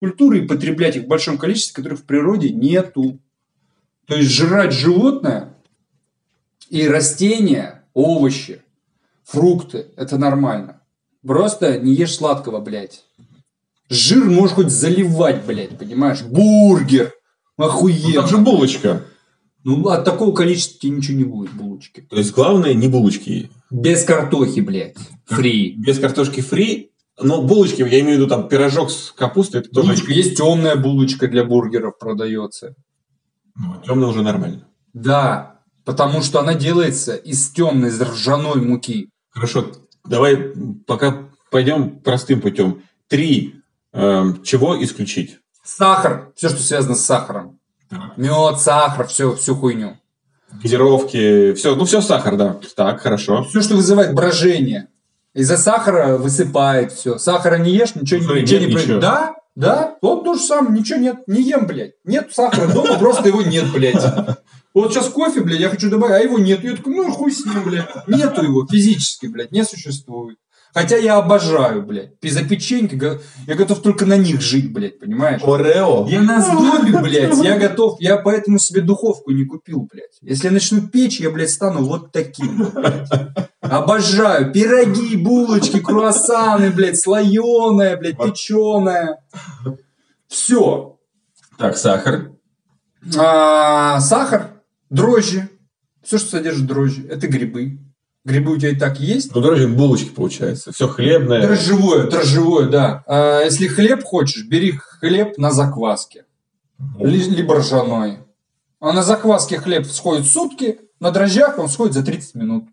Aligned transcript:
культуры 0.00 0.40
и 0.40 0.46
потреблять 0.46 0.96
их 0.96 1.04
в 1.04 1.08
большом 1.08 1.38
количестве, 1.38 1.74
которых 1.74 2.00
в 2.00 2.04
природе 2.04 2.50
нету. 2.50 3.18
То 4.06 4.16
есть 4.16 4.30
жрать 4.30 4.72
животное 4.72 5.56
и 6.70 6.86
растения, 6.88 7.84
овощи, 7.94 8.62
фрукты– 9.24 9.86
это 9.96 10.18
нормально. 10.18 10.82
Просто 11.26 11.78
не 11.78 11.94
ешь 11.94 12.14
сладкого, 12.14 12.60
блядь. 12.60 13.04
Жир 13.88 14.24
можешь 14.24 14.54
хоть 14.54 14.70
заливать, 14.70 15.44
блядь, 15.44 15.78
понимаешь? 15.78 16.22
Бургер. 16.22 17.12
Охуенно. 17.56 18.08
Ну, 18.08 18.14
там 18.14 18.28
же 18.28 18.38
булочка. 18.38 19.04
Ну, 19.64 19.88
от 19.88 20.04
такого 20.04 20.34
количества 20.34 20.80
тебе 20.80 20.96
ничего 20.96 21.18
не 21.18 21.24
будет, 21.24 21.52
булочки. 21.52 22.02
То 22.02 22.16
есть, 22.16 22.32
главное 22.32 22.74
не 22.74 22.88
булочки. 22.88 23.50
Без 23.70 24.04
картохи, 24.04 24.60
блядь. 24.60 24.96
Фри. 25.26 25.74
Без 25.76 25.98
картошки 25.98 26.40
фри. 26.40 26.92
Но 27.20 27.42
булочки, 27.42 27.80
я 27.80 28.00
имею 28.00 28.18
в 28.18 28.20
виду 28.20 28.26
там 28.26 28.48
пирожок 28.48 28.90
с 28.90 29.10
капустой, 29.10 29.60
это 29.60 29.70
тоже... 29.70 29.88
Булочка. 29.88 30.12
Есть 30.12 30.36
темная 30.36 30.76
булочка 30.76 31.28
для 31.28 31.44
бургеров 31.44 31.98
продается. 31.98 32.74
Ну, 33.54 33.80
темная 33.84 34.08
уже 34.08 34.22
нормально. 34.22 34.68
Да, 34.92 35.60
потому 35.84 36.20
что 36.22 36.40
она 36.40 36.54
делается 36.54 37.14
из 37.16 37.50
темной, 37.50 37.90
ржаной 37.90 38.60
муки. 38.60 39.08
Хорошо, 39.30 39.72
давай 40.04 40.36
пока 40.86 41.28
пойдем 41.50 42.00
простым 42.00 42.40
путем. 42.42 42.82
Три. 43.08 43.62
эм, 43.92 44.42
чего 44.42 44.82
исключить? 44.82 45.38
Сахар, 45.62 46.32
все, 46.36 46.50
что 46.50 46.60
связано 46.60 46.94
с 46.94 47.04
сахаром. 47.04 47.58
Мед, 48.16 48.60
сахар, 48.60 49.06
все, 49.06 49.34
всю 49.36 49.54
хуйню. 49.54 49.96
Газировки, 50.62 51.54
все, 51.54 51.74
ну 51.74 51.84
все 51.84 52.00
сахар, 52.00 52.36
да. 52.36 52.60
Так, 52.76 53.00
хорошо. 53.00 53.44
Все, 53.44 53.62
что 53.62 53.74
вызывает 53.74 54.14
брожение. 54.14 54.88
Из-за 55.36 55.56
сахара 55.58 56.16
высыпает 56.16 56.92
все. 56.92 57.18
Сахара 57.18 57.56
не 57.58 57.70
ешь, 57.72 57.94
ничего, 57.94 58.34
не- 58.34 58.42
ничего 58.42 58.60
не 58.60 58.72
происходит. 58.72 59.00
Да, 59.00 59.34
да, 59.54 59.96
вот 60.02 60.24
то 60.24 60.34
же 60.34 60.40
самое, 60.40 60.78
ничего 60.78 60.98
нет, 60.98 61.16
не 61.28 61.42
ем, 61.42 61.66
блядь. 61.66 61.92
Нет 62.04 62.30
сахара 62.32 62.66
дома, 62.72 62.98
просто 62.98 63.28
его 63.28 63.42
нет, 63.42 63.70
блядь. 63.72 64.02
Вот 64.74 64.92
сейчас 64.92 65.08
кофе, 65.08 65.40
блядь, 65.42 65.60
я 65.60 65.68
хочу 65.70 65.88
добавить, 65.90 66.14
а 66.14 66.18
его 66.24 66.38
нет. 66.38 66.62
Я 66.64 66.76
такой, 66.76 66.94
ну 66.94 67.10
хуй 67.10 67.32
с 67.32 67.44
ним, 67.46 67.62
блядь. 67.64 67.88
Нету 68.06 68.42
его 68.42 68.66
физически, 68.66 69.26
блядь, 69.26 69.52
не 69.52 69.62
существует. 69.64 70.38
Хотя 70.76 70.98
я 70.98 71.16
обожаю, 71.16 71.82
блядь. 71.86 72.10
За 72.22 72.44
печеньки, 72.44 72.96
го- 72.96 73.18
я 73.46 73.54
готов 73.54 73.80
только 73.80 74.04
на 74.04 74.18
них 74.18 74.42
жить, 74.42 74.70
блядь, 74.74 75.00
понимаешь? 75.00 75.40
Орео. 75.42 76.06
Я 76.06 76.20
на 76.20 76.42
сдобе, 76.42 77.00
блядь, 77.00 77.42
я 77.42 77.58
готов, 77.58 77.98
я 77.98 78.18
поэтому 78.18 78.58
себе 78.58 78.82
духовку 78.82 79.30
не 79.30 79.46
купил, 79.46 79.88
блядь. 79.90 80.18
Если 80.20 80.48
я 80.48 80.52
начну 80.52 80.86
печь, 80.86 81.18
я, 81.18 81.30
блядь, 81.30 81.48
стану 81.48 81.82
вот 81.82 82.12
таким, 82.12 82.70
блядь. 82.74 83.08
Обожаю 83.62 84.52
пироги, 84.52 85.16
булочки, 85.16 85.80
круассаны, 85.80 86.70
блядь, 86.70 87.00
слоеное, 87.00 87.96
блядь, 87.96 88.18
печеное. 88.18 89.24
Все. 90.28 90.98
Так, 91.56 91.78
сахар. 91.78 92.32
А, 93.16 93.98
сахар, 94.00 94.50
дрожжи, 94.90 95.48
все, 96.02 96.18
что 96.18 96.32
содержит 96.32 96.66
дрожжи, 96.66 97.06
это 97.08 97.28
грибы. 97.28 97.78
Грибы 98.26 98.54
у 98.54 98.56
тебя 98.58 98.70
и 98.70 98.74
так 98.74 98.98
есть. 98.98 99.32
Ну, 99.36 99.40
дороже 99.40 99.68
булочки 99.68 100.08
получается. 100.08 100.72
Все 100.72 100.88
хлебное. 100.88 101.42
Дрожжевое, 101.42 102.08
дрожжевое, 102.10 102.68
да. 102.68 103.04
А, 103.06 103.42
если 103.44 103.68
хлеб 103.68 104.02
хочешь, 104.02 104.44
бери 104.48 104.72
хлеб 104.72 105.38
на 105.38 105.52
закваске. 105.52 106.24
Ли- 106.98 107.22
либо 107.30 107.54
ржаной. 107.60 108.18
А 108.80 108.92
на 108.92 109.04
закваске 109.04 109.58
хлеб 109.58 109.86
сходит 109.86 110.26
сутки, 110.26 110.80
на 110.98 111.12
дрожжах 111.12 111.56
он 111.60 111.68
сходит 111.68 111.94
за 111.94 112.02
30 112.02 112.34
минут. 112.34 112.64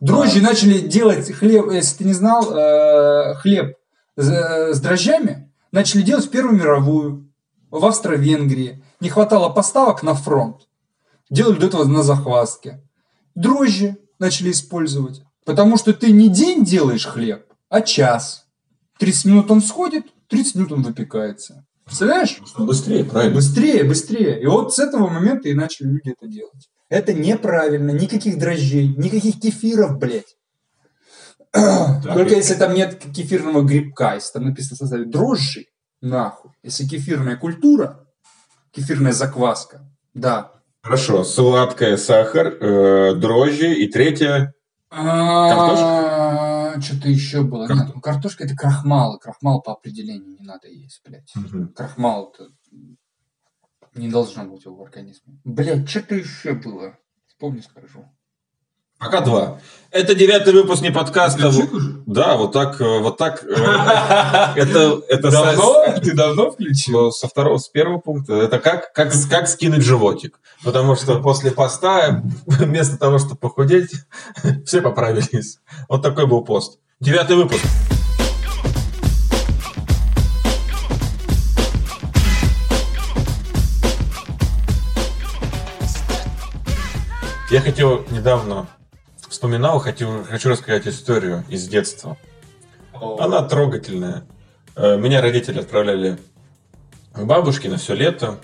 Дрожжи 0.00 0.42
начали 0.42 0.80
делать 0.80 1.32
хлеб, 1.32 1.70
если 1.72 1.96
ты 1.96 2.04
не 2.04 2.12
знал, 2.12 2.54
э, 2.54 3.34
хлеб 3.36 3.76
с, 4.16 4.74
с 4.74 4.80
дрожжами 4.80 5.50
начали 5.72 6.02
делать 6.02 6.26
в 6.26 6.30
Первую 6.30 6.58
мировую, 6.58 7.32
в 7.70 7.82
Австро-Венгрии. 7.86 8.84
Не 9.00 9.08
хватало 9.08 9.48
поставок 9.48 10.02
на 10.02 10.12
фронт. 10.12 10.68
Делали 11.30 11.58
до 11.58 11.68
этого 11.68 11.84
на 11.84 12.02
захвастке. 12.02 12.82
Дрожжи 13.34 13.96
начали 14.22 14.50
использовать. 14.50 15.22
Потому 15.44 15.76
что 15.76 15.92
ты 15.92 16.12
не 16.12 16.28
день 16.28 16.64
делаешь 16.64 17.06
хлеб, 17.06 17.44
а 17.68 17.82
час. 17.82 18.46
30 18.98 19.24
минут 19.26 19.50
он 19.50 19.60
сходит, 19.60 20.06
30 20.28 20.54
минут 20.54 20.72
он 20.72 20.82
выпекается. 20.82 21.66
Представляешь? 21.84 22.40
Быстрее, 22.56 23.04
правильно. 23.04 23.34
Быстрее, 23.34 23.84
быстрее. 23.84 24.40
И 24.40 24.46
вот 24.46 24.72
с 24.72 24.78
этого 24.78 25.08
момента 25.08 25.48
и 25.48 25.54
начали 25.54 25.88
люди 25.88 26.10
это 26.10 26.28
делать. 26.28 26.70
Это 26.88 27.12
неправильно. 27.12 27.90
Никаких 27.90 28.38
дрожжей, 28.38 28.94
никаких 28.96 29.40
кефиров, 29.40 29.98
блядь. 29.98 30.36
Только 31.52 32.34
если 32.36 32.54
там 32.54 32.74
нет 32.74 32.98
кефирного 33.14 33.62
грибка, 33.62 34.14
если 34.14 34.34
там 34.34 34.44
написано 34.44 34.76
в 34.76 34.78
составе 34.78 35.04
дрожжи, 35.04 35.66
нахуй. 36.00 36.52
Если 36.62 36.86
кефирная 36.86 37.36
культура, 37.36 38.06
кефирная 38.70 39.12
закваска, 39.12 39.82
да. 40.14 40.52
Хорошо. 40.82 41.22
Сладкое, 41.24 41.96
сахар, 41.96 42.48
э, 42.48 43.14
дрожжи 43.14 43.72
и 43.74 43.86
третье. 43.90 44.52
Что-то 46.82 47.08
еще 47.08 47.42
было. 47.42 47.66
Кар- 47.66 47.76
Нет, 47.76 47.94
ну, 47.94 48.00
картошка 48.00 48.44
это 48.44 48.54
крахмал. 48.56 49.18
Крахмал 49.18 49.62
по 49.62 49.72
определению 49.72 50.36
не 50.38 50.44
надо 50.46 50.68
есть, 50.68 51.00
блядь. 51.04 51.32
Крахмал 51.74 52.32
это 52.34 52.48
не 53.94 54.08
должно 54.08 54.44
быть 54.44 54.64
в 54.66 54.82
организме. 54.82 55.38
Блядь, 55.44 55.88
что-то 55.88 56.16
еще 56.16 56.54
было. 56.54 56.98
Вспомню, 57.26 57.62
скажу. 57.62 58.04
Пока 59.02 59.20
два. 59.20 59.58
Это 59.90 60.14
девятый 60.14 60.52
выпуск 60.54 60.80
не 60.80 60.92
подкаста. 60.92 61.52
Да, 62.06 62.36
вот 62.36 62.52
так, 62.52 62.80
э, 62.80 63.00
вот 63.00 63.18
так. 63.18 63.42
э, 63.44 63.48
Это, 64.56 65.02
это 65.08 65.30
со- 65.32 66.00
Ты 66.00 66.14
давно 66.14 66.52
включил? 66.52 67.10
Со 67.10 67.26
второго, 67.26 67.58
с 67.58 67.68
первого 67.68 67.98
пункта, 67.98 68.34
это 68.34 68.60
как, 68.60 68.92
как, 68.92 69.12
как 69.28 69.48
скинуть 69.48 69.82
животик. 69.82 70.38
Потому 70.62 70.94
что 70.94 71.18
после 71.18 71.50
поста, 71.50 72.22
вместо 72.46 72.96
того, 72.96 73.18
чтобы 73.18 73.36
похудеть, 73.36 73.90
все 74.64 74.80
поправились. 74.80 75.58
Вот 75.88 76.00
такой 76.00 76.26
был 76.26 76.42
пост. 76.42 76.78
Девятый 77.00 77.34
выпуск. 77.34 77.64
Я 87.50 87.60
хотел 87.60 88.06
недавно 88.10 88.68
вспоминал, 89.32 89.78
хочу, 89.80 90.24
хочу 90.28 90.50
рассказать 90.50 90.86
историю 90.86 91.44
из 91.48 91.66
детства. 91.66 92.16
Она 92.92 93.42
трогательная. 93.42 94.24
Э, 94.76 94.96
Меня 94.98 95.20
родители 95.20 95.58
отправляли 95.58 96.18
к 97.12 97.24
бабушке 97.24 97.68
на 97.68 97.78
все 97.78 97.94
лето. 97.94 98.38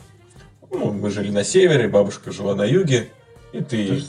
Ну, 0.71 0.93
мы 0.93 1.11
жили 1.11 1.31
на 1.31 1.45
севере, 1.45 1.89
бабушка 1.89 2.33
жила 2.33 2.55
на 2.55 2.65
юге. 2.65 3.11
И 3.53 3.61
ты... 3.63 4.03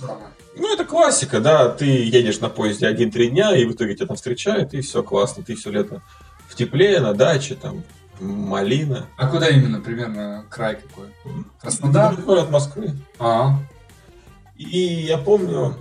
Ну, 0.56 0.74
это 0.74 0.84
классика, 0.86 1.40
да. 1.40 1.70
Ты 1.70 1.86
едешь 1.86 2.40
на 2.40 2.50
поезде 2.50 2.88
один-три 2.88 3.30
дня, 3.30 3.56
и 3.56 3.66
в 3.66 3.74
итоге 3.74 3.96
тебя 3.96 4.08
там 4.08 4.16
встречают, 4.16 4.74
и 4.74 4.82
все 4.82 5.04
классно. 5.04 5.44
Ты 5.44 5.56
все 5.56 5.70
лето 5.72 6.02
в 6.48 6.56
тепле, 6.56 7.00
на 7.00 7.14
даче, 7.14 7.56
там, 7.56 7.84
малина. 8.20 9.06
А 9.18 9.28
куда 9.28 9.48
именно, 9.50 9.80
примерно, 9.80 10.46
край 10.50 10.76
какой? 10.78 11.08
Краснодар? 11.62 12.14
Недалеко 12.14 12.34
от 12.34 12.50
Москвы. 12.50 12.92
А, 13.20 13.58
И 14.58 14.78
я 14.80 15.18
помню, 15.18 15.76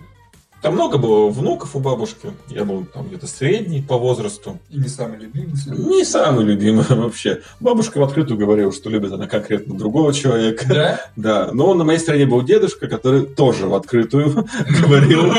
там 0.61 0.75
много 0.75 0.99
было 0.99 1.31
внуков 1.31 1.77
у 1.77 1.79
бабушки. 1.79 2.33
Я 2.49 2.65
был 2.65 2.85
там 2.85 3.07
где-то 3.07 3.29
средний 3.29 3.81
по 3.81 3.97
возрасту. 3.97 4.59
и 4.71 4.79
не 4.79 4.89
самый 4.89 5.19
любимый. 5.19 5.53
Не 5.69 6.05
самый 6.05 6.45
любимый 6.45 6.85
вообще. 6.89 7.43
Бабушка 7.61 7.99
в 7.99 8.03
открытую 8.03 8.39
говорила, 8.39 8.73
что 8.73 8.91
любит 8.91 9.13
она 9.13 9.29
конкретно 9.29 9.77
другого 9.77 10.13
человека. 10.13 10.67
Да? 10.69 11.01
Да, 11.17 11.51
но 11.53 11.75
на 11.75 11.85
моей 11.85 11.99
стороне 11.99 12.27
был 12.27 12.43
дедушка, 12.43 12.89
который 12.89 13.27
тоже 13.27 13.67
в 13.67 13.75
открытую 13.75 14.47
говорил 14.83 15.33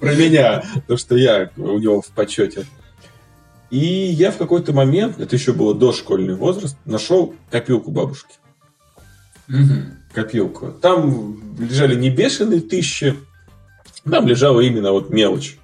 про 0.00 0.14
меня, 0.14 0.64
то, 0.86 0.96
что 0.96 1.16
я 1.16 1.50
у 1.56 1.78
него 1.78 2.00
в 2.00 2.08
почете. 2.08 2.66
И 3.70 3.78
я 3.78 4.32
в 4.32 4.36
какой-то 4.36 4.72
момент, 4.72 5.20
это 5.20 5.36
еще 5.36 5.52
было 5.52 5.74
дошкольный 5.74 6.34
возраст, 6.34 6.76
нашел 6.84 7.34
копилку 7.50 7.90
бабушки. 7.90 8.34
Копилку. 10.12 10.72
Там 10.72 11.56
лежали 11.58 11.94
не 11.94 12.10
бешеные 12.10 12.60
тысячи, 12.60 13.16
там 14.08 14.26
лежала 14.26 14.60
именно 14.60 14.92
вот 14.92 15.10
мелочь. 15.10 15.58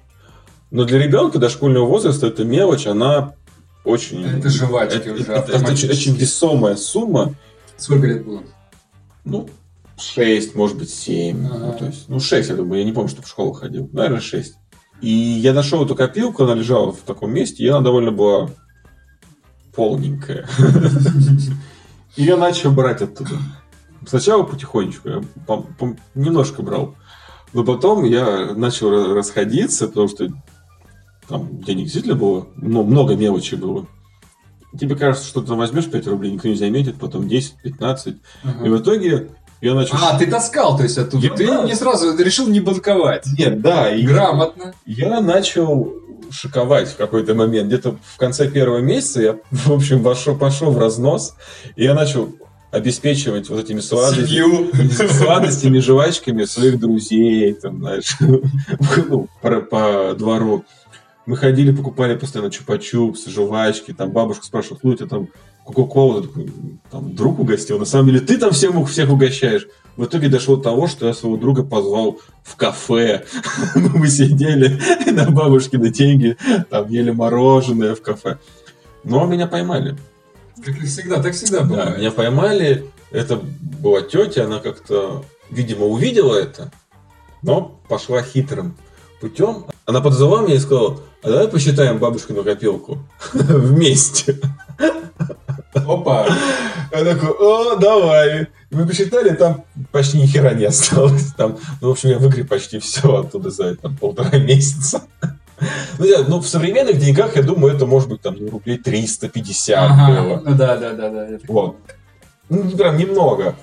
Но 0.71 0.83
для 0.83 0.99
ребенка 0.99 1.39
дошкольного 1.39 1.85
возраста 1.85 2.27
эта 2.27 2.43
мелочь, 2.43 2.87
она 2.87 3.33
очень... 3.85 4.25
Это 4.25 4.49
жвачки 4.49 4.97
это- 4.97 5.13
уже 5.13 5.23
это- 5.23 5.51
это 5.53 5.71
очень, 5.71 5.89
очень 5.89 6.15
весомая 6.15 6.75
сумма. 6.75 7.33
Сколько 7.77 8.07
лет 8.07 8.25
было? 8.25 8.43
Ну, 9.23 9.49
6, 9.97 10.55
может 10.55 10.77
быть, 10.77 10.89
7. 10.89 11.45
Ага. 11.45 11.57
Ну, 11.57 11.73
то 11.77 11.85
есть, 11.85 12.09
ну, 12.09 12.19
6, 12.19 12.49
я 12.49 12.55
думаю, 12.55 12.79
я 12.79 12.85
не 12.85 12.91
помню, 12.91 13.09
что 13.09 13.21
в 13.21 13.27
школу 13.27 13.53
ходил. 13.53 13.89
Наверное, 13.93 14.19
6. 14.21 14.55
И 15.01 15.09
я 15.09 15.53
нашел 15.53 15.85
эту 15.85 15.95
копилку, 15.95 16.43
она 16.43 16.53
лежала 16.55 16.91
в 16.91 16.99
таком 17.01 17.31
месте, 17.33 17.63
и 17.63 17.67
она 17.67 17.81
довольно 17.81 18.11
была 18.11 18.49
полненькая. 19.75 20.47
И 22.15 22.23
я 22.23 22.35
начал 22.35 22.71
брать 22.71 23.01
оттуда. 23.03 23.37
Сначала 24.07 24.41
потихонечку, 24.43 25.07
я 25.09 25.21
немножко 26.15 26.63
брал. 26.63 26.95
Но 27.53 27.63
потом 27.63 28.03
я 28.03 28.53
начал 28.55 29.13
расходиться, 29.13 29.87
потому 29.87 30.07
что 30.07 30.29
там 31.27 31.61
денег 31.61 31.85
действительно 31.85 32.15
было, 32.15 32.47
но 32.55 32.83
много 32.83 33.15
мелочи 33.15 33.55
было. 33.55 33.87
тебе 34.79 34.95
кажется, 34.95 35.27
что 35.27 35.41
ты 35.41 35.53
возьмешь 35.53 35.89
5 35.89 36.07
рублей, 36.07 36.31
никто 36.31 36.47
не 36.47 36.55
заметит, 36.55 36.97
потом 36.99 37.27
10, 37.27 37.55
15. 37.63 38.15
И 38.63 38.69
в 38.69 38.81
итоге 38.81 39.29
я 39.61 39.73
начал... 39.73 39.97
А, 40.01 40.17
ты 40.17 40.27
таскал, 40.27 40.77
то 40.77 40.83
есть 40.83 40.97
оттуда. 40.97 41.25
Я- 41.25 41.33
ты 41.33 41.47
да. 41.47 41.63
не 41.63 41.73
сразу 41.73 42.15
решил 42.15 42.47
не 42.47 42.59
банковать. 42.59 43.25
Нет, 43.37 43.61
да, 43.61 43.89
и 43.93 44.05
Грамотно. 44.05 44.73
я 44.85 45.19
начал 45.19 45.93
шиковать 46.29 46.89
в 46.89 46.97
какой-то 46.97 47.33
момент. 47.33 47.67
Где-то 47.67 47.97
в 48.03 48.17
конце 48.17 48.49
первого 48.49 48.79
месяца 48.79 49.21
я, 49.21 49.37
в 49.51 49.71
общем, 49.71 50.03
пошел, 50.03 50.35
пошел 50.37 50.71
в 50.71 50.77
разнос, 50.77 51.35
и 51.75 51.83
я 51.83 51.93
начал 51.93 52.35
обеспечивать 52.71 53.49
вот 53.49 53.63
этими 53.63 53.79
сладостями, 55.07 55.79
жвачками 55.79 56.43
своих 56.45 56.79
друзей, 56.79 57.53
там, 57.53 57.79
знаешь, 57.79 58.17
ну, 58.19 59.27
по, 59.41 59.61
по 59.61 60.15
двору. 60.17 60.65
Мы 61.25 61.35
ходили, 61.35 61.75
покупали 61.75 62.15
постоянно 62.15 62.49
чупа-чупсы, 62.49 63.29
жвачки, 63.29 63.93
там 63.93 64.11
бабушка 64.11 64.45
спрашивает, 64.45 64.83
ну, 64.83 64.93
это 64.93 65.07
там 65.07 65.27
Кока-Колу, 65.65 66.21
Я 66.21 66.21
такой, 66.27 66.49
там, 66.89 67.13
друг 67.13 67.39
угостил. 67.39 67.77
На 67.77 67.85
самом 67.85 68.07
деле, 68.07 68.21
ты 68.21 68.37
там 68.37 68.51
всем, 68.51 68.85
всех 68.85 69.11
угощаешь. 69.11 69.67
В 69.97 70.05
итоге 70.05 70.29
дошло 70.29 70.55
до 70.55 70.63
того, 70.63 70.87
что 70.87 71.07
я 71.07 71.13
своего 71.13 71.35
друга 71.35 71.63
позвал 71.63 72.19
в 72.43 72.55
кафе. 72.55 73.25
Мы 73.75 74.07
сидели 74.07 74.79
на 75.11 75.29
бабушкины 75.29 75.89
деньги, 75.89 76.37
там 76.69 76.87
ели 76.87 77.11
мороженое 77.11 77.95
в 77.95 78.01
кафе. 78.01 78.37
Но 79.03 79.25
меня 79.25 79.47
поймали. 79.47 79.97
Как 80.63 80.75
всегда, 80.81 81.21
так 81.21 81.33
всегда 81.33 81.59
Да, 81.59 81.65
бывает. 81.65 81.97
меня 81.97 82.11
поймали. 82.11 82.85
Это 83.11 83.37
была 83.37 84.01
тетя, 84.01 84.45
она 84.45 84.59
как-то, 84.59 85.23
видимо, 85.49 85.85
увидела 85.85 86.35
это, 86.35 86.71
но 87.41 87.79
пошла 87.87 88.21
хитрым 88.21 88.75
путем. 89.21 89.65
Она 89.85 90.01
подозвала 90.01 90.41
меня 90.41 90.55
и 90.55 90.59
сказала, 90.59 90.99
а 91.23 91.29
давай 91.29 91.47
посчитаем 91.47 91.99
бабушкину 91.99 92.43
копилку 92.43 92.99
вместе. 93.33 94.39
Опа. 95.73 96.27
Я 96.91 97.03
такой, 97.05 97.29
о, 97.29 97.75
давай. 97.75 98.47
Мы 98.71 98.85
посчитали, 98.87 99.29
там 99.35 99.63
почти 99.91 100.19
ни 100.19 100.25
хера 100.25 100.53
не 100.53 100.65
осталось. 100.65 101.33
Там, 101.37 101.57
ну, 101.81 101.89
в 101.89 101.91
общем, 101.91 102.09
я 102.09 102.17
выгреб 102.17 102.47
почти 102.49 102.79
все 102.79 103.15
оттуда 103.19 103.49
за 103.51 103.75
там, 103.75 103.95
полтора 103.97 104.37
месяца. 104.37 105.03
Ну, 105.97 106.05
я- 106.05 106.23
ну, 106.27 106.39
в 106.39 106.47
современных 106.47 106.99
деньгах, 106.99 107.35
я 107.35 107.41
думаю, 107.41 107.75
это 107.75 107.85
может 107.85 108.09
быть 108.09 108.21
там 108.21 108.35
рублей 108.49 108.77
350 108.77 109.77
Ага. 109.91 110.21
было. 110.21 110.41
Ну 110.45 110.55
да, 110.55 110.77
да, 110.77 110.93
да, 110.93 111.09
да. 111.09 111.27
Вот. 111.47 111.77
Ну, 112.49 112.69
прям 112.71 112.97
немного. 112.97 113.55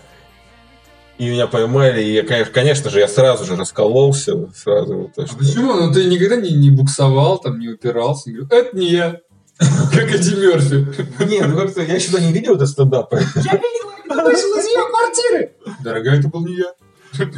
И 1.16 1.30
меня 1.30 1.46
поймали, 1.46 2.02
и, 2.02 2.12
я, 2.14 2.24
конечно, 2.24 2.52
конечно 2.52 2.90
же, 2.90 2.98
я 2.98 3.06
сразу 3.06 3.44
же 3.44 3.54
раскололся. 3.54 4.48
Сразу 4.52 5.12
то, 5.14 5.22
А 5.22 5.26
что- 5.28 5.36
почему? 5.36 5.74
Ну 5.74 5.92
ты 5.92 6.06
никогда 6.06 6.34
не, 6.36 6.50
не 6.50 6.70
буксовал, 6.70 7.38
там, 7.38 7.60
не 7.60 7.68
упирался, 7.68 8.30
не 8.30 8.36
говорил, 8.38 8.58
это 8.66 8.76
не 8.76 8.90
я. 8.90 9.20
Как 9.92 10.12
Эдди 10.12 10.34
Мерфи. 10.34 11.24
Не, 11.30 11.42
ну 11.42 11.56
как-то 11.56 11.82
я 11.82 11.94
еще 11.94 12.10
не 12.20 12.32
видел 12.32 12.56
это 12.56 12.66
стендапа. 12.66 13.14
Вышел 13.16 14.58
из 14.58 14.66
ее 14.66 14.88
квартиры. 14.88 15.52
Дорогая, 15.84 16.18
это 16.18 16.26
был 16.28 16.44
не 16.44 16.56
я. 16.56 16.72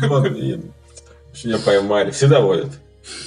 Ладно, 0.08 0.30
Меня 0.30 1.58
поймали. 1.62 2.10
Всегда 2.12 2.40
водят. 2.40 2.70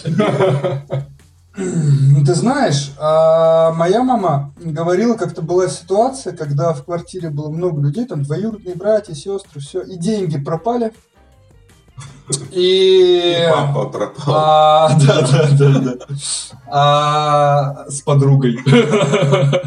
Ну, 2.11 2.25
ты 2.25 2.33
знаешь, 2.35 2.91
а, 2.97 3.71
моя 3.73 4.03
мама 4.03 4.53
говорила, 4.59 5.15
как-то 5.15 5.41
была 5.41 5.67
ситуация, 5.67 6.35
когда 6.35 6.73
в 6.73 6.83
квартире 6.83 7.29
было 7.29 7.49
много 7.49 7.81
людей, 7.81 8.05
там 8.05 8.23
двоюродные 8.23 8.75
братья, 8.75 9.13
сестры, 9.13 9.61
все, 9.61 9.81
и 9.81 9.95
деньги 9.97 10.37
пропали. 10.37 10.91
И... 12.51 13.47
Папа 13.51 13.85
пропал. 13.85 14.35
А, 14.35 14.99
да, 15.07 15.21
да, 15.21 15.49
да, 15.57 15.79
да. 15.79 16.05
А, 16.67 17.85
с 17.89 18.01
подругой. 18.01 18.59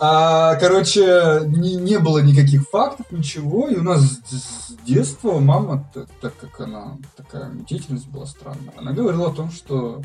А, 0.00 0.54
короче, 0.60 1.42
не, 1.46 1.74
не 1.74 1.98
было 1.98 2.18
никаких 2.18 2.68
фактов, 2.68 3.06
ничего. 3.10 3.66
И 3.66 3.74
у 3.74 3.82
нас 3.82 4.00
с 4.02 4.68
с 4.68 4.86
детства 4.86 5.40
мама, 5.40 5.90
т- 5.92 6.06
так 6.20 6.36
как 6.38 6.60
она 6.60 6.98
такая 7.16 7.50
деятельность 7.68 8.06
была 8.06 8.26
странная, 8.26 8.72
она 8.76 8.92
говорила 8.92 9.28
о 9.28 9.34
том, 9.34 9.50
что 9.50 10.02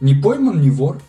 не 0.00 0.14
пойман, 0.14 0.60
не 0.60 0.70
вор. 0.70 1.00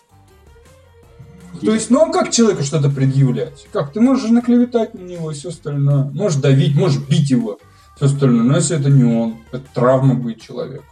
То 1.61 1.73
есть, 1.73 1.89
ну 1.89 2.01
а 2.01 2.11
как 2.11 2.31
человеку 2.31 2.63
что-то 2.63 2.89
предъявлять? 2.89 3.67
Как? 3.71 3.93
Ты 3.93 4.01
можешь 4.01 4.29
наклеветать 4.29 4.93
на 4.93 4.99
него 4.99 5.31
и 5.31 5.33
все 5.33 5.49
остальное. 5.49 6.05
Можешь 6.13 6.39
давить, 6.39 6.75
можешь 6.75 7.01
бить 7.01 7.29
его. 7.29 7.59
Все 7.95 8.05
остальное. 8.05 8.43
Но 8.43 8.55
если 8.57 8.77
это 8.77 8.89
не 8.89 9.03
он, 9.03 9.37
это 9.51 9.63
травма 9.73 10.15
будет 10.15 10.41
человеку. 10.41 10.83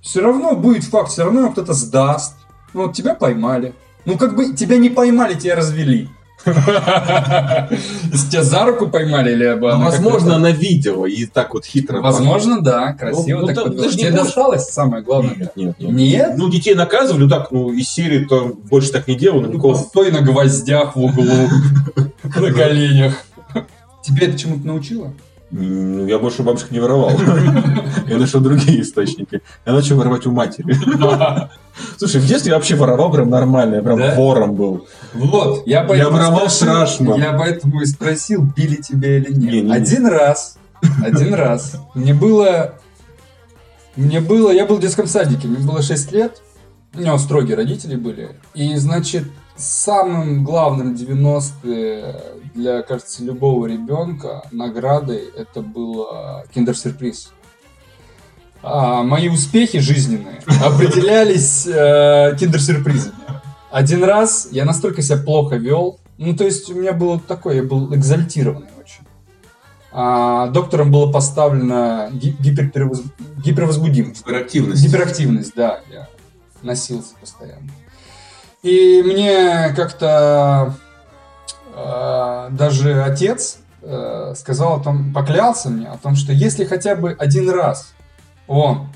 Все 0.00 0.20
равно 0.22 0.56
будет 0.56 0.84
факт, 0.84 1.10
все 1.10 1.24
равно 1.24 1.40
его 1.40 1.50
кто-то 1.50 1.74
сдаст. 1.74 2.36
Ну 2.72 2.86
вот 2.86 2.96
тебя 2.96 3.14
поймали. 3.14 3.74
Ну 4.04 4.16
как 4.16 4.34
бы 4.34 4.54
тебя 4.54 4.78
не 4.78 4.88
поймали, 4.88 5.34
тебя 5.34 5.56
развели. 5.56 6.08
Если 6.46 8.30
тебя 8.30 8.44
за 8.44 8.64
руку 8.64 8.88
поймали 8.88 9.32
или 9.32 9.58
Ну, 9.58 9.68
она 9.68 9.86
возможно, 9.86 10.36
она 10.36 10.50
видела 10.50 11.06
и 11.06 11.26
так 11.26 11.54
вот 11.54 11.64
хитро. 11.64 12.00
Возможно, 12.00 12.60
да, 12.60 12.92
красиво 12.92 13.40
Ну, 13.40 13.46
так 13.46 13.56
ну, 13.56 13.82
ты 13.82 13.90
Тебе 13.90 14.10
досталось 14.12 14.68
самое 14.68 15.02
главное. 15.02 15.34
Нет, 15.34 15.56
нет, 15.56 15.78
нет. 15.78 15.90
Нет? 15.90 16.34
Ну, 16.36 16.48
детей 16.48 16.74
наказывали, 16.74 17.24
ну 17.24 17.28
так, 17.28 17.50
ну, 17.50 17.72
из 17.72 17.88
серии 17.88 18.24
то 18.24 18.56
больше 18.70 18.92
так 18.92 19.08
не 19.08 19.16
делал, 19.16 19.42
никакого... 19.42 19.74
Стой 19.74 20.10
на 20.12 20.20
гвоздях 20.20 20.96
в 20.96 21.00
углу, 21.00 21.48
на 22.22 22.52
коленях. 22.52 23.14
Тебе 24.02 24.26
это 24.26 24.38
чему-то 24.38 24.66
научило? 24.66 25.12
Ну, 25.50 26.06
я 26.06 26.18
больше 26.18 26.42
у 26.42 26.44
бабушки 26.44 26.72
не 26.74 26.80
воровал. 26.80 27.10
Я 28.06 28.18
нашел 28.18 28.40
другие 28.40 28.82
источники. 28.82 29.40
Я 29.64 29.72
начал 29.72 29.96
воровать 29.96 30.26
у 30.26 30.30
матери. 30.30 30.76
Слушай, 31.96 32.20
в 32.20 32.26
детстве 32.26 32.50
я 32.50 32.56
вообще 32.56 32.74
воровал 32.74 33.10
прям 33.10 33.30
нормально, 33.30 33.76
я 33.76 33.82
прям 33.82 33.98
вором 34.16 34.54
был. 34.54 34.86
Вот, 35.14 35.66
я 35.66 35.84
воровал 35.84 36.50
страшно. 36.50 37.14
Я 37.14 37.32
поэтому 37.32 37.80
и 37.80 37.86
спросил, 37.86 38.42
били 38.42 38.76
тебя 38.76 39.16
или 39.16 39.32
нет. 39.32 39.52
Не, 39.52 39.60
не. 39.62 39.72
Один 39.72 40.06
раз, 40.06 40.58
один 41.02 41.32
раз. 41.34 41.76
Мне 41.94 42.12
было, 42.12 42.74
мне 43.96 44.20
было, 44.20 44.50
я 44.50 44.66
был 44.66 44.76
в 44.76 44.80
детском 44.80 45.06
садике, 45.06 45.48
мне 45.48 45.66
было 45.66 45.82
6 45.82 46.12
лет. 46.12 46.42
У 46.94 47.00
него 47.00 47.18
строгие 47.18 47.56
родители 47.56 47.96
были. 47.96 48.30
И, 48.54 48.76
значит, 48.76 49.24
самым 49.56 50.44
главным 50.44 50.94
90-е 50.94 52.16
для, 52.58 52.82
кажется, 52.82 53.22
любого 53.22 53.66
ребенка 53.66 54.42
наградой 54.50 55.30
это 55.36 55.62
было 55.62 56.44
киндер-сюрприз. 56.52 57.30
А, 58.62 59.04
мои 59.04 59.28
успехи 59.28 59.78
жизненные 59.78 60.42
определялись 60.64 61.66
э, 61.66 62.36
киндер-сюрпризами. 62.38 63.14
Один 63.70 64.02
раз 64.02 64.48
я 64.50 64.64
настолько 64.64 65.02
себя 65.02 65.18
плохо 65.18 65.54
вел, 65.54 66.00
ну 66.18 66.34
то 66.34 66.44
есть 66.44 66.68
у 66.70 66.74
меня 66.74 66.92
было 66.92 67.20
такое, 67.20 67.56
я 67.56 67.62
был 67.62 67.94
экзальтированный 67.94 68.70
очень. 68.80 69.06
А, 69.92 70.48
доктором 70.48 70.90
было 70.90 71.12
поставлено 71.12 72.08
ги- 72.12 72.36
гиперперевоз- 72.40 73.04
гипервозбудимость. 73.44 74.22
Гиперактивность. 74.26 74.84
Гиперактивность, 74.84 75.52
да, 75.54 75.80
я 75.92 76.08
носился 76.62 77.14
постоянно. 77.20 77.70
И 78.64 79.00
мне 79.06 79.72
как-то 79.76 80.74
даже 82.50 83.02
отец 83.02 83.58
э, 83.82 84.34
сказал 84.36 84.80
о 84.80 84.82
том, 84.82 85.12
поклялся 85.12 85.70
мне 85.70 85.88
о 85.88 85.96
том, 85.96 86.16
что 86.16 86.32
если 86.32 86.64
хотя 86.64 86.96
бы 86.96 87.14
один 87.18 87.48
раз 87.50 87.94
он 88.46 88.88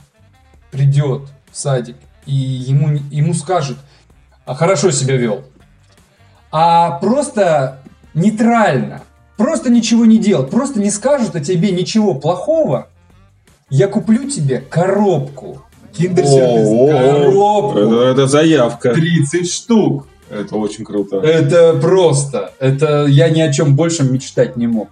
придет 0.71 1.29
в 1.51 1.57
садик 1.57 1.97
и 2.27 2.35
ему, 2.35 2.99
ему 3.11 3.35
скажут, 3.35 3.79
«А, 4.47 4.55
хорошо 4.55 4.91
себя 4.91 5.17
вел, 5.17 5.45
а 6.51 6.93
просто 6.99 7.81
нейтрально, 8.15 9.03
просто 9.37 9.71
ничего 9.71 10.05
не 10.07 10.19
делал, 10.19 10.47
просто 10.47 10.81
не 10.81 10.91
скажут 10.91 11.37
о 11.37 11.41
тебе 11.41 11.71
ничего 11.73 12.15
плохого, 12.15 12.89
я 13.71 13.89
куплю 13.89 14.29
тебе 14.29 14.61
коробку. 14.61 15.63
Киндер-сюрприз. 15.93 16.69
О, 16.69 16.89
Коробку. 16.89 17.79
Это, 17.79 18.05
это 18.05 18.27
заявка. 18.27 18.95
30 18.95 19.51
штук. 19.51 20.09
Это 20.33 20.57
очень 20.57 20.85
круто. 20.85 21.19
Это 21.19 21.75
просто. 21.75 22.53
Это 22.59 23.05
я 23.07 23.29
ни 23.29 23.41
о 23.41 23.53
чем 23.53 23.77
большем 23.77 24.13
мечтать 24.13 24.57
не 24.57 24.67
мог. 24.67 24.89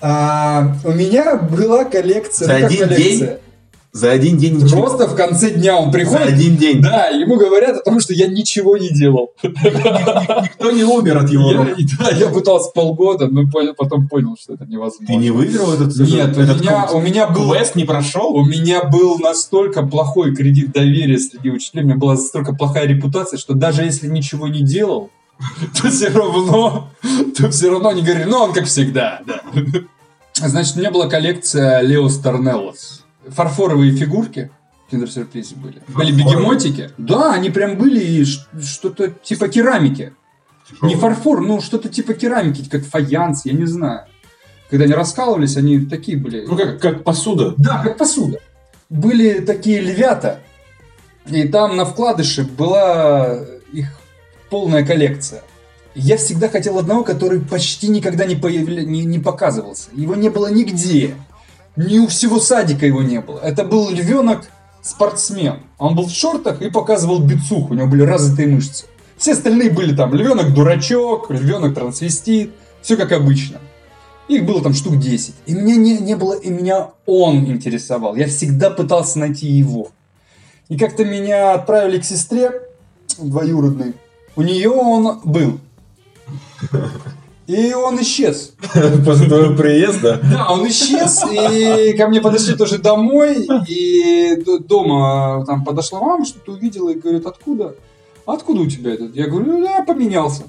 А, 0.00 0.74
у 0.84 0.92
меня 0.92 1.36
была 1.36 1.84
коллекция. 1.84 2.46
За 2.46 2.58
ну, 2.58 2.66
один 2.66 2.88
коллекция? 2.88 3.40
За 3.98 4.12
один 4.12 4.36
день 4.38 4.58
ничего. 4.62 4.82
Просто 4.82 5.08
в 5.08 5.16
конце 5.16 5.50
дня 5.50 5.76
он 5.76 5.86
За 5.86 5.90
приходит. 5.90 6.28
один 6.28 6.56
день. 6.56 6.80
Да, 6.80 7.08
ему 7.08 7.36
говорят 7.36 7.78
о 7.78 7.82
том, 7.82 7.98
что 7.98 8.14
я 8.14 8.28
ничего 8.28 8.76
не 8.76 8.90
делал. 8.90 9.32
Никто 9.42 10.70
не 10.70 10.84
умер 10.84 11.18
от 11.18 11.30
его 11.30 11.52
рук. 11.52 11.68
да, 11.98 12.10
я 12.10 12.28
пытался 12.28 12.70
полгода, 12.70 13.26
но 13.26 13.42
потом 13.76 14.06
понял, 14.06 14.36
что 14.40 14.54
это 14.54 14.66
невозможно. 14.66 15.06
Ты 15.08 15.16
не 15.16 15.32
выиграл 15.32 15.72
этот 15.72 15.96
Нет, 15.96 16.36
у 16.36 16.42
меня, 16.42 16.88
у 16.92 17.00
меня 17.00 17.26
был 17.26 17.50
квест 17.50 17.74
не 17.74 17.84
прошел? 17.84 18.36
У 18.36 18.44
меня 18.44 18.84
был 18.84 19.18
настолько 19.18 19.82
плохой 19.82 20.32
кредит 20.32 20.70
доверия 20.72 21.18
среди 21.18 21.50
учителей, 21.50 21.82
у 21.82 21.86
меня 21.86 21.96
была 21.96 22.14
настолько 22.14 22.54
плохая 22.54 22.86
репутация, 22.86 23.36
что 23.36 23.54
даже 23.54 23.82
если 23.82 24.06
ничего 24.06 24.46
не 24.46 24.60
делал, 24.62 25.10
то 25.82 25.90
все 25.90 26.10
равно, 26.10 26.88
то 27.36 27.50
все 27.50 27.68
равно 27.68 27.88
они 27.88 28.02
говорили, 28.02 28.28
ну 28.28 28.38
он 28.38 28.52
как 28.52 28.66
всегда, 28.66 29.22
да. 29.26 29.40
Значит, 30.34 30.76
у 30.76 30.78
меня 30.78 30.92
была 30.92 31.08
коллекция 31.08 31.80
Лео 31.80 32.08
Старнеллос. 32.08 33.04
Фарфоровые 33.30 33.92
фигурки 33.92 34.50
киндер-сюрпризе 34.90 35.56
были. 35.56 35.82
Были 35.88 36.12
Фарфоровые? 36.12 36.24
бегемотики. 36.24 36.90
Да, 36.98 37.34
они 37.34 37.50
прям 37.50 37.76
были 37.76 38.00
и 38.00 38.24
что-то 38.24 39.10
типа 39.10 39.48
керамики. 39.48 40.14
Не 40.82 40.96
фарфор, 40.96 41.40
ну 41.40 41.60
что-то 41.60 41.88
типа 41.88 42.14
керамики, 42.14 42.68
как 42.68 42.84
фаянс, 42.84 43.46
я 43.46 43.52
не 43.52 43.64
знаю. 43.64 44.02
Когда 44.70 44.84
они 44.84 44.92
раскалывались, 44.92 45.56
они 45.56 45.86
такие 45.86 46.18
были. 46.18 46.44
Ну, 46.46 46.56
как, 46.56 46.80
как 46.80 47.04
посуда. 47.04 47.54
Да, 47.56 47.82
как 47.82 47.96
посуда. 47.96 48.38
Были 48.90 49.40
такие 49.40 49.80
львята, 49.80 50.40
и 51.26 51.46
там 51.48 51.76
на 51.76 51.84
вкладыше 51.84 52.44
была 52.44 53.44
их 53.72 53.88
полная 54.50 54.84
коллекция. 54.84 55.42
Я 55.94 56.16
всегда 56.16 56.48
хотел 56.48 56.78
одного, 56.78 57.02
который 57.02 57.40
почти 57.40 57.88
никогда 57.88 58.24
не, 58.24 58.36
появля... 58.36 58.82
не, 58.82 59.04
не 59.04 59.18
показывался. 59.18 59.88
Его 59.94 60.14
не 60.14 60.28
было 60.28 60.50
нигде. 60.50 61.14
Ни 61.78 62.00
у 62.00 62.08
всего 62.08 62.40
садика 62.40 62.86
его 62.86 63.02
не 63.02 63.20
было. 63.20 63.38
Это 63.38 63.62
был 63.62 63.88
львенок 63.88 64.50
спортсмен. 64.82 65.60
Он 65.78 65.94
был 65.94 66.06
в 66.06 66.10
шортах 66.10 66.60
и 66.60 66.70
показывал 66.70 67.20
бицуху. 67.20 67.72
У 67.72 67.76
него 67.76 67.86
были 67.86 68.02
развитые 68.02 68.48
мышцы. 68.48 68.86
Все 69.16 69.34
остальные 69.34 69.70
были 69.70 69.94
там 69.94 70.12
львенок 70.12 70.52
дурачок, 70.52 71.30
львенок 71.30 71.76
трансвестит. 71.76 72.50
Все 72.82 72.96
как 72.96 73.12
обычно. 73.12 73.60
Их 74.26 74.44
было 74.44 74.60
там 74.60 74.74
штук 74.74 74.98
10. 74.98 75.34
И 75.46 75.54
меня 75.54 75.76
не, 75.76 75.98
не 75.98 76.16
было, 76.16 76.34
и 76.34 76.50
меня 76.50 76.90
он 77.06 77.46
интересовал. 77.46 78.16
Я 78.16 78.26
всегда 78.26 78.70
пытался 78.70 79.20
найти 79.20 79.46
его. 79.46 79.92
И 80.68 80.76
как-то 80.76 81.04
меня 81.04 81.54
отправили 81.54 82.00
к 82.00 82.04
сестре 82.04 82.60
двоюродной. 83.18 83.94
У 84.34 84.42
нее 84.42 84.70
он 84.70 85.20
был. 85.22 85.60
И 87.48 87.72
он 87.72 87.98
исчез. 88.02 88.52
После 89.06 89.26
твоего 89.26 89.56
приезда? 89.56 90.20
Да, 90.22 90.52
он 90.52 90.68
исчез, 90.68 91.24
и 91.32 91.94
ко 91.96 92.06
мне 92.06 92.20
подошли 92.20 92.54
тоже 92.54 92.76
домой, 92.76 93.48
и 93.66 94.44
дома 94.68 95.44
там 95.46 95.64
подошла 95.64 95.98
мама, 95.98 96.26
что-то 96.26 96.52
увидела, 96.52 96.90
и 96.90 96.98
говорит, 96.98 97.24
откуда? 97.24 97.74
Откуда 98.26 98.60
у 98.60 98.66
тебя 98.66 98.92
этот? 98.92 99.16
Я 99.16 99.28
говорю, 99.28 99.46
ну 99.46 99.64
да, 99.64 99.82
поменялся. 99.82 100.42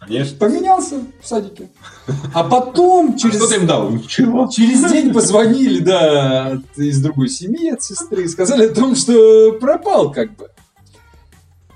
Конечно. 0.00 0.38
Поменялся 0.38 0.96
в 1.20 1.26
садике. 1.26 1.68
А 2.32 2.42
потом 2.44 3.18
через... 3.18 3.36
Что 3.36 3.48
ты 3.48 3.56
им 3.56 3.66
дал? 3.66 3.90
Ничего. 3.90 4.48
Через 4.48 4.90
день 4.90 5.12
позвонили, 5.12 5.80
да, 5.80 6.58
из 6.74 7.02
другой 7.02 7.28
семьи, 7.28 7.68
от 7.68 7.82
сестры, 7.82 8.24
и 8.24 8.28
сказали 8.28 8.68
о 8.68 8.74
том, 8.74 8.96
что 8.96 9.52
пропал 9.60 10.10
как 10.10 10.34
бы. 10.36 10.48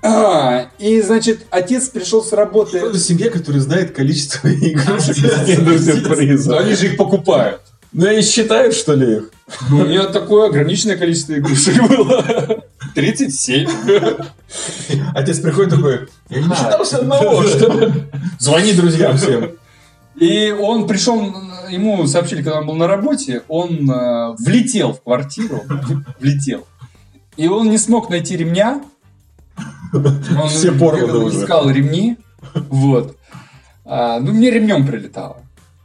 А, 0.05 0.69
и, 0.77 1.01
значит, 1.01 1.47
отец 1.49 1.89
пришел 1.89 2.23
с 2.23 2.31
работы. 2.31 2.77
Что 2.77 2.93
за 2.93 2.99
семья, 2.99 3.29
которая 3.31 3.61
знает 3.61 3.91
количество 3.91 4.47
игрушек 4.53 5.17
из 5.17 5.45
киндер-сюрприза? 5.45 6.59
Они 6.59 6.75
же 6.75 6.87
их 6.87 6.97
покупают. 6.97 7.61
Ну, 7.91 8.07
они 8.07 8.21
считают, 8.21 8.75
что 8.75 8.93
ли, 8.93 9.17
их? 9.17 9.31
Ну, 9.69 9.79
у 9.79 9.85
меня 9.85 10.05
такое 10.05 10.49
ограниченное 10.49 10.97
количество 10.97 11.33
игрушек 11.33 11.75
было. 11.87 12.63
37. 12.93 13.67
Отец 15.13 15.39
приходит 15.39 15.71
такой, 15.71 16.07
я 16.29 16.39
не 16.39 16.55
считался 16.55 16.97
одного, 16.97 17.43
что 17.43 17.91
Звони 18.39 18.73
друзьям 18.73 19.17
всем. 19.17 19.51
И 20.19 20.51
он 20.51 20.87
пришел, 20.87 21.33
ему 21.69 22.05
сообщили, 22.07 22.41
когда 22.41 22.59
он 22.59 22.67
был 22.67 22.75
на 22.75 22.87
работе, 22.87 23.43
он 23.47 23.89
э, 23.89 24.35
влетел 24.39 24.93
в 24.93 25.01
квартиру, 25.01 25.63
влетел. 26.19 26.65
И 27.35 27.47
он 27.47 27.69
не 27.69 27.77
смог 27.77 28.09
найти 28.09 28.37
ремня. 28.37 28.81
Он 29.93 30.49
Все 30.49 30.71
порваны 30.71 31.17
уже. 31.17 31.43
искал 31.43 31.69
ремни. 31.69 32.17
Вот. 32.69 33.15
А, 33.85 34.19
ну, 34.19 34.33
мне 34.33 34.49
ремнем 34.49 34.85
прилетало. 34.85 35.37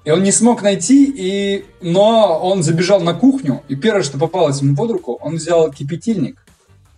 И 0.04 0.10
он 0.10 0.22
не 0.22 0.32
смог 0.32 0.62
найти, 0.62 1.12
и... 1.14 1.64
но 1.82 2.38
он 2.42 2.62
забежал 2.62 3.00
на 3.00 3.12
кухню, 3.12 3.62
и 3.68 3.76
первое, 3.76 4.02
что 4.02 4.18
попалось 4.18 4.62
ему 4.62 4.74
под 4.74 4.92
руку, 4.92 5.18
он 5.20 5.36
взял 5.36 5.70
кипятильник. 5.70 6.42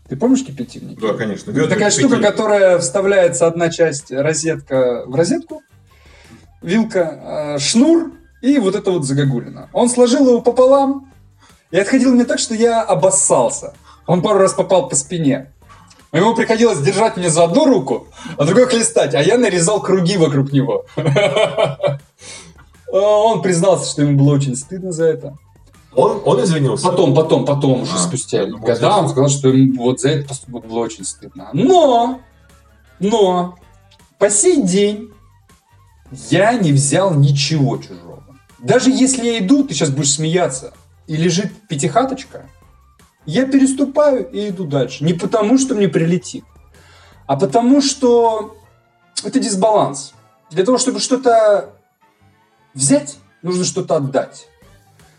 Ты 0.08 0.16
помнишь 0.16 0.44
кипятильник? 0.44 1.00
Да, 1.00 1.14
конечно. 1.14 1.50
Это 1.50 1.68
такая 1.68 1.90
штука, 1.90 2.18
которая 2.18 2.78
вставляется 2.78 3.46
одна 3.46 3.70
часть 3.70 4.12
розетка 4.12 5.04
в 5.06 5.14
розетку, 5.14 5.62
вилка, 6.60 7.56
э, 7.56 7.58
шнур 7.58 8.12
и 8.40 8.58
вот 8.58 8.74
это 8.74 8.90
вот 8.90 9.04
загогулина. 9.04 9.68
Он 9.72 9.88
сложил 9.88 10.28
его 10.28 10.40
пополам 10.40 11.12
и 11.70 11.78
отходил 11.78 12.14
мне 12.14 12.24
так, 12.24 12.38
что 12.38 12.54
я 12.54 12.82
обоссался. 12.82 13.74
Он 14.06 14.22
пару 14.22 14.38
раз 14.38 14.52
попал 14.52 14.88
по 14.88 14.94
спине. 14.94 15.51
Ему 16.12 16.34
приходилось 16.34 16.80
держать 16.80 17.16
мне 17.16 17.30
за 17.30 17.44
одну 17.44 17.64
руку, 17.64 18.06
а 18.36 18.44
другой 18.44 18.66
хлестать, 18.66 19.14
а 19.14 19.22
я 19.22 19.38
нарезал 19.38 19.80
круги 19.80 20.18
вокруг 20.18 20.52
него. 20.52 20.84
А 20.96 21.98
Он 22.92 23.40
признался, 23.40 23.90
что 23.90 24.02
ему 24.02 24.18
было 24.18 24.34
очень 24.34 24.54
стыдно 24.54 24.92
за 24.92 25.06
это. 25.06 25.38
Он, 25.94 26.20
он 26.24 26.42
извинился? 26.42 26.86
Потом, 26.86 27.14
потом, 27.14 27.44
потом 27.46 27.82
уже 27.82 27.94
А, 27.94 27.98
спустя 27.98 28.44
года 28.46 28.96
он 28.96 29.08
сказал, 29.08 29.28
что 29.28 29.48
ему 29.48 29.84
вот 29.84 30.00
за 30.00 30.10
этот 30.10 30.28
поступок 30.28 30.66
было 30.66 30.80
очень 30.80 31.04
стыдно. 31.04 31.48
Но, 31.54 32.20
но, 32.98 33.56
по 34.18 34.28
сей 34.28 34.62
день 34.62 35.10
я 36.30 36.52
не 36.54 36.72
взял 36.72 37.14
ничего 37.14 37.78
чужого. 37.78 38.22
Даже 38.58 38.90
если 38.90 39.26
я 39.26 39.38
иду, 39.38 39.64
ты 39.64 39.74
сейчас 39.74 39.90
будешь 39.90 40.12
смеяться, 40.12 40.72
и 41.06 41.16
лежит 41.16 41.52
пятихаточка, 41.68 42.46
я 43.26 43.46
переступаю 43.46 44.28
и 44.30 44.48
иду 44.48 44.64
дальше. 44.64 45.04
Не 45.04 45.14
потому, 45.14 45.58
что 45.58 45.74
мне 45.74 45.88
прилетит, 45.88 46.44
а 47.26 47.36
потому, 47.36 47.80
что 47.80 48.56
это 49.24 49.38
дисбаланс. 49.38 50.12
Для 50.50 50.64
того, 50.64 50.78
чтобы 50.78 51.00
что-то 51.00 51.70
взять, 52.74 53.16
нужно 53.42 53.64
что-то 53.64 53.96
отдать. 53.96 54.48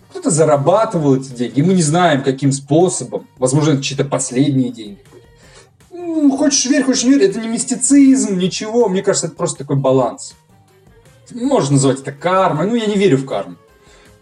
Кто-то 0.09 0.29
зарабатывал 0.29 1.15
эти 1.15 1.29
деньги, 1.29 1.59
и 1.59 1.63
мы 1.63 1.73
не 1.73 1.81
знаем, 1.81 2.23
каким 2.23 2.51
способом. 2.51 3.27
Возможно, 3.37 3.71
это 3.73 3.81
чьи-то 3.81 4.05
последние 4.05 4.69
деньги 4.69 4.99
были. 5.11 6.03
М, 6.03 6.31
Хочешь 6.37 6.65
верь, 6.65 6.83
хочешь 6.83 7.03
не 7.05 7.11
верь, 7.11 7.23
это 7.23 7.39
не 7.39 7.47
мистицизм, 7.47 8.37
ничего. 8.37 8.89
Мне 8.89 9.01
кажется, 9.01 9.27
это 9.27 9.35
просто 9.35 9.59
такой 9.59 9.77
баланс. 9.77 10.35
Можно 11.31 11.73
назвать 11.73 12.01
это 12.01 12.11
кармой, 12.11 12.67
ну 12.67 12.75
я 12.75 12.85
не 12.85 12.95
верю 12.95 13.17
в 13.17 13.25
карму. 13.25 13.55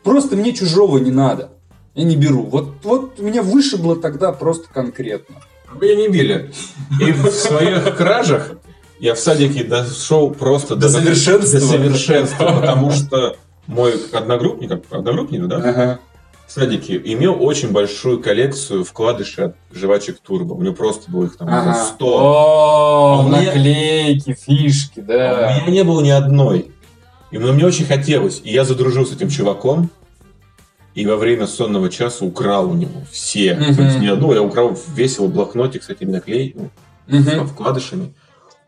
Просто 0.04 0.36
мне 0.38 0.54
чужого 0.54 0.98
не 0.98 1.12
надо. 1.12 1.52
Я 1.96 2.04
не 2.06 2.16
беру. 2.16 2.44
Вот, 2.44 2.76
вот 2.84 3.20
меня 3.20 3.44
вышибло 3.44 3.96
тогда 3.96 4.32
просто 4.32 4.68
конкретно. 4.74 5.36
Меня 5.80 5.96
не 5.96 6.08
били. 6.10 6.52
И 7.00 7.12
в 7.12 7.30
своих 7.32 7.96
кражах 7.98 8.54
я 9.00 9.14
в 9.16 9.20
садике 9.20 9.64
дошел 9.64 10.32
просто 10.32 10.76
До 10.76 10.90
совершенства. 10.90 11.60
До 11.60 11.66
совершенства, 11.66 12.46
потому 12.60 12.92
что 12.92 13.36
мой 13.68 13.94
одногруппник, 14.14 14.72
одногруппник, 14.90 15.48
да, 15.48 15.58
Ага. 15.58 16.00
в 16.48 16.52
садике 16.52 17.02
имел 17.04 17.42
очень 17.44 17.72
большую 17.72 18.22
коллекцию 18.22 18.84
вкладышей 18.84 19.46
от 19.46 19.56
жвачек 19.74 20.20
Турбо. 20.20 20.54
У 20.54 20.62
него 20.62 20.74
просто 20.76 21.10
было 21.12 21.26
их 21.26 21.38
там 21.38 21.48
Ага. 21.50 21.74
100. 21.74 22.06
О, 22.08 23.20
А 23.26 23.28
меня- 23.30 23.46
наклейки, 23.48 24.34
фишки, 24.34 25.00
А 25.00 25.04
У 25.04 25.08
да. 25.08 25.60
меня 25.62 25.72
не 25.72 25.84
было 25.84 26.02
ни 26.02 26.10
одной. 26.10 26.72
И 27.32 27.38
мне 27.38 27.52
мне 27.54 27.66
очень 27.66 27.86
хотелось. 27.86 28.42
И 28.44 28.52
я 28.52 28.66
задружил 28.66 29.06
с 29.06 29.14
этим 29.14 29.30
чуваком. 29.30 29.90
И 30.94 31.06
во 31.06 31.16
время 31.16 31.48
сонного 31.48 31.90
часа 31.90 32.26
украл 32.26 32.70
у 32.70 32.74
него 32.74 33.02
все. 33.12 33.56
Мгм. 33.56 33.76
То 33.76 33.82
есть 33.84 34.00
не 34.00 34.08
одну, 34.08 34.34
я 34.34 34.42
украл 34.42 34.78
весь 34.94 35.18
его 35.18 35.28
блокнотик 35.28 35.84
с 35.84 35.90
этими 35.90 36.12
наклейками, 36.12 36.70
Мгм. 37.08 37.48
вкладышами. 37.48 38.14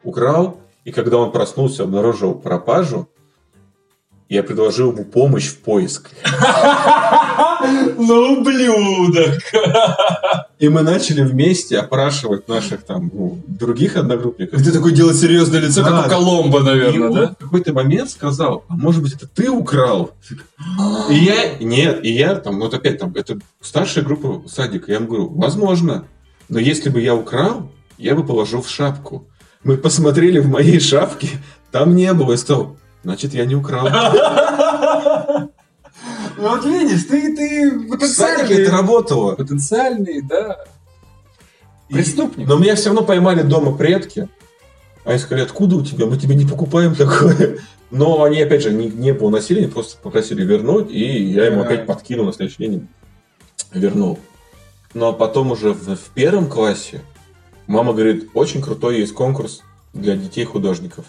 Украл. 0.03 0.58
И 0.86 0.92
когда 0.92 1.18
он 1.18 1.32
проснулся, 1.32 1.84
обнаружил 1.84 2.34
пропажу. 2.36 3.08
Я 4.30 4.42
предложил 4.44 4.92
ему 4.92 5.03
помощь 5.06 5.48
в 5.48 5.58
поиске. 5.60 6.10
Ну, 7.98 8.39
ублюдок. 8.39 9.39
И 10.60 10.70
мы 10.70 10.82
начали 10.82 11.22
вместе 11.22 11.77
опрашивать 11.77 12.48
наших 12.48 12.84
там 12.84 13.12
ну, 13.13 13.38
других 13.48 13.96
одногруппников. 13.98 14.63
Ты 14.63 14.72
такой 14.72 14.94
делать 14.94 15.18
серьезное 15.18 15.60
лицо, 15.60 15.82
Да. 15.84 15.89
как 16.03 16.08
у 16.08 16.10
Коломбо, 16.10 16.60
И 16.60 16.63
наверное, 16.63 17.08
он 17.10 17.13
да? 17.15 17.36
в 17.39 17.44
какой-то 17.44 17.74
момент 17.74 18.10
сказал, 18.10 18.63
а 18.68 18.75
может 18.75 19.01
быть 19.01 19.13
это 19.13 19.27
ты 19.27 19.50
украл? 19.50 20.12
И 21.10 21.15
я, 21.15 21.58
нет, 21.60 22.03
и 22.03 22.12
я 22.12 22.36
там, 22.36 22.60
вот 22.60 22.74
опять 22.74 23.00
там, 23.00 23.13
это 23.15 23.38
старшая 23.62 24.03
группа 24.03 24.48
садика, 24.48 24.92
я 24.92 24.98
ему 24.98 25.08
говорю, 25.08 25.30
возможно, 25.30 26.06
но 26.50 26.60
если 26.60 26.89
бы 26.89 27.01
я 27.01 27.13
украл, 27.15 27.70
я 27.98 28.15
бы 28.15 28.25
положил 28.25 28.62
в 28.62 28.70
шапку. 28.70 29.27
Мы 29.63 29.77
посмотрели 29.77 30.39
в 30.39 30.48
моей 30.50 30.80
шапке, 30.80 31.30
там 31.72 31.96
не 31.96 32.12
было, 32.13 32.34
и 32.34 32.38
сказал, 32.38 32.77
значит, 33.03 33.33
я 33.33 33.45
не 33.45 33.55
украл. 33.55 33.88
Ну, 36.36 36.50
вот 36.50 36.65
видишь, 36.65 37.03
ты, 37.03 37.36
ты 37.36 38.07
садике 38.07 38.63
это 38.63 38.72
работало. 38.72 39.36
потенциальный, 39.36 40.22
да. 40.22 40.65
Преступник. 41.89 42.48
Но 42.48 42.57
меня 42.57 42.75
все 42.75 42.88
равно 42.88 43.03
поймали 43.03 43.43
дома 43.43 43.77
предки. 43.77 44.27
Они 45.05 45.19
сказали, 45.19 45.45
откуда 45.45 45.75
у 45.75 45.86
тебя? 45.86 46.07
Мы 46.07 46.17
тебе 46.17 46.36
не 46.36 46.45
покупаем 46.45 46.95
такое. 46.95 47.60
Но 47.91 48.24
они, 48.24 48.41
опять 48.41 48.63
же, 48.63 48.74
не, 48.74 48.88
не 48.88 49.13
было 49.13 49.29
насилия, 49.29 49.67
просто 49.67 49.98
попросили 50.01 50.43
вернуть, 50.43 50.89
и 50.89 51.31
я 51.31 51.45
ему 51.45 51.62
опять 51.62 51.86
подкинул 51.86 52.25
на 52.25 52.33
следующий 52.33 52.57
день, 52.57 52.88
вернул. 53.72 54.17
Но 54.95 55.13
потом 55.13 55.51
уже 55.51 55.74
в, 55.74 55.95
в 55.95 56.10
первом 56.15 56.50
классе 56.50 57.01
мама 57.67 57.93
говорит, 57.93 58.29
очень 58.33 58.62
крутой 58.62 59.00
есть 59.00 59.13
конкурс 59.13 59.62
для 59.93 60.15
детей-художников. 60.15 61.05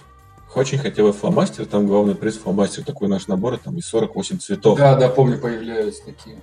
Очень 0.54 0.78
хотела 0.78 1.12
фломастер, 1.12 1.66
там 1.66 1.86
главный 1.86 2.14
приз 2.14 2.36
фломастер, 2.36 2.84
такой 2.84 3.08
наш 3.08 3.26
набор, 3.26 3.58
там 3.58 3.76
из 3.78 3.86
48 3.86 4.38
цветов. 4.38 4.78
Да, 4.78 4.94
да, 4.94 5.08
помню, 5.08 5.38
появлялись 5.38 6.00
такие. 6.00 6.36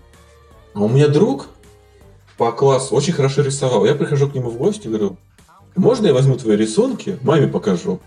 А 0.73 0.81
у 0.81 0.89
меня 0.89 1.07
друг 1.07 1.47
по 2.37 2.51
классу 2.51 2.95
очень 2.95 3.13
хорошо 3.13 3.41
рисовал. 3.41 3.85
Я 3.85 3.95
прихожу 3.95 4.29
к 4.29 4.35
нему 4.35 4.49
в 4.49 4.57
гости 4.57 4.87
и 4.87 4.89
говорю, 4.89 5.17
можно 5.75 6.07
я 6.07 6.13
возьму 6.13 6.35
твои 6.35 6.57
рисунки, 6.57 7.17
маме 7.21 7.47
покажу? 7.47 7.99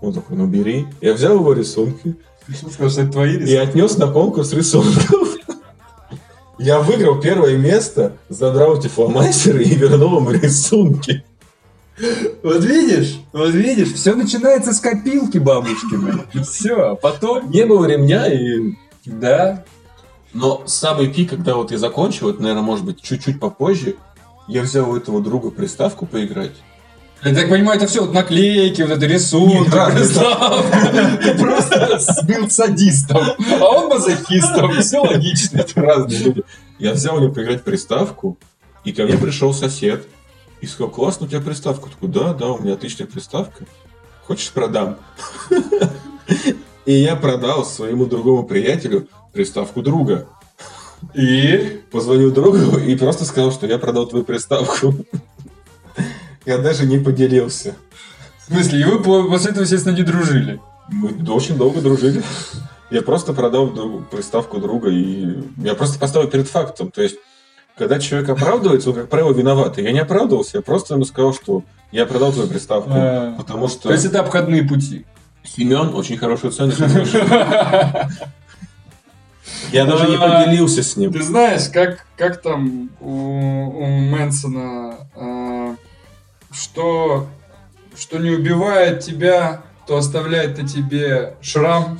Он 0.00 0.12
такой, 0.12 0.36
ну 0.36 0.46
бери. 0.46 0.86
Я 1.00 1.14
взял 1.14 1.36
его 1.36 1.52
рисунки 1.52 2.16
Сказал, 2.52 2.90
что 2.90 3.00
это 3.02 3.12
твои 3.12 3.36
и 3.38 3.54
отнес 3.56 3.96
на 3.96 4.06
конкурс 4.06 4.52
рисунков. 4.52 5.38
Я 6.58 6.80
выиграл 6.80 7.20
первое 7.20 7.56
место, 7.56 8.12
задрал 8.28 8.78
эти 8.78 8.86
фломастеры 8.86 9.64
и 9.64 9.74
вернул 9.74 10.18
ему 10.18 10.30
рисунки. 10.30 11.24
Вот 12.42 12.64
видишь, 12.64 13.20
вот 13.32 13.50
видишь, 13.50 13.92
все 13.92 14.14
начинается 14.14 14.72
с 14.72 14.80
копилки 14.80 15.38
бабушкиной. 15.38 16.24
Все, 16.42 16.90
а 16.90 16.94
потом... 16.96 17.50
Не 17.50 17.64
было 17.66 17.86
ремня 17.86 18.26
и... 18.26 18.74
Да. 19.04 19.64
Но 20.32 20.64
самый 20.66 21.08
пик, 21.12 21.30
когда 21.30 21.54
вот 21.54 21.70
я 21.70 21.78
закончил, 21.78 22.30
это, 22.30 22.42
наверное, 22.42 22.64
может 22.64 22.84
быть, 22.84 23.00
чуть-чуть 23.00 23.38
попозже, 23.38 23.94
я 24.48 24.62
взял 24.62 24.90
у 24.90 24.96
этого 24.96 25.22
друга 25.22 25.50
приставку 25.50 26.06
поиграть. 26.06 26.56
Я 27.22 27.34
так 27.34 27.48
понимаю, 27.48 27.78
это 27.78 27.86
все 27.86 28.00
вот 28.02 28.12
наклейки, 28.12 28.82
вот 28.82 28.90
это 28.90 29.06
рисунки. 29.06 29.70
Ты 29.70 31.38
просто 31.38 32.26
был 32.26 32.50
садистом, 32.50 33.22
а 33.60 33.64
он 33.64 33.88
мазохистом. 33.88 34.72
Все 34.80 34.98
логично. 34.98 35.60
Это 35.60 35.80
разные 35.80 36.18
люди. 36.18 36.42
Я 36.78 36.92
взял 36.92 37.16
у 37.16 37.20
него 37.20 37.32
поиграть 37.32 37.62
приставку, 37.62 38.36
и 38.84 38.92
ко 38.92 39.04
мне 39.04 39.16
пришел 39.16 39.54
сосед 39.54 40.06
и 40.60 40.66
сказал, 40.66 40.90
классно 40.90 41.26
у 41.26 41.28
тебя 41.28 41.40
приставка. 41.40 41.90
Такой, 41.90 42.08
да, 42.08 42.34
да, 42.34 42.48
у 42.48 42.62
меня 42.62 42.74
отличная 42.74 43.06
приставка. 43.06 43.64
Хочешь, 44.26 44.50
продам? 44.50 44.96
И 46.86 46.92
я 46.92 47.16
продал 47.16 47.64
своему 47.64 48.06
другому 48.06 48.44
приятелю 48.44 49.08
приставку 49.32 49.82
друга. 49.82 50.26
И? 51.14 51.82
Позвонил 51.90 52.32
другу 52.32 52.78
и 52.78 52.94
просто 52.96 53.24
сказал, 53.24 53.52
что 53.52 53.66
я 53.66 53.78
продал 53.78 54.06
твою 54.06 54.24
приставку. 54.24 54.94
Я 56.46 56.58
даже 56.58 56.86
не 56.86 56.98
поделился. 56.98 57.74
В 58.38 58.52
смысле, 58.52 58.80
и 58.80 58.84
вы 58.84 59.02
по- 59.02 59.24
после 59.24 59.50
этого, 59.50 59.62
естественно, 59.64 59.94
не 59.96 60.02
дружили? 60.02 60.60
Мы 60.90 61.10
очень 61.32 61.56
долго 61.56 61.80
дружили. 61.80 62.22
Я 62.90 63.00
просто 63.02 63.32
продал 63.32 63.68
приставку 64.10 64.58
друга, 64.58 64.90
и 64.90 65.42
я 65.56 65.74
просто 65.74 65.98
поставил 65.98 66.28
перед 66.28 66.48
фактом. 66.48 66.90
То 66.90 67.02
есть, 67.02 67.16
когда 67.76 67.98
человек 67.98 68.28
оправдывается, 68.28 68.90
он, 68.90 68.96
как 68.96 69.08
правило, 69.08 69.32
виноват. 69.32 69.78
И 69.78 69.82
я 69.82 69.92
не 69.92 70.00
оправдывался, 70.00 70.58
я 70.58 70.62
просто 70.62 70.94
ему 70.94 71.04
сказал, 71.04 71.34
что 71.34 71.64
я 71.90 72.06
продал 72.06 72.32
твою 72.32 72.48
приставку. 72.48 72.90
А. 72.92 73.34
Потому 73.36 73.68
что 73.68 73.88
То 73.88 73.92
есть 73.92 74.04
это 74.04 74.20
обходные 74.20 74.62
пути. 74.62 75.04
Семен 75.42 75.94
очень 75.94 76.16
хорошую 76.16 76.52
цену. 76.52 76.72
Я 79.72 79.84
даже 79.84 80.08
не 80.08 80.16
А. 80.16 80.44
поделился 80.44 80.82
с 80.82 80.96
ним. 80.96 81.12
Ты 81.12 81.22
знаешь, 81.22 81.68
как, 81.72 82.06
как 82.16 82.40
там 82.40 82.90
у, 83.00 83.10
у 83.10 83.86
Мэнсона, 83.86 85.08
а, 85.14 85.76
что, 86.50 87.28
что 87.96 88.18
не 88.18 88.30
убивает 88.30 89.00
тебя, 89.00 89.62
то 89.86 89.96
оставляет 89.96 90.58
на 90.60 90.68
тебе 90.68 91.34
шрам. 91.40 91.98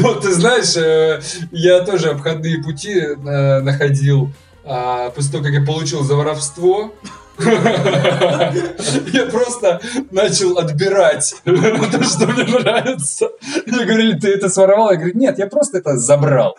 Вот, 0.00 0.22
ты 0.22 0.32
знаешь, 0.32 0.76
э, 0.76 1.20
я 1.50 1.80
тоже 1.80 2.10
обходные 2.10 2.62
пути 2.62 2.98
э, 2.98 3.60
находил 3.60 4.32
а, 4.64 5.10
после 5.10 5.32
того, 5.32 5.44
как 5.44 5.52
я 5.52 5.64
получил 5.64 6.02
за 6.02 6.14
воровство. 6.14 6.92
Я 7.38 9.26
просто 9.30 9.80
начал 10.10 10.58
отбирать 10.58 11.34
то, 11.44 12.02
что 12.04 12.26
мне 12.26 12.44
нравится. 12.44 13.30
Мне 13.66 13.84
говорили, 13.84 14.18
ты 14.18 14.34
это 14.34 14.48
своровал? 14.48 14.90
Я 14.90 14.96
говорю, 14.98 15.18
нет, 15.18 15.38
я 15.38 15.46
просто 15.46 15.78
это 15.78 15.96
забрал. 15.96 16.56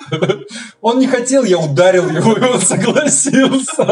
Он 0.81 1.00
не 1.00 1.07
хотел, 1.07 1.43
я 1.43 1.59
ударил 1.59 2.09
его, 2.09 2.33
и 2.33 2.41
он 2.41 2.59
согласился. 2.59 3.83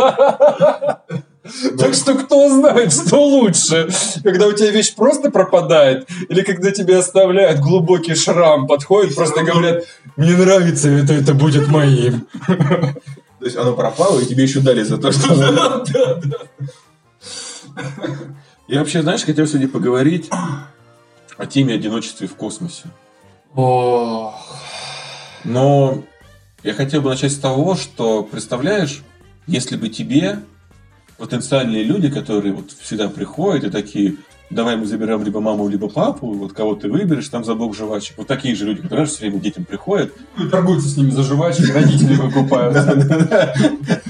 Так 1.78 1.94
что 1.94 2.16
кто 2.16 2.50
знает, 2.50 2.94
что 2.94 3.26
лучше, 3.26 3.90
когда 4.24 4.48
у 4.48 4.54
тебя 4.54 4.72
вещь 4.72 4.94
просто 4.94 5.32
пропадает, 5.32 6.08
или 6.30 6.42
когда 6.42 6.72
тебе 6.72 6.98
оставляют 6.98 7.60
глубокий 7.60 8.16
шрам, 8.16 8.68
подходят, 8.68 9.16
просто 9.16 9.44
говорят, 9.44 9.86
мне 10.18 10.36
нравится 10.36 10.90
это, 10.90 11.14
это 11.14 11.34
будет 11.34 11.68
моим. 11.68 12.28
То 12.48 13.46
есть 13.46 13.58
оно 13.58 13.74
пропало, 13.74 14.20
и 14.20 14.25
тебе 14.25 14.44
еще 14.44 14.60
дали 14.60 14.84
за 14.84 14.98
то, 14.98 15.12
что... 15.12 15.84
Я 18.68 18.80
вообще, 18.80 19.01
знаешь, 19.01 19.24
хотел 19.24 19.48
сегодня 19.48 19.68
поговорить 19.68 20.30
о 21.38 21.46
теме 21.46 21.74
одиночества 21.74 22.27
в 22.27 22.36
космосе. 22.36 22.84
Ох. 23.56 24.36
Но 25.44 26.04
я 26.64 26.74
хотел 26.74 27.01
бы 27.01 27.10
начать 27.10 27.32
с 27.32 27.40
того, 27.40 27.75
что, 27.75 28.24
представляешь, 28.24 29.01
если 29.48 29.75
бы 29.75 29.90
тебе 29.90 30.40
потенциальные 31.22 31.84
люди, 31.84 32.10
которые 32.10 32.51
вот 32.51 32.72
всегда 32.81 33.07
приходят 33.07 33.64
и 33.64 33.70
такие, 33.70 34.16
давай 34.50 34.75
мы 34.75 34.88
заберем 34.88 35.24
либо 35.24 35.40
маму, 35.40 35.70
либо 35.70 35.88
папу, 35.88 36.34
вот 36.34 36.53
кого 36.53 36.74
ты 36.74 36.90
выберешь, 36.90 37.29
там 37.29 37.46
за 37.46 37.53
бог 37.53 37.75
жвачек. 37.75 38.18
Вот 38.18 38.25
такие 38.25 38.55
же 38.55 38.66
люди, 38.66 38.81
которые 38.81 39.05
все 39.05 39.20
время 39.20 39.40
детям 39.40 39.64
приходят. 39.64 40.12
Торгуются 40.50 40.90
с 40.90 40.98
ними 40.98 41.12
за 41.12 41.22
жвачки, 41.22 41.72
родители 41.72 42.16
выкупают. 42.16 42.75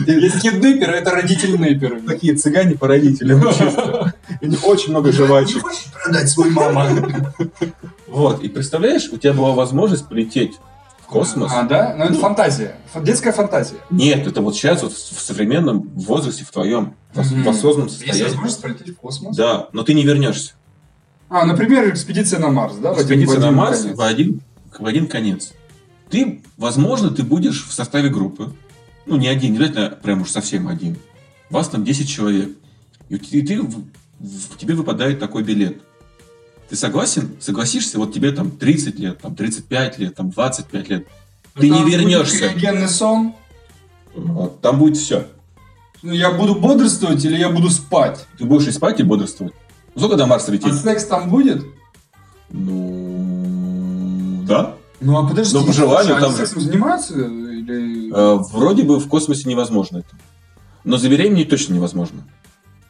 Есть 0.08 0.42
киднеперы, 0.42 0.94
это 0.94 1.12
родители 1.12 1.58
неперы. 1.58 2.02
Такие 2.02 2.36
цыгане 2.36 2.78
по 2.78 2.88
родителям, 2.88 3.44
чисто. 3.50 4.14
У 4.42 4.46
них 4.46 4.66
очень 4.66 4.92
много 4.92 5.12
жвачек. 5.12 5.64
продать 6.04 6.30
свой 6.30 6.50
мама? 6.50 6.88
Вот, 8.08 8.42
и 8.42 8.48
представляешь, 8.48 9.10
у 9.12 9.18
тебя 9.18 9.34
была 9.34 9.52
возможность 9.52 10.08
полететь 10.08 10.54
космос. 11.12 11.52
А, 11.54 11.64
да? 11.64 11.94
Ну, 11.98 12.06
это 12.06 12.14
фантазия. 12.16 12.76
Ф- 12.96 13.04
Детская 13.04 13.32
фантазия. 13.34 13.76
Нет, 13.90 14.26
это 14.26 14.42
вот 14.42 14.56
сейчас, 14.56 14.82
вот 14.82 14.94
в 14.94 15.20
современном 15.22 15.82
возрасте, 15.96 16.44
в 16.46 16.52
твоем, 16.52 16.96
Мгм. 17.14 17.44
в 17.44 17.50
осознанном 17.50 17.88
Есть 17.90 18.00
состоянии. 18.00 18.24
возможность 18.24 18.62
полететь 18.62 18.90
в 18.90 18.96
космос? 18.96 19.36
Да, 19.36 19.68
но 19.74 19.84
ты 19.84 19.94
не 19.94 20.04
вернешься. 20.04 20.54
А, 21.30 21.46
например, 21.46 21.90
экспедиция 21.90 22.40
на 22.40 22.50
Марс, 22.50 22.76
да? 22.76 22.90
в 22.94 22.98
один- 22.98 23.02
Экспедиция 23.04 23.38
в 23.38 23.40
на 23.42 23.48
один 23.48 23.58
Марс 23.58 23.82
конец. 23.82 23.98
в 23.98 24.02
один, 24.02 24.42
в 24.80 24.86
один 24.86 25.08
конец. 25.08 25.54
Ты, 26.10 26.42
возможно, 26.58 27.10
ты 27.10 27.24
будешь 27.24 27.66
в 27.68 27.72
составе 27.74 28.10
группы. 28.10 28.54
Ну, 29.06 29.16
не 29.18 29.28
один, 29.28 29.52
не 29.54 29.58
обязательно 29.58 29.90
прям 29.92 30.22
уж 30.22 30.30
совсем 30.30 30.68
один. 30.68 30.98
Вас 31.50 31.70
там 31.70 31.84
10 31.84 32.08
человек. 32.10 32.50
И, 33.10 33.18
те- 33.20 33.40
и 33.40 33.42
ты, 33.42 33.62
в- 33.62 33.84
в- 34.20 34.58
тебе 34.58 34.74
выпадает 34.76 35.20
такой 35.20 35.44
билет. 35.44 35.82
Ты 36.72 36.78
согласен? 36.78 37.32
Согласишься? 37.42 37.98
Вот 38.00 38.14
тебе 38.14 38.32
там 38.32 38.50
30 38.50 38.98
лет, 38.98 39.20
там 39.20 39.36
35 39.36 40.00
лет, 40.00 40.16
там 40.16 40.30
25 40.30 40.88
лет. 40.90 41.06
Ты 41.56 41.68
Там 41.68 41.78
не 41.78 41.84
будет 41.84 41.94
вернешься. 42.00 42.38
криогенный 42.48 42.88
сон. 42.88 43.34
Вот, 44.16 44.62
Там 44.62 44.80
будет 44.80 44.96
все. 44.96 45.28
Ну, 46.02 46.14
Я 46.14 46.32
буду 46.32 46.56
бодрствовать 46.56 47.26
или 47.26 47.36
я 47.38 47.50
буду 47.50 47.70
спать? 47.70 48.26
Ты 48.38 48.46
будешь 48.46 48.68
и 48.68 48.72
спать, 48.72 49.02
и 49.02 49.04
бодрствовать. 49.04 49.54
Ну, 49.94 50.00
Сколько 50.00 50.16
до 50.16 50.28
Марса 50.28 50.50
А 50.50 50.54
лететь? 50.54 50.74
секс 50.76 51.04
там 51.04 51.30
будет? 51.30 51.62
Ну, 52.52 54.44
да. 54.48 54.76
Ну, 55.02 55.18
а 55.18 55.28
подожди. 55.28 55.54
Ну, 55.58 55.66
по 55.66 55.74
желанию, 55.74 56.14
они 56.16 56.22
там 56.24 56.32
же- 56.32 56.38
сексом 56.38 56.62
занимаются? 56.62 57.14
Или... 57.20 58.14
Э, 58.16 58.38
Вроде 58.54 58.84
бы 58.84 58.98
в 58.98 59.10
космосе 59.10 59.50
невозможно 59.50 59.98
это. 59.98 60.16
Но 60.86 60.96
забеременеть 60.98 61.50
точно 61.50 61.74
невозможно. 61.74 62.24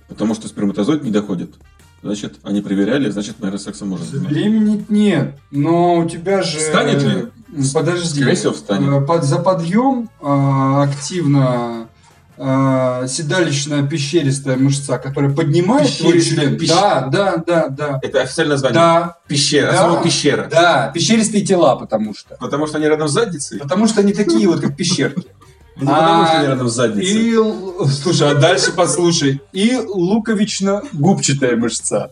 Потому 0.08 0.36
что 0.36 0.48
сперматозоид 0.48 1.04
не 1.04 1.10
доходит. 1.10 1.56
Значит, 2.04 2.36
они 2.44 2.62
проверяли, 2.62 3.10
значит, 3.12 3.40
наверное, 3.40 3.60
сексом 3.60 3.90
можно 3.90 4.06
заниматься. 4.06 4.34
Беременеть 4.36 4.90
нет, 4.90 5.36
но 5.52 5.98
у 5.98 6.10
тебя 6.10 6.42
же... 6.42 6.58
Встанет 6.58 7.04
ли? 7.04 7.28
Подожди. 7.74 8.22
Скорее 8.22 8.36
всего, 8.36 8.54
встанет. 8.54 8.90
Э, 8.90 9.06
Под, 9.06 9.24
за 9.24 9.38
подъем 9.38 10.10
э, 10.22 10.84
активно 10.84 11.90
э, 12.38 13.06
седалищная 13.08 13.86
пещеристая 13.86 14.58
мышца, 14.58 14.98
которая 14.98 15.32
поднимает 15.32 15.96
твой 15.98 16.22
член. 16.22 16.58
пещера. 16.58 17.10
Да, 17.12 17.12
да, 17.12 17.44
да, 17.46 17.68
да. 17.68 18.00
Это 18.02 18.22
официальное 18.22 18.56
название. 18.56 18.74
Да, 18.74 19.18
Пещера. 19.28 19.72
Да. 19.72 19.86
Слово 19.86 20.04
пещера. 20.04 20.48
да, 20.50 20.92
пещеристые 20.94 21.46
тела, 21.46 21.76
потому 21.76 22.16
что. 22.16 22.36
Потому 22.40 22.68
что 22.68 22.78
они 22.78 22.88
рядом 22.88 23.10
с 23.10 23.12
задницей? 23.12 23.60
Потому 23.60 23.88
что 23.88 24.02
они 24.02 24.14
такие 24.14 24.48
вот, 24.48 24.62
как 24.62 24.76
пещерки. 24.76 25.28
Не 25.78 25.86
потому 25.88 26.26
что 26.26 26.38
они 26.40 26.48
рядом 26.48 26.70
с 26.70 26.74
задницей. 26.74 27.32
И, 27.32 27.90
слушай, 27.90 28.30
а 28.30 28.36
дальше 28.36 28.72
послушай. 28.74 29.42
И 29.54 29.74
луковично-губчатая 29.76 31.56
мышца. 31.56 32.12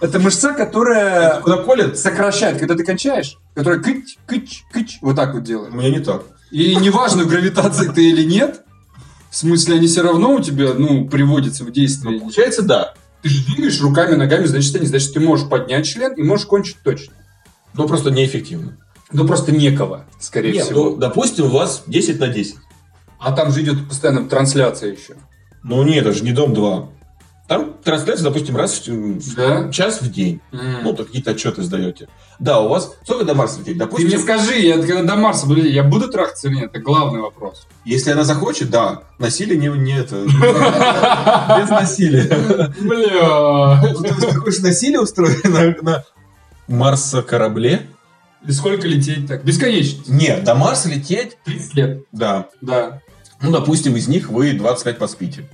Это 0.00 0.18
мышца, 0.18 0.52
которая 0.52 1.40
Куда 1.40 1.58
колят? 1.62 1.98
сокращает, 1.98 2.58
когда 2.58 2.74
ты 2.74 2.84
кончаешь, 2.84 3.36
которая 3.54 3.80
кыч, 3.80 4.16
кыч, 4.26 4.64
кыч, 4.72 4.98
вот 5.00 5.16
так 5.16 5.32
вот 5.34 5.42
У 5.42 5.44
делает. 5.46 5.72
меня 5.74 5.90
не 5.90 6.00
так. 6.00 6.22
И 6.50 6.74
неважно, 6.76 7.22
в 7.24 7.28
гравитации 7.28 7.88
ты 7.88 8.10
или 8.10 8.24
нет, 8.24 8.62
в 9.30 9.36
смысле, 9.36 9.76
они 9.76 9.86
все 9.86 10.02
равно 10.02 10.34
у 10.34 10.40
тебя, 10.40 10.74
ну, 10.74 11.06
приводятся 11.08 11.62
в 11.64 11.68
Ну, 11.68 11.72
действие. 11.72 12.20
получается, 12.20 12.62
да. 12.62 12.94
Ты 13.22 13.28
же 13.28 13.44
двигаешь 13.46 13.80
руками, 13.80 14.16
ногами, 14.16 14.46
значит, 14.46 14.74
они, 14.76 14.86
значит, 14.86 15.14
ты 15.14 15.20
можешь 15.20 15.48
поднять 15.48 15.86
член 15.86 16.12
и 16.14 16.22
можешь 16.22 16.46
кончить 16.46 16.76
точно. 16.82 17.14
Но 17.74 17.86
просто 17.86 18.10
неэффективно. 18.10 18.76
Ну, 19.12 19.26
просто 19.26 19.52
некого, 19.52 20.04
скорее 20.20 20.52
Нет, 20.54 20.64
всего. 20.66 20.90
ну, 20.90 20.96
допустим, 20.96 21.46
у 21.46 21.48
вас 21.48 21.82
10 21.86 22.18
на 22.20 22.28
10. 22.28 22.56
А 23.18 23.32
там 23.32 23.52
же 23.52 23.62
идет 23.62 23.88
постоянно 23.88 24.28
трансляция 24.28 24.92
еще. 24.92 25.14
Ну 25.62 25.82
нет, 25.84 26.04
это 26.06 26.12
же 26.12 26.24
не 26.24 26.32
Дом 26.32 26.54
2. 26.54 26.88
Там 27.48 27.74
трансляция, 27.84 28.24
допустим, 28.24 28.56
раз 28.56 28.86
в 28.86 29.34
Да? 29.36 29.70
час 29.70 30.00
в 30.00 30.10
день. 30.10 30.40
М. 30.52 30.82
Ну, 30.84 30.94
то 30.94 31.04
какие-то 31.04 31.32
отчеты 31.32 31.62
сдаете. 31.62 32.08
Да, 32.38 32.60
у 32.60 32.68
вас 32.68 32.94
сколько 33.04 33.24
до 33.24 33.34
Марса 33.34 33.58
лететь? 33.60 33.66
Ты 33.66 33.72
мне 33.74 33.84
Допустим, 33.86 34.20
скажи, 34.20 34.54
я 34.60 34.78
когда 34.78 35.02
до 35.02 35.16
Марса 35.16 35.46
буду 35.46 35.60
я 35.62 35.82
буду 35.84 36.08
трахаться 36.08 36.48
или 36.48 36.56
нет? 36.56 36.70
Это 36.72 36.80
главный 36.80 37.20
вопрос. 37.20 37.66
если 37.84 38.10
она 38.10 38.24
захочет, 38.24 38.70
да. 38.70 39.02
Насилие 39.18 39.58
не, 39.58 39.68
не 39.68 39.92
это. 39.98 40.16
Без 41.60 41.68
насилия. 41.68 42.72
Бля. 42.80 43.82
Ну, 43.92 44.02
Ты 44.02 44.34
хочешь 44.40 44.60
насилие 44.60 45.00
устроить 45.00 45.44
на 45.44 46.04
Марса 46.68 47.22
корабле? 47.22 47.88
И 48.46 48.52
сколько 48.52 48.88
лететь 48.88 49.26
так? 49.26 49.44
Бесконечно. 49.44 50.02
Нет, 50.08 50.44
до 50.44 50.54
Марса 50.54 50.88
лететь, 50.88 51.36
30 51.44 51.74
лет. 51.74 52.04
да. 52.12 52.48
Да. 52.60 53.00
Ну, 53.40 53.50
допустим, 53.50 53.96
из 53.96 54.06
них 54.06 54.30
вы 54.30 54.52
25 54.52 54.98
поспите. 54.98 55.44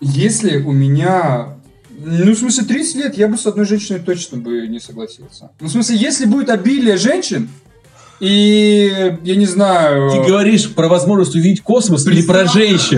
Если 0.00 0.56
у 0.58 0.72
меня... 0.72 1.58
Ну, 1.98 2.32
в 2.32 2.38
смысле, 2.38 2.64
30 2.64 2.94
лет 2.96 3.18
я 3.18 3.28
бы 3.28 3.36
с 3.36 3.46
одной 3.46 3.66
женщиной 3.66 4.00
точно 4.00 4.38
бы 4.38 4.66
не 4.66 4.80
согласился. 4.80 5.50
Ну, 5.60 5.68
в 5.68 5.70
смысле, 5.70 5.96
если 5.96 6.26
будет 6.26 6.50
обилие 6.50 6.96
женщин, 6.96 7.48
и, 8.20 9.18
я 9.22 9.36
не 9.36 9.46
знаю... 9.46 10.10
говоришь 10.26 10.72
про 10.74 10.88
возможность 10.88 11.34
увидеть 11.34 11.62
космос 11.62 12.04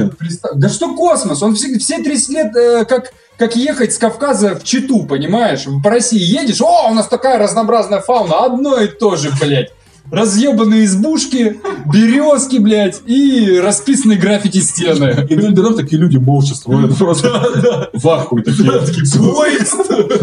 Представь, 0.08 0.18
представь. 0.18 0.52
Да 0.56 0.68
что 0.68 0.94
космос? 0.94 1.42
Он 1.42 1.54
все, 1.54 1.76
все 1.78 2.02
30 2.02 2.28
лет 2.30 2.56
э, 2.56 2.84
как, 2.84 3.12
как 3.38 3.54
ехать 3.56 3.92
с 3.94 3.98
Кавказа 3.98 4.56
в 4.56 4.64
Читу, 4.64 5.04
понимаешь? 5.04 5.64
По 5.82 5.90
России 5.90 6.20
едешь, 6.20 6.60
о, 6.60 6.90
у 6.90 6.94
нас 6.94 7.06
такая 7.06 7.38
разнообразная 7.38 8.00
фауна, 8.00 8.44
одно 8.44 8.78
и 8.80 8.88
то 8.88 9.16
же, 9.16 9.30
блядь. 9.40 9.70
Разъебанные 10.10 10.86
избушки, 10.86 11.60
березки, 11.92 12.56
блядь, 12.56 13.02
и 13.04 13.60
расписанные 13.62 14.18
граффити 14.18 14.58
стены. 14.58 15.26
И 15.28 15.34
вдоль 15.34 15.52
дорог 15.52 15.76
такие 15.76 16.00
люди 16.00 16.16
молча 16.16 16.54
смотрят, 16.54 16.96
просто 16.96 17.90
в 17.92 18.08
ахуе 18.08 18.42
такие. 18.42 19.06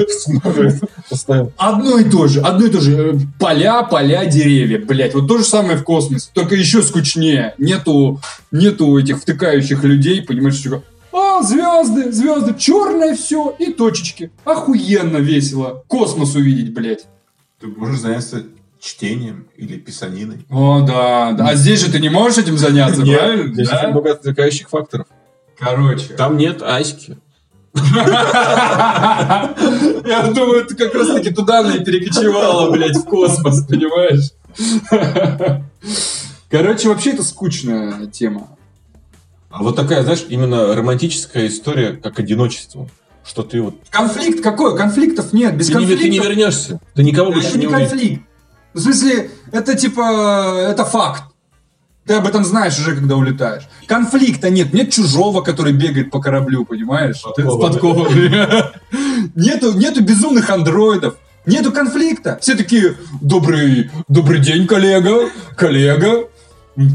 Смотрят 0.09 0.81
постоянно. 1.07 1.51
Одно 1.57 1.99
и 1.99 2.03
то 2.09 2.27
же, 2.27 2.41
одно 2.41 2.65
и 2.65 2.69
то 2.71 2.81
же. 2.81 2.97
Э, 2.97 3.13
Поля, 3.39 3.83
поля, 3.83 4.25
деревья, 4.25 4.79
блядь. 4.79 5.13
Вот 5.13 5.27
то 5.27 5.37
же 5.37 5.43
самое 5.43 5.77
в 5.77 5.83
космосе, 5.83 6.29
только 6.33 6.55
еще 6.55 6.81
скучнее. 6.81 7.53
Нету, 7.59 8.19
нету 8.51 8.97
этих 8.97 9.19
втыкающих 9.19 9.83
людей, 9.83 10.23
понимаешь, 10.23 10.55
что 10.55 10.81
а, 11.15 11.41
звезды, 11.43 12.11
звезды, 12.11 12.55
черное 12.57 13.15
все 13.15 13.55
и 13.57 13.71
точечки. 13.71 14.31
Охуенно 14.43 15.17
весело. 15.17 15.83
Космос 15.87 16.35
увидеть, 16.35 16.73
блядь. 16.73 17.05
Ты 17.59 17.67
можешь 17.67 17.99
заняться 17.99 18.43
чтением 18.79 19.47
или 19.55 19.77
писаниной. 19.77 20.45
О, 20.49 20.81
да, 20.81 21.31
да. 21.31 21.49
А 21.49 21.55
здесь 21.55 21.81
же 21.81 21.91
ты 21.91 21.99
не 21.99 22.09
можешь 22.09 22.39
этим 22.39 22.57
заняться, 22.57 23.01
правильно? 23.05 23.53
здесь 23.53 23.69
Да? 23.69 23.79
очень 23.79 23.89
много 23.89 24.11
отвлекающих 24.11 24.69
факторов. 24.69 25.07
Короче. 25.57 26.13
Там 26.13 26.37
нет 26.37 26.61
аськи. 26.61 27.17
Я 27.75 29.53
думаю, 30.33 30.65
ты 30.65 30.75
как 30.75 30.95
раз 30.95 31.07
таки 31.07 31.33
туда 31.33 31.75
и 31.75 31.83
перекочевала, 31.83 32.71
блядь, 32.71 32.95
в 32.95 33.03
космос, 33.03 33.65
понимаешь? 33.67 34.31
Короче, 36.49 36.87
вообще 36.87 37.11
это 37.11 37.23
скучная 37.23 38.05
тема. 38.07 38.47
А 39.57 39.63
вот 39.63 39.77
такая, 39.77 40.03
знаешь, 40.03 40.25
именно 40.27 40.75
романтическая 40.75 41.47
история, 41.47 41.93
как 41.93 42.19
одиночество. 42.19 42.89
Что 43.23 43.41
ты 43.41 43.61
вот... 43.61 43.75
Конфликт 43.89 44.43
какой? 44.43 44.77
Конфликтов 44.77 45.31
нет. 45.31 45.55
Без 45.55 45.67
Ты 45.67 45.75
не, 45.75 45.85
ты 45.85 45.91
не 45.91 45.95
конфликтов. 45.95 46.25
вернешься. 46.29 46.79
Ты 46.93 47.03
никого 47.03 47.31
больше 47.31 47.49
Это 47.49 47.57
не 47.59 47.65
не 47.65 47.71
конфликт. 47.71 48.23
В 48.73 48.79
смысле, 48.81 49.31
это 49.53 49.75
типа, 49.75 50.67
это 50.69 50.83
факт. 50.83 51.23
Ты 52.05 52.15
об 52.15 52.27
этом 52.27 52.43
знаешь 52.43 52.77
уже, 52.77 52.95
когда 52.95 53.15
улетаешь. 53.15 53.63
Конфликта 53.87 54.49
нет. 54.49 54.73
Нет 54.73 54.91
чужого, 54.91 55.41
который 55.41 55.71
бегает 55.71 56.11
по 56.11 56.19
кораблю, 56.19 56.65
понимаешь? 56.65 57.21
Подковами. 57.23 57.57
С 57.57 57.61
подковами. 57.61 59.31
Нету, 59.35 59.73
нету 59.73 60.03
безумных 60.03 60.49
андроидов. 60.49 61.15
Нету 61.45 61.71
конфликта. 61.71 62.37
Все 62.41 62.55
такие, 62.55 62.95
добрый, 63.21 63.89
добрый 64.07 64.39
день, 64.39 64.67
коллега, 64.67 65.29
коллега, 65.55 66.27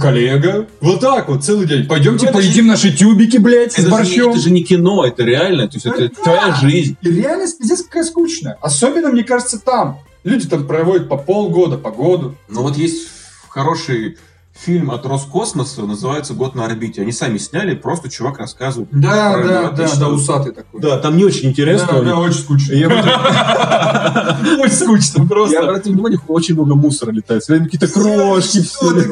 коллега. 0.01 0.66
Вот 0.81 1.01
так 1.01 1.29
вот, 1.29 1.45
целый 1.45 1.66
день. 1.66 1.87
Пойдемте 1.87 2.27
Ну, 2.27 2.31
это 2.31 2.38
поедим 2.38 2.66
наши 2.66 2.93
тюбики, 2.93 3.38
блядь, 3.38 3.73
с 3.73 3.79
Это 3.79 3.83
же, 3.83 3.87
не, 3.88 3.90
борщом. 3.97 4.31
это 4.31 4.40
же 4.40 4.51
не 4.51 4.62
кино, 4.62 5.05
это 5.05 5.23
реально. 5.25 5.69
То 5.69 5.77
есть 5.77 5.87
это 5.87 6.09
Да. 6.09 6.23
твоя 6.23 6.55
жизнь. 6.55 6.97
И 7.01 7.11
реальность 7.11 7.59
пиздец 7.59 7.83
какая 7.83 8.05
скучная. 8.05 8.59
Особенно, 8.61 9.09
мне 9.09 9.25
кажется, 9.25 9.59
там. 9.59 9.99
Люди 10.23 10.47
там 10.49 10.66
проводят 10.66 11.09
по 11.09 11.16
полгода, 11.16 11.79
по 11.79 11.90
году. 11.90 12.35
Но 12.49 12.62
вот 12.62 12.77
есть 12.77 13.09
хороший 13.49 14.19
фильм 14.53 14.91
от 14.91 15.07
Роскосмоса, 15.07 15.83
называется 15.83 16.35
«Год 16.35 16.55
на 16.55 16.67
орбите». 16.67 17.01
Они 17.03 17.13
сами 17.13 17.39
сняли, 17.39 17.75
просто 17.75 18.11
чувак 18.11 18.39
рассказывает. 18.39 18.89
Да, 18.93 19.33
Про 19.33 19.49
да, 19.49 19.71
да, 19.71 19.97
да, 19.97 20.09
усатый 20.09 20.53
такой. 20.53 20.81
Да, 20.81 20.99
там 20.99 21.17
не 21.17 21.25
очень 21.25 21.49
интересно. 21.51 21.89
Да, 21.93 22.03
да, 22.03 22.17
очень 22.19 22.41
скучно. 22.41 22.75
Я 22.75 22.89
Очень 24.61 24.75
скучно 24.75 25.23
Я 25.23 25.29
просто. 25.29 25.61
обратил 25.61 25.93
внимание, 25.95 26.21
очень 26.29 26.55
много 26.55 26.75
мусора 26.75 27.13
летает. 27.13 27.43
Всё 27.43 27.55
время 27.55 27.67
какие-то 27.67 27.89
крошки. 27.89 28.61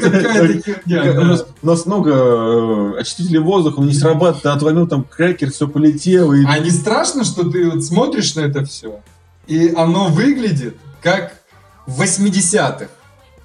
Какая-то 0.01 0.63
херня. 0.63 1.45
У 1.63 1.67
нас, 1.67 1.87
много 1.87 2.11
э, 2.13 3.01
очистителей 3.01 3.39
воздуха, 3.39 3.79
он 3.79 3.87
не 3.87 3.95
срабатывает, 3.95 4.43
ты 4.43 4.49
отломил 4.49 4.87
там 4.87 5.05
крекер, 5.05 5.51
все 5.51 5.67
полетело. 5.69 6.35
А 6.47 6.59
не 6.59 6.71
страшно, 6.71 7.25
что 7.25 7.49
ты 7.49 7.81
смотришь 7.81 8.35
на 8.35 8.41
это 8.41 8.65
все, 8.65 9.01
и 9.47 9.73
оно 9.75 10.09
выглядит 10.09 10.77
как 11.03 11.33
в 11.87 12.03
80-х. 12.03 12.89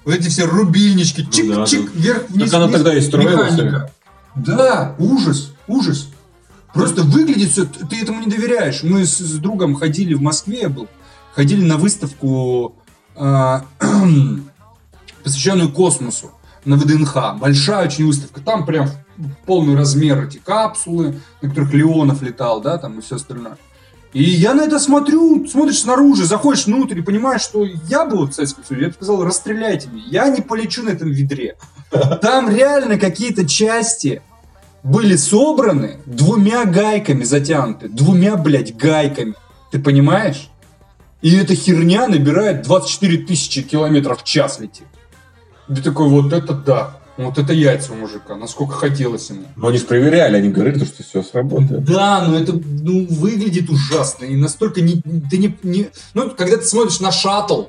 Вот 0.04 0.14
эти 0.14 0.28
все 0.28 0.44
рубильнички, 0.44 1.22
Ну 1.22 1.30
чик-чик, 1.30 1.86
да, 1.86 2.00
вверх-вниз. 2.00 2.50
Так 2.50 2.54
оно 2.54 2.66
вниз, 2.66 2.76
тогда 2.76 2.94
и 2.94 3.24
механика. 3.24 3.92
Да, 4.34 4.94
ужас, 4.98 5.52
ужас. 5.66 6.08
Просто 6.72 7.02
выглядит 7.04 7.50
все, 7.50 7.64
ты 7.64 8.02
этому 8.02 8.20
не 8.20 8.26
доверяешь. 8.26 8.82
Мы 8.82 9.06
с, 9.06 9.18
с 9.18 9.38
другом 9.38 9.76
ходили 9.76 10.14
в 10.14 10.20
Москве, 10.20 10.62
я 10.62 10.68
был, 10.68 10.88
ходили 11.32 11.64
на 11.64 11.76
выставку, 11.76 12.74
а, 13.14 13.64
посвященную 15.22 15.70
космосу 15.70 16.32
на 16.64 16.76
ВДНХ. 16.76 17.36
Большая 17.38 17.86
очень 17.86 18.06
выставка. 18.06 18.40
Там 18.40 18.66
прям 18.66 18.88
в 19.16 19.28
полный 19.46 19.76
размер 19.76 20.24
эти 20.24 20.38
капсулы, 20.38 21.20
на 21.40 21.48
которых 21.48 21.72
Леонов 21.72 22.22
летал, 22.22 22.60
да, 22.60 22.76
там 22.78 22.98
и 22.98 23.02
все 23.02 23.16
остальное. 23.16 23.56
И 24.14 24.22
я 24.22 24.54
на 24.54 24.62
это 24.62 24.78
смотрю, 24.78 25.44
смотришь 25.46 25.80
снаружи, 25.80 26.24
заходишь 26.24 26.66
внутрь 26.66 27.00
и 27.00 27.02
понимаешь, 27.02 27.42
что 27.42 27.64
я 27.88 28.06
был 28.06 28.28
в 28.28 28.32
Советском 28.32 28.64
Союзе, 28.64 28.84
я 28.84 28.88
бы 28.90 28.94
сказал, 28.94 29.24
расстреляйте 29.24 29.88
меня, 29.88 30.04
я 30.08 30.28
не 30.28 30.40
полечу 30.40 30.84
на 30.84 30.90
этом 30.90 31.10
ведре. 31.10 31.56
Там 32.22 32.48
реально 32.48 32.96
какие-то 32.96 33.44
части 33.46 34.22
были 34.84 35.16
собраны 35.16 35.98
двумя 36.06 36.64
гайками 36.64 37.24
затянуты, 37.24 37.88
двумя, 37.88 38.36
блядь, 38.36 38.76
гайками. 38.76 39.34
Ты 39.72 39.80
понимаешь? 39.80 40.48
И 41.20 41.36
эта 41.36 41.56
херня 41.56 42.06
набирает 42.06 42.62
24 42.62 43.24
тысячи 43.24 43.62
километров 43.62 44.22
в 44.22 44.24
час 44.24 44.60
летит. 44.60 44.86
Ты 45.66 45.82
такой, 45.82 46.08
вот 46.08 46.32
это 46.32 46.52
да. 46.52 47.00
Вот 47.16 47.38
это 47.38 47.52
яйца 47.52 47.92
у 47.92 47.96
мужика, 47.96 48.34
насколько 48.36 48.74
хотелось 48.74 49.30
ему. 49.30 49.44
Но 49.56 49.68
они 49.68 49.78
же 49.78 49.84
проверяли, 49.84 50.36
они 50.36 50.48
говорили, 50.48 50.84
что 50.84 51.02
все 51.04 51.22
сработает. 51.22 51.84
Да, 51.84 52.24
но 52.26 52.36
это 52.36 52.52
ну, 52.54 53.06
выглядит 53.08 53.70
ужасно. 53.70 54.24
И 54.24 54.34
настолько 54.34 54.80
не, 54.80 55.00
ты 55.30 55.38
не, 55.38 55.56
не- 55.62 55.90
Ну, 56.14 56.30
когда 56.30 56.56
ты 56.56 56.64
смотришь 56.64 56.98
на 56.98 57.12
шаттл 57.12 57.66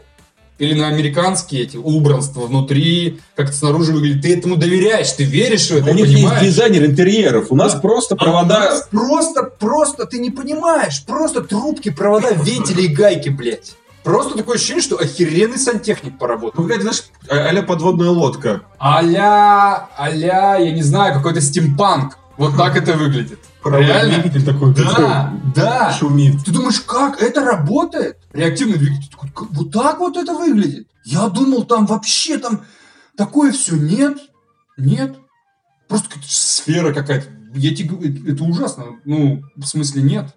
или 0.58 0.74
на 0.74 0.88
американские 0.88 1.64
эти 1.64 1.78
убранства 1.78 2.42
внутри, 2.48 3.20
как 3.36 3.50
это 3.50 3.58
снаружи 3.58 3.92
выглядит, 3.92 4.24
ты 4.24 4.34
этому 4.36 4.56
доверяешь, 4.56 5.12
ты 5.12 5.26
веришь 5.26 5.70
в 5.70 5.76
это, 5.76 5.92
У 5.92 5.94
них 5.94 6.08
понимаешь? 6.08 6.42
есть 6.42 6.56
дизайнер 6.56 6.86
интерьеров, 6.86 7.52
у 7.52 7.56
нас 7.56 7.74
Да. 7.74 7.80
просто 7.82 8.16
А 8.16 8.18
у 8.18 8.20
провода... 8.24 8.60
нас 8.62 8.88
просто, 8.90 9.44
просто, 9.44 10.06
ты 10.06 10.18
не 10.20 10.32
понимаешь, 10.32 11.04
просто 11.06 11.42
трубки, 11.42 11.92
провода, 11.92 12.32
вентили 12.32 12.84
и 12.84 12.88
гайки, 12.88 13.30
блядь. 13.30 13.76
Просто 14.06 14.38
такое 14.38 14.56
ощущение, 14.56 14.84
что 14.84 14.98
охеренный 14.98 15.58
сантехник 15.58 16.18
поработал. 16.20 16.62
Ну, 16.62 16.68
блядь, 16.68 16.82
знаешь, 16.82 17.04
а- 17.28 17.48
а-ля 17.50 17.64
подводная 17.64 18.10
лодка. 18.10 18.62
Аля, 18.80 19.90
аля, 20.00 20.58
я 20.60 20.72
не 20.72 20.84
знаю, 20.84 21.14
какой-то 21.14 21.42
стимпанк. 21.42 22.18
Вот 22.38 22.56
так 22.56 22.76
это 22.78 22.94
выглядит. 22.94 23.40
Реально? 23.66 24.20
Двигатель 24.20 24.46
такой, 24.46 24.76
Да, 24.76 25.34
да. 25.56 25.80
такой 25.90 25.94
шумит. 25.98 26.46
Ты 26.46 26.52
думаешь, 26.52 26.80
как 26.82 27.22
это 27.22 27.44
работает? 27.44 28.18
Реактивный 28.32 28.78
двигатель. 28.78 29.10
Такой, 29.10 29.30
«Как- 29.32 29.52
вот 29.52 29.72
так 29.72 30.00
вот 30.00 30.18
это 30.18 30.34
выглядит. 30.36 30.88
Я 31.04 31.28
думал, 31.30 31.64
там 31.64 31.88
вообще 31.88 32.38
там 32.38 32.62
такое 33.18 33.52
все. 33.52 33.76
Нет, 33.76 34.18
нет. 34.78 35.16
Просто 35.88 36.10
какая-то 36.10 36.28
сфера 36.32 36.94
какая-то. 36.94 37.28
Я 37.56 37.74
тебе 37.76 37.90
говорю, 37.90 38.32
это 38.32 38.44
ужасно. 38.44 38.86
Ну, 39.06 39.42
в 39.56 39.64
смысле, 39.66 40.04
нет. 40.04 40.36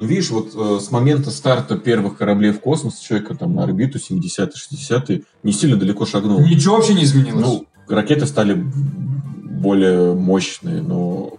Ну, 0.00 0.06
видишь, 0.06 0.30
вот 0.30 0.52
э, 0.54 0.80
с 0.80 0.90
момента 0.90 1.30
старта 1.30 1.76
первых 1.76 2.16
кораблей 2.18 2.52
в 2.52 2.60
космос 2.60 2.98
человека 2.98 3.34
там 3.34 3.54
на 3.54 3.64
орбиту 3.64 3.98
70-е, 3.98 4.46
60-е 4.48 5.22
не 5.42 5.52
сильно 5.52 5.76
далеко 5.76 6.06
шагнул. 6.06 6.40
Ничего 6.40 6.76
вообще 6.76 6.94
не 6.94 7.02
изменилось. 7.04 7.44
Ну, 7.44 7.66
ракеты 7.88 8.26
стали 8.26 8.54
более 8.54 10.14
мощные, 10.14 10.82
но 10.82 11.38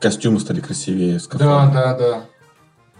костюмы 0.00 0.40
стали 0.40 0.60
красивее. 0.60 1.14
да, 1.14 1.20
скафандры. 1.20 1.74
да, 1.74 1.98
да. 1.98 2.24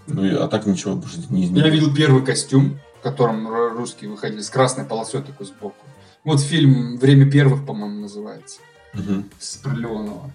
Ну, 0.06 0.24
и- 0.24 0.34
а 0.34 0.48
так 0.48 0.66
ничего 0.66 0.94
больше 0.96 1.18
не 1.30 1.42
Я 1.42 1.46
изменилось. 1.46 1.72
видел 1.72 1.94
первый 1.94 2.22
костюм, 2.24 2.78
в 2.98 3.02
котором 3.02 3.48
русские 3.48 4.10
выходили, 4.10 4.40
с 4.42 4.50
красной 4.50 4.84
полосой 4.84 5.22
такой 5.22 5.46
сбоку. 5.46 5.76
Вот 6.24 6.40
фильм 6.40 6.98
«Время 6.98 7.30
первых», 7.30 7.64
по-моему, 7.64 8.00
называется. 8.00 8.60
Мгм. 8.94 9.24
с 9.38 9.56
Пролеонова. 9.58 10.30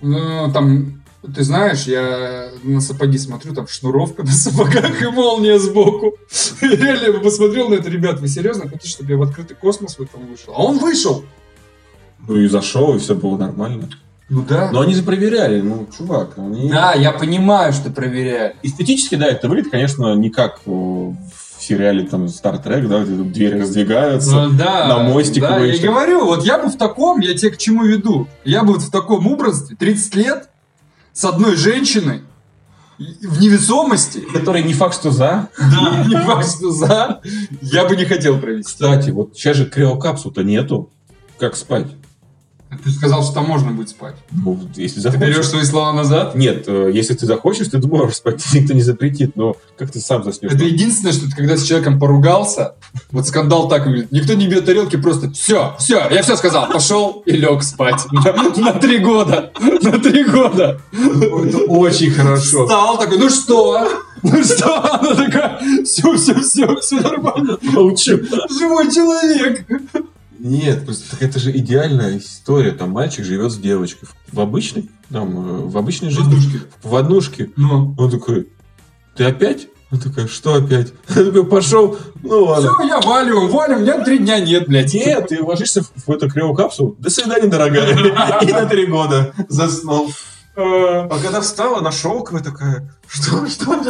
Ну, 0.00 0.52
там 0.52 0.97
Ты 1.34 1.42
знаешь, 1.42 1.84
я 1.84 2.50
на 2.62 2.80
сапоги 2.80 3.18
смотрю, 3.18 3.54
там 3.54 3.66
шнуровка 3.66 4.22
на 4.24 4.30
сапогах 4.30 5.02
и 5.02 5.06
молния 5.06 5.58
сбоку. 5.58 6.14
Я 6.62 6.94
реально 6.96 7.20
посмотрел 7.20 7.68
на 7.68 7.74
это, 7.74 7.88
ребят, 7.90 8.20
вы 8.20 8.28
серьезно 8.28 8.68
хотите, 8.68 8.88
чтобы 8.88 9.12
я 9.12 9.16
в 9.16 9.22
открытый 9.22 9.56
космос 9.56 9.98
в 9.98 10.02
этом 10.02 10.26
вышел? 10.26 10.52
А 10.54 10.62
он 10.62 10.78
вышел! 10.78 11.24
Ну 12.26 12.36
и 12.36 12.46
зашел, 12.46 12.94
и 12.96 12.98
все 12.98 13.14
было 13.14 13.36
нормально. 13.36 13.88
Ну 14.28 14.42
да. 14.42 14.70
Но 14.72 14.80
они 14.80 14.94
же 14.94 15.02
проверяли, 15.02 15.60
ну, 15.60 15.86
чувак, 15.96 16.34
они... 16.36 16.68
Да, 16.68 16.92
я 16.92 17.12
понимаю, 17.12 17.72
что 17.72 17.90
проверяют. 17.90 18.56
Эстетически, 18.62 19.14
да, 19.14 19.26
это 19.26 19.48
выглядит, 19.48 19.70
конечно, 19.70 20.14
не 20.14 20.28
как 20.28 20.60
в 20.66 21.16
сериале 21.58 22.04
там 22.04 22.26
Star 22.26 22.62
Trek, 22.62 22.86
да, 22.86 23.04
где 23.04 23.16
тут 23.16 23.32
двери 23.32 23.60
раздвигаются. 23.60 24.48
Ну, 24.48 24.58
да, 24.58 24.86
на 24.86 24.98
мостик 25.04 25.42
да, 25.42 25.58
я 25.58 25.80
говорю, 25.82 26.26
вот 26.26 26.44
я 26.44 26.58
бы 26.58 26.68
в 26.68 26.76
таком, 26.76 27.20
я 27.20 27.34
тебе 27.34 27.50
к 27.50 27.58
чему 27.58 27.84
веду. 27.84 28.26
Я 28.44 28.62
бы 28.62 28.74
вот 28.74 28.82
в 28.82 28.90
таком 28.90 29.26
образе, 29.26 29.74
30 29.76 30.14
лет, 30.14 30.48
с 31.18 31.24
одной 31.24 31.56
женщиной, 31.56 32.22
в 32.96 33.40
невесомости, 33.40 34.20
Который 34.32 34.62
не 34.62 34.72
факт, 34.72 34.94
что 34.94 35.10
за. 35.10 35.48
да, 35.58 36.04
не 36.08 36.14
факт, 36.14 36.48
что 36.48 36.70
за, 36.70 37.20
я 37.60 37.86
бы 37.86 37.96
не 37.96 38.04
хотел 38.04 38.38
провести. 38.38 38.70
Кстати, 38.70 39.10
вот 39.10 39.36
сейчас 39.36 39.56
же 39.56 39.66
криокапсул-то 39.66 40.44
нету. 40.44 40.90
Как 41.40 41.56
спать? 41.56 41.88
Ты 42.84 42.90
сказал, 42.90 43.22
что 43.24 43.32
там 43.32 43.46
можно 43.46 43.70
будет 43.70 43.88
спать. 43.88 44.14
Ну, 44.30 44.60
если 44.74 44.96
Ты 44.96 45.00
захочешь. 45.02 45.26
берешь 45.26 45.48
свои 45.48 45.64
слова 45.64 45.92
назад? 45.92 46.34
Нет, 46.34 46.64
э, 46.66 46.90
если 46.92 47.14
ты 47.14 47.24
захочешь, 47.24 47.68
ты 47.68 47.78
можешь 47.78 48.16
спать, 48.16 48.44
никто 48.52 48.74
не 48.74 48.82
запретит, 48.82 49.36
но 49.36 49.56
как 49.78 49.90
ты 49.90 50.00
сам 50.00 50.22
заснешь? 50.22 50.52
Это 50.52 50.64
единственное, 50.64 51.12
что 51.12 51.30
ты 51.30 51.34
когда 51.34 51.56
с 51.56 51.64
человеком 51.64 51.98
поругался, 51.98 52.74
вот 53.10 53.26
скандал 53.26 53.68
так 53.68 53.86
выглядит, 53.86 54.12
никто 54.12 54.34
не 54.34 54.46
бьет 54.48 54.66
тарелки, 54.66 54.96
просто 54.96 55.30
все, 55.30 55.76
все, 55.78 56.06
я 56.10 56.22
все 56.22 56.36
сказал, 56.36 56.68
пошел 56.70 57.22
и 57.24 57.32
лег 57.32 57.62
спать. 57.62 58.04
На 58.12 58.72
три 58.74 58.98
года, 58.98 59.50
на 59.58 59.98
три 59.98 60.24
года. 60.24 60.80
Это 60.92 61.58
очень 61.68 62.10
хорошо. 62.10 62.64
Встал 62.66 62.98
такой, 62.98 63.18
ну 63.18 63.30
что? 63.30 63.88
Ну 64.22 64.42
что? 64.42 64.94
Она 64.94 65.14
такая, 65.14 65.60
все, 65.84 66.16
все, 66.16 66.34
все, 66.40 66.76
все 66.80 66.96
нормально. 67.00 67.56
Молчу. 67.62 68.18
Живой 68.50 68.92
человек. 68.92 69.64
Нет, 70.38 70.84
просто 70.84 71.10
так 71.10 71.22
это 71.22 71.38
же 71.38 71.56
идеальная 71.56 72.18
история. 72.18 72.72
Там 72.72 72.90
мальчик 72.90 73.24
живет 73.24 73.52
с 73.52 73.58
девочкой. 73.58 74.08
В 74.30 74.40
обычной, 74.40 74.88
там, 75.10 75.30
э, 75.36 75.66
в 75.66 75.76
обычной 75.76 76.10
жизни. 76.10 76.34
Воздушки. 76.34 76.60
В 76.82 76.96
однушке. 76.96 77.50
Ну. 77.56 77.94
Он 77.98 78.10
такой, 78.10 78.48
ты 79.16 79.24
опять? 79.24 79.68
Она 79.90 80.00
такая, 80.00 80.26
что 80.26 80.54
опять? 80.54 80.92
Он 81.16 81.26
такой, 81.26 81.46
пошел, 81.46 81.96
ну 82.22 82.44
ладно. 82.44 82.72
Все, 82.74 82.86
я 82.86 83.00
валю, 83.00 83.48
валю, 83.48 83.76
у 83.76 83.80
меня 83.80 84.04
три 84.04 84.18
дня 84.18 84.38
нет, 84.38 84.68
блядь. 84.68 84.92
Нет, 84.92 85.28
ты 85.28 85.42
ложишься 85.42 85.82
в, 85.82 85.90
в 86.06 86.10
эту 86.10 86.30
криокапсулу. 86.30 86.94
До 86.98 87.10
свидания, 87.10 87.48
дорогая. 87.48 87.96
И 88.42 88.52
на 88.52 88.66
три 88.66 88.86
года 88.86 89.32
заснул. 89.48 90.10
А 90.56 91.08
когда 91.22 91.40
встала, 91.40 91.78
она 91.78 91.90
шелковая 91.90 92.42
такая. 92.42 92.92
Что, 93.06 93.46
что? 93.46 93.80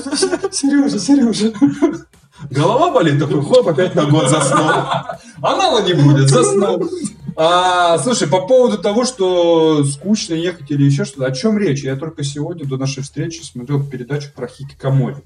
Сережа, 0.52 0.98
Сережа. 0.98 1.52
Голова 2.50 2.90
болит, 2.92 3.18
такой, 3.18 3.42
хоп, 3.42 3.66
опять 3.68 3.94
на 3.94 4.04
год 4.06 4.28
заснул. 4.28 4.68
Анала 5.42 5.82
не 5.84 5.94
будет, 5.94 6.28
заснул. 6.28 6.88
А, 7.36 7.98
слушай, 7.98 8.26
по 8.28 8.46
поводу 8.46 8.78
того, 8.78 9.04
что 9.04 9.84
скучно 9.84 10.34
ехать 10.34 10.70
или 10.70 10.84
еще 10.84 11.04
что-то, 11.04 11.26
о 11.26 11.32
чем 11.32 11.56
речь? 11.58 11.84
Я 11.84 11.94
только 11.96 12.24
сегодня 12.24 12.64
до 12.66 12.76
нашей 12.76 13.02
встречи 13.02 13.42
смотрел 13.42 13.84
передачу 13.84 14.28
про 14.34 14.48
хикикомори. 14.48 15.18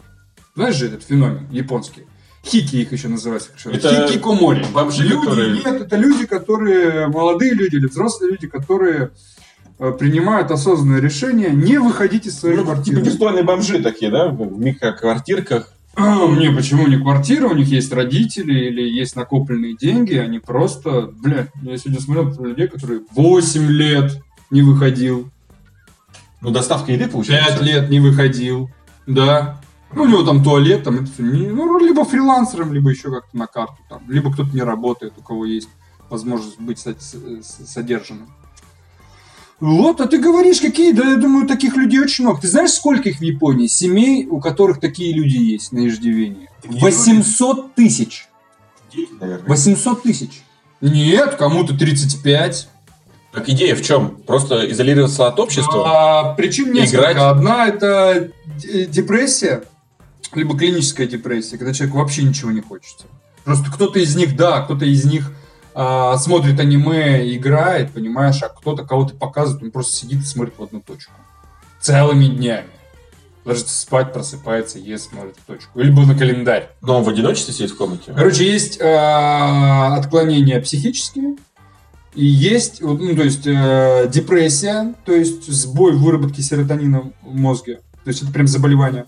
Знаешь 0.54 0.76
же 0.76 0.86
этот 0.88 1.04
феномен 1.04 1.48
японский? 1.50 2.04
Хики 2.44 2.76
их 2.76 2.92
еще 2.92 3.08
называют. 3.08 3.48
Это 3.64 4.08
Хикикомори. 4.08 4.66
бомжи, 4.74 5.04
люди, 5.04 5.24
которые- 5.24 5.52
Нет, 5.52 5.66
это 5.82 5.96
люди, 5.96 6.26
которые, 6.26 7.06
молодые 7.06 7.54
люди 7.54 7.76
или 7.76 7.86
взрослые 7.86 8.32
люди, 8.32 8.46
которые 8.48 9.10
э, 9.78 9.92
принимают 9.92 10.50
осознанное 10.50 11.00
решение 11.00 11.50
не 11.50 11.78
выходить 11.78 12.26
из 12.26 12.38
своей 12.38 12.56
Ну, 12.58 12.64
квартиры. 12.64 13.02
Типа 13.02 13.42
бомжи 13.42 13.80
такие, 13.82 14.10
да? 14.10 14.28
В 14.28 14.58
микроквартирках. 14.58 15.72
А, 15.94 16.26
Мне 16.26 16.50
почему 16.50 16.86
не 16.86 16.96
квартира, 16.96 17.48
у 17.48 17.54
них 17.54 17.68
есть 17.68 17.92
родители 17.92 18.66
или 18.68 18.82
есть 18.82 19.14
накопленные 19.14 19.76
деньги, 19.76 20.14
они 20.14 20.38
просто, 20.38 21.10
блядь, 21.12 21.50
я 21.62 21.76
сегодня 21.76 22.00
смотрел 22.00 22.44
людей, 22.46 22.68
которые 22.68 23.02
8 23.10 23.66
лет 23.66 24.22
не 24.50 24.62
выходил, 24.62 25.30
Ну, 26.40 26.50
доставка 26.50 26.92
еды 26.92 27.08
получается. 27.08 27.58
5 27.58 27.62
лет 27.62 27.90
не 27.90 28.00
выходил, 28.00 28.70
да. 29.06 29.60
Ну, 29.94 30.04
у 30.04 30.06
него 30.06 30.22
там 30.22 30.42
туалет, 30.42 30.84
там 30.84 30.96
это 30.96 31.12
все, 31.12 31.22
не, 31.22 31.48
ну, 31.48 31.78
либо 31.78 32.04
фрилансером, 32.04 32.72
либо 32.72 32.90
еще 32.90 33.10
как-то 33.10 33.36
на 33.36 33.46
карту, 33.46 33.76
там, 33.90 34.02
либо 34.08 34.32
кто-то 34.32 34.50
не 34.54 34.62
работает, 34.62 35.12
у 35.18 35.22
кого 35.22 35.44
есть 35.44 35.68
возможность 36.08 36.58
быть 36.58 36.78
содержанным. 37.42 38.28
Вот, 39.62 40.00
а 40.00 40.08
ты 40.08 40.18
говоришь, 40.18 40.60
какие, 40.60 40.90
да 40.90 41.08
я 41.10 41.16
думаю, 41.16 41.46
таких 41.46 41.76
людей 41.76 42.00
очень 42.00 42.24
много. 42.24 42.40
Ты 42.40 42.48
знаешь, 42.48 42.72
сколько 42.72 43.08
их 43.08 43.18
в 43.18 43.22
Японии? 43.22 43.68
Семей, 43.68 44.26
у 44.26 44.40
которых 44.40 44.80
такие 44.80 45.14
люди 45.14 45.36
есть 45.36 45.70
на 45.70 45.86
иждивении? 45.86 46.50
Где 46.64 46.80
800 46.80 47.72
тысяч. 47.76 48.26
Дети, 48.92 49.12
наверное. 49.20 49.46
800 49.46 50.02
тысяч. 50.02 50.42
Нет, 50.80 51.36
кому-то 51.36 51.78
35. 51.78 52.68
Так 53.32 53.48
идея 53.50 53.76
в 53.76 53.82
чем? 53.82 54.16
Просто 54.26 54.68
изолироваться 54.68 55.28
от 55.28 55.38
общества? 55.38 55.84
А, 55.86 56.34
причин 56.34 56.72
несколько. 56.72 56.96
Играть. 57.12 57.16
Одна 57.18 57.68
это 57.68 58.32
д- 58.60 58.86
депрессия, 58.86 59.62
либо 60.34 60.58
клиническая 60.58 61.06
депрессия, 61.06 61.56
когда 61.56 61.72
человеку 61.72 61.98
вообще 61.98 62.24
ничего 62.24 62.50
не 62.50 62.62
хочется. 62.62 63.04
Просто 63.44 63.70
кто-то 63.70 64.00
из 64.00 64.16
них, 64.16 64.34
да, 64.34 64.60
кто-то 64.62 64.84
из 64.86 65.04
них 65.04 65.30
а, 65.74 66.16
смотрит 66.18 66.60
аниме, 66.60 67.34
играет, 67.34 67.92
понимаешь, 67.92 68.42
а 68.42 68.48
кто-то 68.48 68.84
кого-то 68.84 69.14
показывает, 69.14 69.62
он 69.62 69.70
просто 69.70 69.96
сидит 69.96 70.22
и 70.22 70.24
смотрит 70.24 70.54
в 70.58 70.62
одну 70.62 70.80
точку. 70.80 71.12
Целыми 71.80 72.26
днями. 72.26 72.68
Ложится 73.44 73.76
спать, 73.76 74.12
просыпается, 74.12 74.78
ест, 74.78 75.10
смотрит 75.10 75.36
в 75.36 75.46
точку. 75.46 75.80
Либо 75.80 76.06
на 76.06 76.14
календарь. 76.14 76.70
Но 76.80 76.98
он 76.98 77.04
в 77.04 77.08
одиночестве 77.08 77.52
сидит 77.52 77.72
в 77.72 77.76
комнате? 77.76 78.12
Короче, 78.14 78.44
есть 78.44 78.80
э, 78.80 78.84
отклонения 78.84 80.60
психические, 80.60 81.36
и 82.14 82.24
есть, 82.24 82.82
ну, 82.82 83.16
то 83.16 83.22
есть, 83.22 83.46
э, 83.46 84.08
депрессия, 84.12 84.94
то 85.04 85.12
есть 85.12 85.50
сбой 85.50 85.92
в 85.92 86.02
выработке 86.02 86.42
серотонина 86.42 87.10
в 87.22 87.34
мозге. 87.34 87.80
То 88.04 88.08
есть 88.08 88.22
это 88.22 88.32
прям 88.32 88.46
заболевание. 88.46 89.06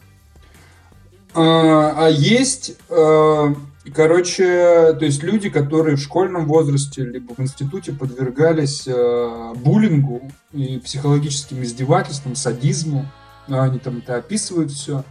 А, 1.35 2.07
а 2.07 2.09
есть, 2.09 2.77
э, 2.89 3.55
короче, 3.91 4.95
то 4.99 5.05
есть 5.05 5.23
люди, 5.23 5.51
которые 5.51 5.97
в 5.97 6.01
школьном 6.01 6.47
возрасте 6.47 7.05
либо 7.05 7.35
в 7.35 7.41
институте 7.41 7.93
подвергались 7.93 8.85
э, 8.87 9.53
буллингу 9.57 10.31
и 10.53 10.79
психологическим 10.79 11.63
издевательствам, 11.63 12.35
садизму. 12.35 13.07
Они 13.47 13.79
там 13.79 13.99
это 13.99 14.17
описывают 14.17 14.71
все. 14.71 15.05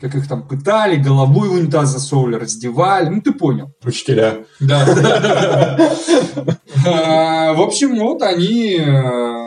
Как 0.00 0.14
их 0.14 0.28
там 0.28 0.46
пытали, 0.46 0.96
головой 0.96 1.48
в 1.48 1.52
унитаз 1.52 1.88
засовывали, 1.88 2.36
раздевали. 2.36 3.08
Ну, 3.08 3.22
ты 3.22 3.32
понял. 3.32 3.72
Учителя. 3.84 4.44
Да. 4.60 5.78
А, 6.86 7.54
В 7.54 7.62
общем, 7.62 7.98
вот 7.98 8.20
они 8.20 8.76
э, 8.78 9.43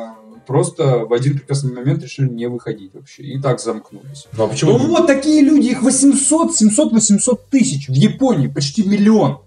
просто 0.47 1.05
в 1.05 1.13
один 1.13 1.37
прекрасный 1.37 1.73
момент 1.73 2.01
решили 2.01 2.29
не 2.29 2.47
выходить 2.47 2.93
вообще. 2.93 3.23
И 3.23 3.39
так 3.39 3.59
замкнулись. 3.59 4.25
Ну 4.35 4.45
а 4.45 4.47
почему? 4.47 4.77
Ну 4.77 4.87
вот 4.87 5.05
такие 5.05 5.43
люди, 5.43 5.67
их 5.67 5.83
800, 5.83 6.55
700, 6.55 6.93
800 6.93 7.49
тысяч. 7.49 7.89
В 7.89 7.93
Японии 7.93 8.47
почти 8.47 8.83
миллион. 8.87 9.39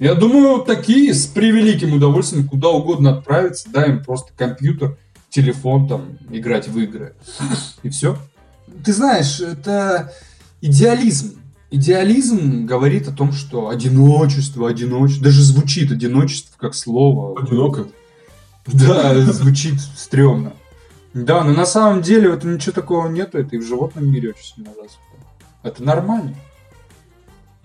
Я 0.00 0.14
думаю, 0.14 0.56
вот 0.56 0.66
такие 0.66 1.14
с 1.14 1.26
превеликим 1.26 1.94
удовольствием 1.94 2.48
куда 2.48 2.68
угодно 2.70 3.18
отправиться, 3.18 3.68
дай 3.70 3.90
им 3.90 4.02
просто 4.02 4.32
компьютер, 4.36 4.96
телефон, 5.28 5.86
там, 5.88 6.18
играть 6.30 6.68
в 6.68 6.78
игры. 6.78 7.14
И 7.82 7.90
все. 7.90 8.16
Ты 8.84 8.92
знаешь, 8.92 9.40
это 9.40 10.12
идеализм. 10.60 11.36
Идеализм 11.70 12.66
говорит 12.66 13.06
о 13.06 13.12
том, 13.12 13.32
что 13.32 13.68
одиночество, 13.68 14.68
одиночество, 14.68 15.24
даже 15.24 15.42
звучит 15.42 15.92
одиночество 15.92 16.56
как 16.58 16.74
слово. 16.74 17.40
Одиноко. 17.40 17.86
Да, 18.66 19.14
звучит 19.32 19.74
стрёмно. 19.96 20.52
Да, 21.14 21.42
но 21.42 21.52
на 21.52 21.66
самом 21.66 22.02
деле 22.02 22.30
вот 22.30 22.44
ничего 22.44 22.72
такого 22.72 23.08
нету, 23.08 23.38
это 23.38 23.56
и 23.56 23.58
в 23.58 23.66
животном 23.66 24.10
мире 24.10 24.30
очень 24.30 24.54
сильно 24.54 24.70
развито. 24.70 25.00
Это 25.62 25.82
нормально. 25.82 26.34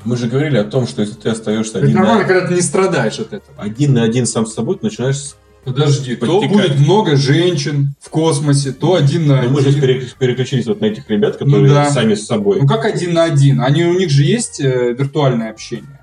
Мы 0.03 0.17
же 0.17 0.27
говорили 0.27 0.57
о 0.57 0.63
том, 0.63 0.87
что 0.87 1.01
если 1.01 1.15
ты 1.15 1.29
остаешься 1.29 1.77
Это 1.77 1.85
один 1.87 1.95
нормально, 1.97 2.21
на, 2.23 2.27
когда 2.27 2.47
ты 2.47 2.53
не 2.55 2.61
страдаешь 2.61 3.19
от 3.19 3.33
этого. 3.33 3.57
один 3.61 3.93
на 3.93 4.03
один 4.03 4.25
сам 4.25 4.45
с 4.45 4.53
собой, 4.53 4.77
ты 4.77 4.85
начинаешь... 4.85 5.33
Подожди, 5.63 6.15
то 6.15 6.27
Подтекать. 6.41 6.51
будет 6.51 6.79
много 6.79 7.15
женщин 7.15 7.95
в 7.99 8.09
космосе, 8.11 8.71
то 8.71 8.93
один 8.93 9.25
на 9.25 9.41
Ну, 9.41 9.49
мы 9.49 9.61
же 9.61 9.69
один. 9.69 9.81
пере- 9.81 10.07
переключились 10.19 10.67
вот 10.67 10.79
на 10.79 10.85
этих 10.85 11.09
ребят, 11.09 11.37
которые 11.37 11.67
да. 11.73 11.89
сами 11.89 12.13
с 12.13 12.27
собой. 12.27 12.59
Ну 12.61 12.67
как 12.67 12.85
один 12.85 13.13
на 13.15 13.23
один? 13.23 13.59
Они, 13.61 13.83
у 13.83 13.97
них 13.97 14.11
же 14.11 14.21
есть 14.23 14.59
э, 14.59 14.93
виртуальное 14.93 15.49
общение. 15.49 15.99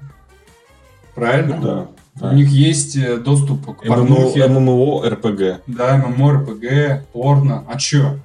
Правильно? 1.15 1.57
Ну 1.59 1.63
да. 1.63 1.89
У 2.31 2.35
них 2.35 2.49
есть 2.51 2.97
э, 2.97 3.17
доступ 3.17 3.79
к 3.79 3.85
порнухе. 3.85 4.47
ММО, 4.47 5.09
РПГ. 5.11 5.63
Да, 5.67 5.97
ММО, 5.97 6.33
РПГ, 6.35 7.07
порно. 7.13 7.65
А 7.69 7.77
чё? 7.79 8.19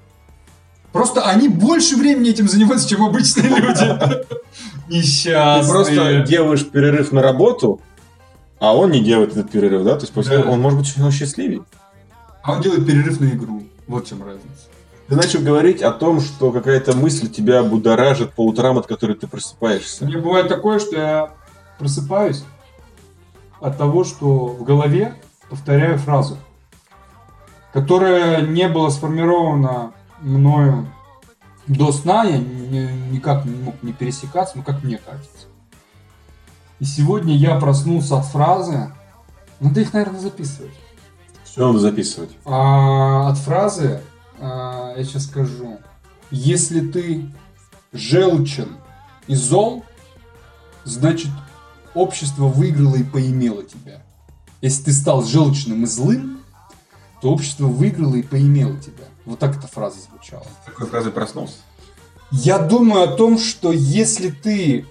Просто 0.91 1.23
они 1.23 1.49
больше 1.49 1.95
времени 1.95 2.29
этим 2.29 2.47
занимаются, 2.47 2.87
чем 2.87 3.03
обычные 3.03 3.49
люди. 3.49 4.25
Ты 4.87 4.93
Несчастные. 4.97 5.71
просто 5.73 6.21
делаешь 6.21 6.65
перерыв 6.69 7.11
на 7.11 7.21
работу, 7.21 7.81
а 8.59 8.75
он 8.75 8.91
не 8.91 9.01
делает 9.03 9.31
этот 9.31 9.49
перерыв, 9.51 9.83
да? 9.83 9.95
То 9.95 10.01
есть 10.01 10.13
после 10.13 10.37
Да. 10.37 10.49
он 10.49 10.61
может 10.61 10.79
быть 10.79 10.93
он 10.99 11.11
счастливее. 11.11 11.61
А 12.43 12.53
он 12.53 12.61
делает 12.61 12.85
перерыв 12.85 13.19
на 13.19 13.25
игру. 13.29 13.63
Вот 13.87 14.05
в 14.05 14.09
чем 14.09 14.23
разница. 14.23 14.45
Ты 15.07 15.15
начал 15.15 15.41
говорить 15.41 15.81
о 15.81 15.91
том, 15.91 16.21
что 16.21 16.51
какая-то 16.51 16.95
мысль 16.95 17.27
тебя 17.29 17.63
будоражит 17.63 18.33
по 18.33 18.45
утрам, 18.45 18.77
от 18.77 18.87
которой 18.87 19.15
ты 19.15 19.25
просыпаешься. 19.27 20.05
Мне 20.05 20.17
бывает 20.17 20.47
такое, 20.49 20.79
что 20.79 20.95
я 20.95 21.29
просыпаюсь 21.79 22.43
от 23.59 23.77
того, 23.77 24.03
что 24.03 24.47
в 24.47 24.63
голове 24.63 25.15
повторяю 25.49 25.97
фразу, 25.97 26.37
которая 27.73 28.41
не 28.45 28.67
была 28.67 28.89
сформирована 28.89 29.93
мною 30.19 30.87
до 31.67 31.91
сна, 31.91 32.23
я 32.23 32.37
ни- 32.37 33.11
никак 33.11 33.45
не 33.45 33.55
мог 33.55 33.81
не 33.83 33.93
пересекаться, 33.93 34.57
ну 34.57 34.63
как 34.63 34.83
мне 34.83 34.97
кажется. 34.97 35.47
И 36.79 36.85
сегодня 36.85 37.35
я 37.35 37.59
проснулся 37.59 38.17
от 38.19 38.25
фразы, 38.25 38.91
надо 39.59 39.81
их, 39.81 39.93
наверное, 39.93 40.19
записывать. 40.19 40.73
Все 41.43 41.65
надо 41.67 41.79
записывать. 41.79 42.29
А, 42.45 43.29
от 43.29 43.37
фразы, 43.39 44.01
а, 44.39 44.93
я 44.95 45.03
сейчас 45.03 45.25
скажу, 45.25 45.79
если 46.29 46.81
ты 46.81 47.31
желчен 47.93 48.77
и 49.27 49.33
зол, 49.35 49.83
значит 50.83 51.31
общество 51.97 52.47
выиграло 52.47 52.95
и 52.95 53.03
поимело 53.03 53.63
тебя. 53.63 54.01
Если 54.61 54.83
ты 54.83 54.93
стал 54.93 55.23
желчным 55.23 55.83
и 55.83 55.87
злым, 55.87 56.39
то 57.21 57.31
общество 57.31 57.65
выиграло 57.65 58.15
и 58.15 58.21
поимело 58.21 58.77
тебя. 58.77 59.05
Вот 59.25 59.39
так 59.39 59.57
эта 59.57 59.67
фраза 59.67 59.97
звучала. 59.99 60.45
Такой 60.65 60.87
фразой 60.87 61.11
проснулся. 61.11 61.55
Я 62.31 62.59
думаю 62.59 63.03
о 63.03 63.15
том, 63.15 63.39
что 63.39 63.71
если 63.71 64.29
ты 64.29 64.85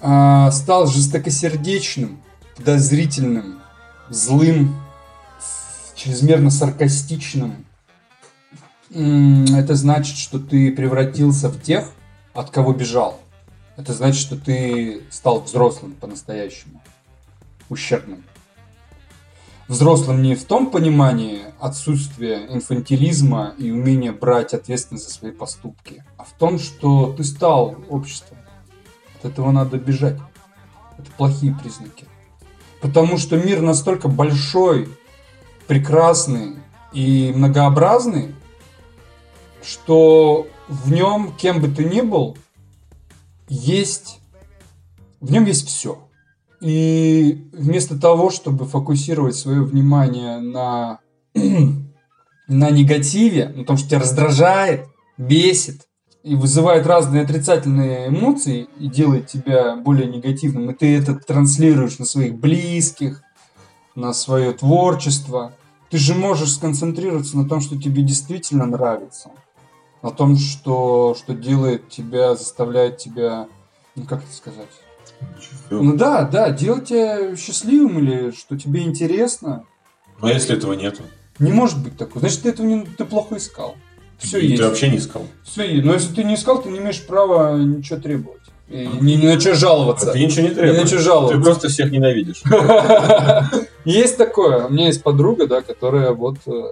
а, 0.00 0.50
стал 0.50 0.86
жестокосердечным, 0.86 2.20
подозрительным, 2.56 3.60
злым, 4.08 4.76
чрезмерно 5.94 6.50
саркастичным, 6.50 7.64
это 8.90 9.74
значит, 9.76 10.16
что 10.16 10.40
ты 10.40 10.72
превратился 10.72 11.48
в 11.48 11.62
тех, 11.62 11.90
от 12.34 12.50
кого 12.50 12.72
бежал. 12.72 13.20
Это 13.80 13.94
значит, 13.94 14.20
что 14.20 14.36
ты 14.36 15.04
стал 15.08 15.40
взрослым 15.40 15.94
по-настоящему, 15.94 16.82
ущербным. 17.70 18.22
Взрослым 19.68 20.20
не 20.20 20.34
в 20.34 20.44
том 20.44 20.70
понимании 20.70 21.44
отсутствия 21.58 22.46
инфантилизма 22.50 23.54
и 23.56 23.70
умения 23.70 24.12
брать 24.12 24.52
ответственность 24.52 25.08
за 25.08 25.14
свои 25.14 25.30
поступки, 25.32 26.04
а 26.18 26.24
в 26.24 26.32
том, 26.32 26.58
что 26.58 27.14
ты 27.14 27.24
стал 27.24 27.74
обществом. 27.88 28.36
От 29.18 29.30
этого 29.30 29.50
надо 29.50 29.78
бежать. 29.78 30.18
Это 30.98 31.10
плохие 31.12 31.54
признаки. 31.54 32.04
Потому 32.82 33.16
что 33.16 33.38
мир 33.38 33.62
настолько 33.62 34.08
большой, 34.08 34.90
прекрасный 35.66 36.56
и 36.92 37.32
многообразный, 37.34 38.34
что 39.62 40.48
в 40.68 40.92
нем, 40.92 41.34
кем 41.38 41.62
бы 41.62 41.68
ты 41.68 41.84
ни 41.84 42.02
был, 42.02 42.36
есть... 43.50 44.20
В 45.20 45.30
нем 45.30 45.44
есть 45.44 45.66
все. 45.66 45.98
И 46.62 47.48
вместо 47.52 47.98
того, 47.98 48.30
чтобы 48.30 48.64
фокусировать 48.64 49.36
свое 49.36 49.62
внимание 49.62 50.38
на, 50.38 51.00
на 52.48 52.70
негативе, 52.70 53.48
на 53.48 53.64
том, 53.64 53.76
что 53.76 53.88
тебя 53.88 54.00
раздражает, 54.00 54.86
бесит 55.18 55.88
и 56.22 56.34
вызывает 56.34 56.86
разные 56.86 57.22
отрицательные 57.22 58.08
эмоции 58.08 58.68
и 58.78 58.88
делает 58.88 59.26
тебя 59.26 59.76
более 59.76 60.06
негативным, 60.06 60.70
и 60.70 60.74
ты 60.74 60.96
это 60.96 61.14
транслируешь 61.14 61.98
на 61.98 62.04
своих 62.04 62.36
близких, 62.36 63.22
на 63.94 64.12
свое 64.12 64.52
творчество, 64.52 65.52
ты 65.90 65.98
же 65.98 66.14
можешь 66.14 66.52
сконцентрироваться 66.52 67.36
на 67.36 67.48
том, 67.48 67.60
что 67.60 67.76
тебе 67.80 68.02
действительно 68.02 68.64
нравится, 68.64 69.30
на 70.02 70.10
том, 70.10 70.36
что, 70.36 71.14
что 71.18 71.34
делает 71.34 71.88
тебя, 71.88 72.34
заставляет 72.34 72.98
тебя, 72.98 73.48
ну 73.96 74.04
как 74.04 74.20
это 74.24 74.32
сказать, 74.32 74.68
ну 75.70 75.96
да, 75.96 76.22
да, 76.24 76.50
делать 76.50 76.86
тебя 76.88 77.36
счастливым 77.36 77.98
или 77.98 78.30
что 78.30 78.58
тебе 78.58 78.82
интересно. 78.82 79.64
Ну 80.20 80.28
а 80.28 80.32
если 80.32 80.56
этого 80.56 80.72
нету? 80.72 81.02
Не 81.38 81.52
может 81.52 81.82
быть 81.82 81.96
такого. 81.96 82.20
Значит, 82.20 82.42
ты 82.42 82.48
этого 82.50 82.66
не, 82.66 82.84
ты 82.84 83.04
плохо 83.04 83.36
искал. 83.36 83.76
Все 84.18 84.38
И 84.38 84.48
есть. 84.48 84.60
Ты 84.62 84.68
вообще 84.68 84.88
не 84.90 84.98
искал. 84.98 85.26
Все 85.42 85.64
есть. 85.64 85.84
Но 85.84 85.94
если 85.94 86.14
ты 86.14 86.24
не 86.24 86.34
искал, 86.34 86.60
ты 86.62 86.68
не 86.68 86.78
имеешь 86.78 87.02
права 87.06 87.56
ничего 87.56 87.98
требовать. 87.98 88.40
И 88.68 88.86
ни, 89.00 89.14
ни 89.14 89.26
на 89.26 89.40
что 89.40 89.52
А 89.52 89.54
жаловаться. 89.54 90.12
ты 90.12 90.20
ничего 90.24 90.42
не 90.42 90.48
Ни 90.48 90.54
на 90.54 90.60
требуешь. 90.60 90.88
что 90.88 90.96
Ты 90.98 91.02
жаловаться. 91.02 91.40
просто 91.40 91.68
всех 91.68 91.90
ненавидишь. 91.90 92.42
Есть 93.84 94.16
такое. 94.18 94.66
У 94.66 94.70
меня 94.70 94.86
есть 94.88 95.02
подруга, 95.02 95.46
да, 95.46 95.62
которая 95.62 96.12
вот, 96.12 96.36
э, 96.46 96.62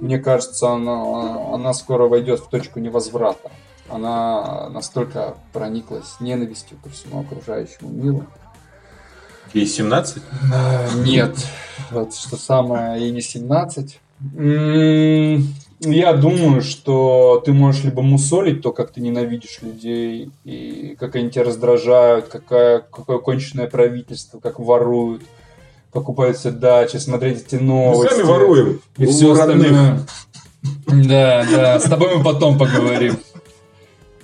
мне 0.00 0.18
кажется, 0.18 0.70
она, 0.70 1.54
она 1.54 1.72
скоро 1.74 2.06
войдет 2.08 2.40
в 2.40 2.48
точку 2.48 2.80
невозврата. 2.80 3.50
Она 3.88 4.68
настолько 4.70 5.34
прониклась 5.52 6.16
ненавистью 6.20 6.78
ко 6.82 6.88
всему 6.90 7.20
окружающему 7.20 7.90
миру. 7.90 8.26
Ей 9.52 9.66
17? 9.66 10.22
А, 10.52 10.88
Нет. 11.04 11.36
Вот 11.90 12.14
что 12.14 12.36
самое, 12.36 13.00
ей 13.00 13.12
не 13.12 13.20
17. 13.20 14.00
М, 14.36 15.46
Я 15.80 16.14
думаю, 16.14 16.62
что 16.62 17.42
ты 17.44 17.52
можешь 17.52 17.84
либо 17.84 18.00
мусолить 18.00 18.62
то, 18.62 18.72
как 18.72 18.90
ты 18.90 19.00
ненавидишь 19.02 19.60
людей, 19.60 20.30
и 20.44 20.96
как 20.98 21.14
они 21.16 21.30
тебя 21.30 21.44
раздражают, 21.44 22.28
какая, 22.28 22.78
какое 22.80 23.18
конченное 23.18 23.66
правительство, 23.68 24.38
как 24.40 24.58
воруют, 24.58 25.22
покупают 25.94 26.36
все 26.36 26.50
дачи, 26.50 26.96
смотреть 26.98 27.46
эти 27.46 27.54
Мы 27.56 27.62
новости. 27.62 28.12
сами 28.14 28.22
воруем. 28.24 28.80
И 28.98 29.06
все 29.06 29.32
остальное. 29.32 30.00
Да, 30.86 31.46
да, 31.50 31.80
с 31.80 31.84
тобой 31.84 32.16
мы 32.16 32.24
потом 32.24 32.58
поговорим. 32.58 33.16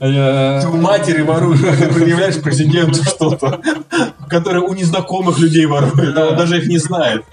Э, 0.00 0.60
Ты 0.62 0.68
у 0.68 0.76
матери 0.76 1.22
воруешь, 1.22 1.60
а 1.62 1.76
ты 1.76 1.92
предъявляешь 1.92 2.40
президенту 2.40 3.04
что-то, 3.04 3.60
которое 4.28 4.60
у 4.60 4.72
незнакомых 4.74 5.38
людей 5.38 5.66
ворует, 5.66 6.16
а 6.16 6.28
он 6.30 6.36
даже 6.36 6.58
их 6.58 6.66
не 6.68 6.78
знает. 6.78 7.24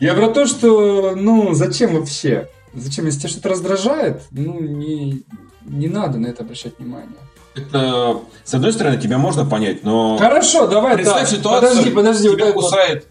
Я 0.00 0.14
про 0.14 0.28
то, 0.28 0.46
что, 0.46 1.14
ну, 1.14 1.54
зачем 1.54 1.94
вообще? 1.94 2.48
Зачем, 2.74 3.06
если 3.06 3.20
тебя 3.20 3.28
что-то 3.28 3.48
раздражает, 3.50 4.22
ну, 4.32 4.60
не, 4.60 5.22
не 5.64 5.88
надо 5.88 6.18
на 6.18 6.26
это 6.26 6.42
обращать 6.42 6.78
внимание. 6.78 7.08
Это, 7.54 8.20
с 8.44 8.54
одной 8.54 8.72
стороны, 8.72 8.96
тебя 8.98 9.18
можно 9.18 9.44
понять, 9.44 9.82
но 9.82 10.16
Хорошо, 10.18 10.66
давай 10.66 10.94
представь 10.94 11.28
так. 11.28 11.38
ситуацию, 11.38 11.70
Подожди, 11.70 11.90
подожди. 11.90 12.28
вот 12.28 12.36
тебя 12.36 12.52
вот. 12.52 12.64
кусает 12.64 13.06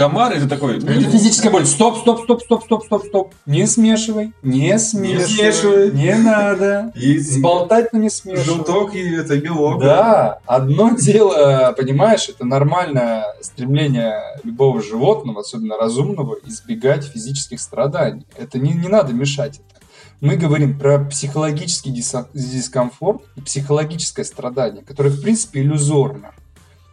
комар, 0.00 0.32
и 0.32 0.40
ты 0.40 0.48
такой... 0.48 0.78
Это 0.78 1.10
физическая 1.10 1.52
боль. 1.52 1.66
Стоп, 1.66 1.98
стоп, 1.98 2.22
стоп, 2.22 2.42
стоп, 2.42 2.64
стоп, 2.64 2.84
стоп, 2.84 3.04
стоп. 3.06 3.34
Не 3.44 3.66
смешивай. 3.66 4.32
Не 4.42 4.78
смешивай. 4.78 5.26
смешивай. 5.26 5.90
Не 5.92 6.14
надо. 6.14 6.92
Сболтать, 6.96 7.92
но 7.92 7.98
не 7.98 8.08
смешивай. 8.10 8.96
и 8.96 9.16
это 9.16 9.36
белок. 9.36 9.82
Да, 9.82 10.38
одно 10.46 10.90
дело, 10.96 11.74
понимаешь, 11.76 12.28
это 12.28 12.46
нормальное 12.46 13.26
стремление 13.42 14.22
любого 14.42 14.82
животного, 14.82 15.40
особенно 15.40 15.76
разумного, 15.76 16.36
избегать 16.46 17.04
физических 17.04 17.60
страданий. 17.60 18.26
Это 18.38 18.58
не, 18.58 18.72
не 18.72 18.88
надо 18.88 19.12
мешать 19.12 19.60
это. 19.68 19.79
Мы 20.20 20.36
говорим 20.36 20.78
про 20.78 20.98
психологический 20.98 21.90
дискомфорт 21.90 23.22
и 23.36 23.40
психологическое 23.40 24.24
страдание, 24.24 24.82
которое, 24.82 25.08
в 25.08 25.22
принципе, 25.22 25.62
иллюзорно. 25.62 26.32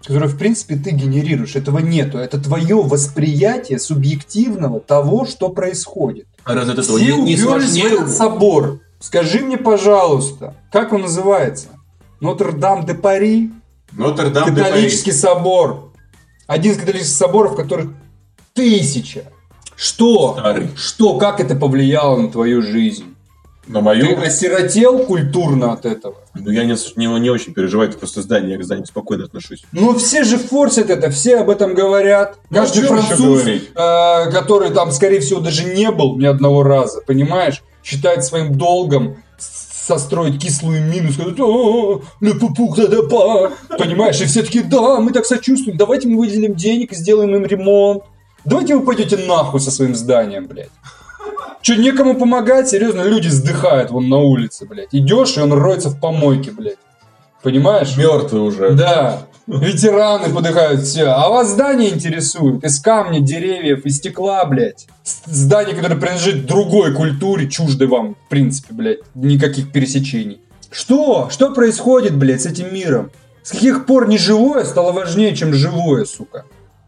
Которое, 0.01 0.27
в 0.27 0.37
принципе, 0.37 0.77
ты 0.77 0.91
генерируешь. 0.91 1.57
Этого 1.57 1.79
нету. 1.79 2.17
Это 2.17 2.39
твое 2.39 2.81
восприятие 2.81 3.79
субъективного 3.79 4.79
того, 4.79 5.25
что 5.25 5.49
происходит. 5.49 6.27
А 6.45 6.53
раз 6.53 6.69
от 6.69 6.79
этого 6.79 6.97
Все 6.97 7.17
не, 7.17 7.33
не 7.33 7.37
сложнее... 7.37 7.87
этот 7.87 8.11
собор. 8.11 8.79
Скажи 9.01 9.39
мне, 9.39 9.57
пожалуйста, 9.57 10.55
как 10.71 10.93
он 10.93 11.01
называется? 11.01 11.67
Нотр-Дам-де-Пари? 12.21 13.51
Нотр-Дам 13.91 14.55
де 14.55 14.63
Католический 14.63 15.11
собор. 15.11 15.91
Один 16.45 16.71
из 16.71 16.77
католических 16.77 17.17
соборов, 17.17 17.57
которых 17.57 17.91
тысяча. 18.53 19.25
Что? 19.75 20.37
Старый. 20.39 20.69
Что? 20.77 21.17
Как 21.17 21.41
это 21.41 21.55
повлияло 21.55 22.15
на 22.15 22.31
твою 22.31 22.61
жизнь? 22.61 23.16
На 23.67 23.79
Ты 23.79 23.85
мою... 23.85 24.21
осиротел 24.21 24.99
культурно 24.99 25.73
от 25.73 25.85
этого? 25.85 26.15
Ну, 26.35 26.51
я 26.51 26.63
не, 26.63 26.75
не, 26.95 27.19
не 27.19 27.29
очень 27.29 27.53
переживаю, 27.53 27.89
это 27.89 27.97
просто 27.97 28.21
здание, 28.21 28.53
я 28.53 28.57
к 28.57 28.63
зданию 28.63 28.85
спокойно 28.85 29.25
отношусь. 29.25 29.63
Ну, 29.73 29.97
все 29.97 30.23
же 30.23 30.37
форсят 30.37 30.89
это, 30.89 31.09
все 31.09 31.37
об 31.37 31.49
этом 31.49 31.73
говорят. 31.73 32.37
Ну, 32.49 32.57
Каждый 32.57 32.83
француз, 32.83 33.45
э, 33.45 34.31
который 34.31 34.69
там, 34.71 34.91
скорее 34.91 35.19
всего, 35.19 35.41
даже 35.41 35.65
не 35.65 35.91
был 35.91 36.17
ни 36.17 36.25
одного 36.25 36.63
раза, 36.63 37.01
понимаешь, 37.01 37.61
считает 37.83 38.23
своим 38.23 38.57
долгом 38.57 39.17
состроить 39.37 40.41
кислую 40.41 40.83
мину, 40.83 41.11
сказать, 41.11 41.39
«О, 41.39 42.01
le 42.21 42.33
poupou 42.33 42.75
de 42.75 42.87
de 42.87 43.09
pas». 43.09 43.53
понимаешь, 43.77 44.19
и 44.21 44.25
все 44.25 44.43
таки 44.43 44.61
да, 44.61 44.99
мы 44.99 45.11
так 45.11 45.25
сочувствуем, 45.25 45.77
давайте 45.77 46.07
мы 46.07 46.17
выделим 46.17 46.55
денег 46.55 46.91
и 46.91 46.95
сделаем 46.95 47.35
им 47.35 47.45
ремонт. 47.45 48.03
Давайте 48.43 48.75
вы 48.75 48.85
пойдете 48.85 49.17
нахуй 49.17 49.59
со 49.59 49.71
своим 49.71 49.95
зданием, 49.95 50.47
блядь. 50.47 50.69
Че, 51.61 51.77
некому 51.77 52.15
помогать? 52.15 52.69
Серьезно, 52.69 53.01
люди 53.01 53.27
сдыхают 53.27 53.91
вон 53.91 54.09
на 54.09 54.17
улице, 54.17 54.65
блядь. 54.65 54.89
Идешь, 54.91 55.37
и 55.37 55.41
он 55.41 55.53
роется 55.53 55.89
в 55.89 55.99
помойке, 55.99 56.51
блядь. 56.51 56.77
Понимаешь? 57.43 57.95
Мертвый 57.97 58.41
уже. 58.41 58.71
Да, 58.71 59.23
ветераны 59.47 60.33
подыхают 60.33 60.81
все. 60.81 61.05
А 61.05 61.29
вас 61.29 61.49
здание 61.49 61.93
интересует 61.93 62.63
из 62.63 62.79
камня, 62.79 63.19
деревьев 63.19 63.85
и 63.85 63.89
стекла, 63.89 64.43
блядь. 64.45 64.87
здание, 65.25 65.75
которое 65.75 65.95
принадлежит 65.95 66.45
другой 66.45 66.93
культуре, 66.93 67.49
чуждой 67.49 67.87
вам, 67.87 68.15
в 68.15 68.29
принципе, 68.29 68.73
блядь, 68.73 68.99
никаких 69.15 69.71
пересечений. 69.71 70.41
Что? 70.71 71.29
Что 71.29 71.53
происходит, 71.53 72.17
блядь, 72.17 72.41
с 72.41 72.45
этим 72.45 72.73
миром? 72.73 73.11
С 73.43 73.51
каких 73.51 73.85
пор 73.85 74.09
неживое 74.09 74.65
стало 74.65 74.91
важнее, 74.91 75.35
чем 75.35 75.53
живое, 75.53 76.03
сука? 76.03 76.43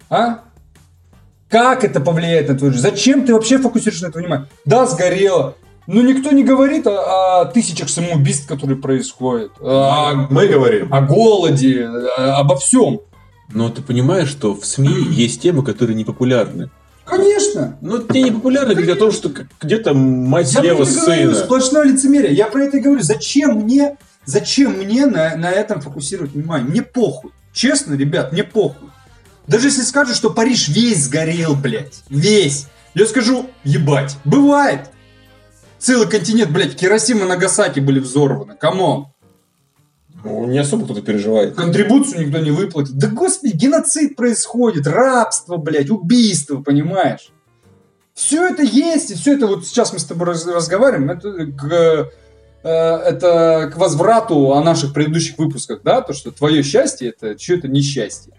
А? 0.09 0.41
Как 1.49 1.83
это 1.83 1.99
повлияет 1.99 2.47
на 2.49 2.55
твою 2.57 2.73
жизнь? 2.73 2.83
Зачем 2.87 3.25
ты 3.25 3.33
вообще 3.33 3.57
фокусируешься 3.57 4.05
на 4.05 4.09
это 4.09 4.19
внимание? 4.19 4.47
Да, 4.65 4.85
сгорело. 4.85 5.55
Но 5.87 6.01
никто 6.03 6.31
не 6.31 6.43
говорит 6.43 6.85
о, 6.85 7.41
о 7.41 7.45
тысячах 7.45 7.89
самоубийств, 7.89 8.47
которые 8.47 8.77
происходят. 8.77 9.51
О, 9.59 10.27
Мы 10.29 10.47
говорим. 10.47 10.93
о 10.93 11.01
голоде, 11.01 11.87
о- 11.87 12.35
обо 12.39 12.55
всем. 12.57 12.99
Но 13.51 13.69
ты 13.69 13.81
понимаешь, 13.81 14.29
что 14.29 14.53
в 14.53 14.63
СМИ 14.63 14.93
есть 15.09 15.41
темы, 15.41 15.63
которые 15.63 15.95
не 15.95 16.05
популярны. 16.05 16.69
Конечно. 17.05 17.79
Ну, 17.81 17.97
те 17.97 18.21
не 18.21 18.29
популярны 18.29 18.75
говорить 18.75 18.95
о 18.95 18.99
том, 18.99 19.11
что 19.11 19.31
где-то 19.59 19.95
мать 19.95 20.53
Я 20.53 20.59
слева 20.61 20.83
и 20.83 20.85
говорю, 20.85 21.31
сына. 21.31 21.33
сплошное 21.33 21.83
лицемерие. 21.85 22.33
Я 22.35 22.45
про 22.45 22.65
это 22.65 22.77
и 22.77 22.79
говорю. 22.81 23.01
Зачем 23.01 23.55
мне, 23.61 23.97
зачем 24.25 24.73
мне 24.73 25.07
на, 25.07 25.35
на 25.35 25.49
этом 25.49 25.81
фокусировать 25.81 26.33
внимание? 26.33 26.69
Мне 26.69 26.83
похуй. 26.83 27.31
Честно, 27.51 27.95
ребят, 27.95 28.31
мне 28.31 28.43
похуй. 28.43 28.89
Даже 29.49 29.67
если 29.67 29.81
скажут, 29.81 30.15
что 30.15 30.29
Париж 30.29 30.69
весь 30.69 31.05
сгорел, 31.05 31.55
блядь. 31.55 32.03
Весь. 32.09 32.67
Я 32.93 33.07
скажу, 33.07 33.49
ебать. 33.63 34.15
Бывает. 34.23 34.91
Целый 35.79 36.07
континент, 36.07 36.51
блядь, 36.51 36.79
Хиросима 36.79 37.25
и 37.25 37.27
Нагасаки 37.27 37.79
были 37.79 37.99
взорваны. 37.99 38.55
Come 38.55 38.85
on. 38.85 39.07
Ну, 40.23 40.45
не 40.45 40.59
особо 40.59 40.85
кто-то 40.85 41.01
переживает. 41.01 41.55
Контрибуцию 41.55 42.27
никто 42.27 42.39
не 42.39 42.51
выплатит. 42.51 42.93
Да 42.95 43.07
господи, 43.07 43.55
геноцид 43.55 44.15
происходит, 44.15 44.85
рабство, 44.85 45.57
блядь, 45.57 45.89
убийство, 45.89 46.61
понимаешь? 46.61 47.29
Все 48.13 48.45
это 48.49 48.61
есть, 48.61 49.11
и 49.11 49.15
все 49.15 49.35
это 49.35 49.47
вот 49.47 49.65
сейчас 49.65 49.93
мы 49.93 49.99
с 49.99 50.03
тобой 50.03 50.27
раз- 50.27 50.45
разговариваем, 50.45 51.09
это 51.09 51.31
к, 51.31 52.11
э, 52.63 52.69
это 52.69 53.71
к 53.73 53.77
возврату 53.77 54.51
о 54.51 54.61
наших 54.61 54.93
предыдущих 54.93 55.37
выпусках, 55.37 55.81
да, 55.83 56.01
то, 56.01 56.11
что 56.11 56.31
твое 56.31 56.61
счастье 56.61 57.09
это 57.09 57.35
чье-то 57.35 57.69
несчастье. 57.69 58.33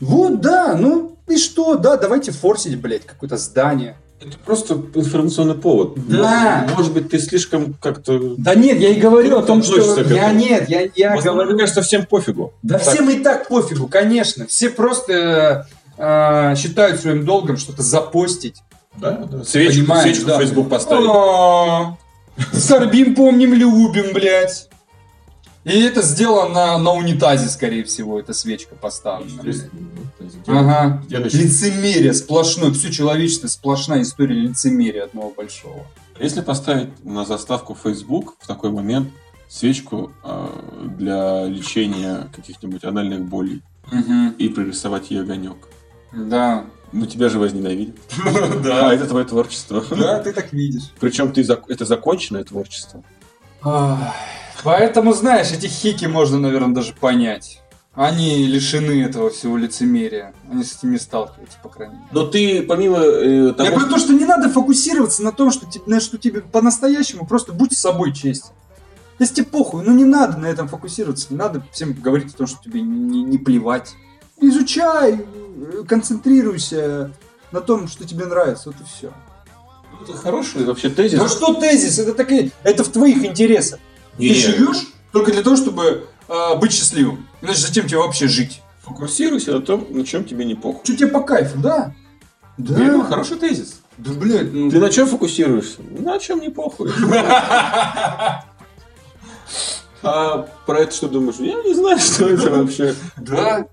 Вот, 0.00 0.40
да, 0.40 0.76
ну 0.76 1.16
и 1.28 1.36
что, 1.36 1.76
да, 1.76 1.96
давайте 1.96 2.32
форсить, 2.32 2.78
блядь, 2.80 3.06
какое-то 3.06 3.36
здание. 3.36 3.96
Это 4.20 4.36
просто 4.44 4.74
информационный 4.94 5.54
повод. 5.54 5.94
Да. 6.06 6.68
Может, 6.76 6.92
быть, 6.92 7.08
ты 7.08 7.18
слишком 7.18 7.74
как-то... 7.80 8.34
Да 8.36 8.54
нет, 8.54 8.78
я 8.78 8.90
и 8.90 9.00
говорю 9.00 9.38
о 9.38 9.42
том, 9.42 9.62
что... 9.62 9.98
Я 10.02 10.32
нет, 10.32 10.68
я, 10.68 10.90
я 10.94 11.10
Возможно, 11.14 11.32
говорю... 11.32 11.50
Мне 11.52 11.60
кажется, 11.60 11.80
всем 11.80 12.04
пофигу. 12.04 12.52
Да 12.62 12.78
Так. 12.78 12.86
всем 12.86 13.08
и 13.08 13.20
так 13.20 13.48
пофигу, 13.48 13.88
конечно. 13.88 14.46
Все 14.46 14.68
просто 14.68 15.66
э, 15.96 16.54
считают 16.56 17.00
своим 17.00 17.24
долгом 17.24 17.56
что-то 17.56 17.82
запостить. 17.82 18.56
Да, 18.98 19.12
да. 19.30 19.42
Свечку, 19.44 19.80
Понимаешь, 19.80 20.02
свечку 20.02 20.26
да. 20.26 20.38
в 20.38 20.42
Facebook 20.42 20.68
поставить. 20.68 21.96
Сорбим, 22.52 23.14
помним, 23.14 23.54
любим, 23.54 24.12
блядь. 24.12 24.68
И 25.64 25.78
это 25.82 26.00
сделано 26.02 26.78
на, 26.78 26.92
унитазе, 26.92 27.48
скорее 27.48 27.84
всего, 27.84 28.18
эта 28.18 28.32
свечка 28.32 28.74
поставлена. 28.74 29.42
блядь. 29.42 29.66
Ага. 30.46 31.02
Лицемерие 31.08 32.14
сплошное. 32.14 32.70
Все 32.70 32.90
человечество 32.90 33.48
сплошная 33.48 34.02
история 34.02 34.34
лицемерия 34.36 35.04
одного 35.04 35.30
большого. 35.30 35.86
Если 36.18 36.40
поставить 36.40 37.04
на 37.04 37.24
заставку 37.24 37.74
Facebook 37.74 38.36
в 38.40 38.46
такой 38.46 38.70
момент 38.70 39.10
свечку 39.48 40.12
э, 40.22 40.48
для 40.98 41.44
лечения 41.46 42.28
каких-нибудь 42.34 42.84
анальных 42.84 43.22
болей 43.24 43.62
и 44.38 44.48
прорисовать 44.48 45.10
ей 45.10 45.20
огонек, 45.22 45.56
Да. 46.12 46.64
ну 46.92 47.06
тебя 47.06 47.28
же 47.28 47.38
возненавидят. 47.38 47.96
А 48.64 48.92
это 48.94 49.06
твое 49.06 49.24
творчество. 49.26 49.84
Да, 49.90 50.20
ты 50.20 50.32
так 50.32 50.52
видишь. 50.52 50.90
Причем 51.00 51.32
ты 51.32 51.42
это 51.42 51.84
законченное 51.84 52.44
творчество. 52.44 53.02
Поэтому, 54.64 55.12
знаешь, 55.12 55.52
эти 55.52 55.66
хики 55.66 56.06
можно, 56.06 56.38
наверное, 56.38 56.74
даже 56.74 56.92
понять. 56.92 57.60
Они 57.94 58.46
лишены 58.46 59.02
этого 59.02 59.30
всего 59.30 59.56
лицемерия. 59.56 60.32
Они 60.50 60.62
с 60.62 60.76
этим 60.76 60.92
не 60.92 60.98
сталкиваются, 60.98 61.58
по 61.62 61.68
крайней 61.68 61.96
мере. 61.96 62.06
Но 62.12 62.26
ты 62.26 62.62
помимо 62.62 62.98
э, 62.98 63.52
того, 63.52 63.68
Я 63.68 63.74
про 63.74 63.86
то, 63.86 63.98
что 63.98 64.12
не 64.12 64.24
надо 64.24 64.48
фокусироваться 64.48 65.22
на 65.24 65.32
том, 65.32 65.50
что, 65.50 65.66
тебе- 65.66 65.84
на 65.86 66.00
что 66.00 66.16
тебе 66.16 66.40
по-настоящему, 66.40 67.26
просто 67.26 67.52
будь 67.52 67.72
с 67.76 67.80
собой 67.80 68.12
честен. 68.12 68.52
Если 69.18 69.34
тебе 69.34 69.46
похуй, 69.46 69.84
ну 69.84 69.92
не 69.92 70.04
надо 70.04 70.38
на 70.38 70.46
этом 70.46 70.68
фокусироваться, 70.68 71.26
не 71.30 71.36
надо 71.36 71.62
всем 71.72 71.92
говорить 71.92 72.32
о 72.32 72.38
том, 72.38 72.46
что 72.46 72.58
тебе 72.62 72.80
не, 72.80 73.22
не 73.24 73.38
плевать. 73.38 73.92
Изучай, 74.40 75.18
э, 75.20 75.82
концентрируйся 75.86 77.10
на 77.50 77.60
том, 77.60 77.88
что 77.88 78.06
тебе 78.06 78.24
нравится, 78.24 78.70
вот 78.70 78.76
и 78.80 78.84
все. 78.84 79.12
это 80.00 80.16
хороший 80.16 80.64
вообще 80.64 80.90
тезис. 80.90 81.18
Ну 81.18 81.28
что 81.28 81.54
тезис? 81.54 81.98
Это 81.98 82.14
такие, 82.14 82.52
это 82.62 82.84
в 82.84 82.88
твоих 82.88 83.24
интересах. 83.24 83.80
Не, 84.18 84.28
Ты 84.28 84.34
живешь 84.34 84.86
только 85.12 85.32
для 85.32 85.42
того, 85.42 85.56
чтобы 85.56 86.06
э, 86.28 86.56
быть 86.56 86.72
счастливым. 86.72 87.26
Иначе 87.42 87.60
зачем 87.60 87.86
тебе 87.86 87.98
вообще 87.98 88.28
жить? 88.28 88.60
Фокусируйся 88.82 89.52
на 89.52 89.60
том, 89.60 89.86
на 89.90 90.04
чем 90.04 90.24
тебе 90.24 90.44
не 90.44 90.54
похуй. 90.54 90.80
Что 90.84 90.96
тебе 90.96 91.08
по 91.08 91.20
кайфу, 91.20 91.58
да? 91.58 91.94
Да. 92.58 92.74
Верно, 92.74 93.04
хороший 93.04 93.38
тезис. 93.38 93.80
Да, 93.96 94.12
блядь, 94.12 94.52
ну... 94.52 94.70
Ты 94.70 94.78
на 94.78 94.90
чем 94.90 95.06
фокусируешься? 95.06 95.80
На 95.82 96.18
чем 96.18 96.40
не 96.40 96.48
похуй. 96.50 96.90
А 100.02 100.48
про 100.64 100.80
это 100.80 100.94
что 100.94 101.08
думаешь? 101.08 101.36
Я 101.38 101.62
не 101.62 101.74
знаю, 101.74 101.98
что 101.98 102.26
это 102.26 102.50
вообще. 102.50 102.94
Да. 103.18 103.66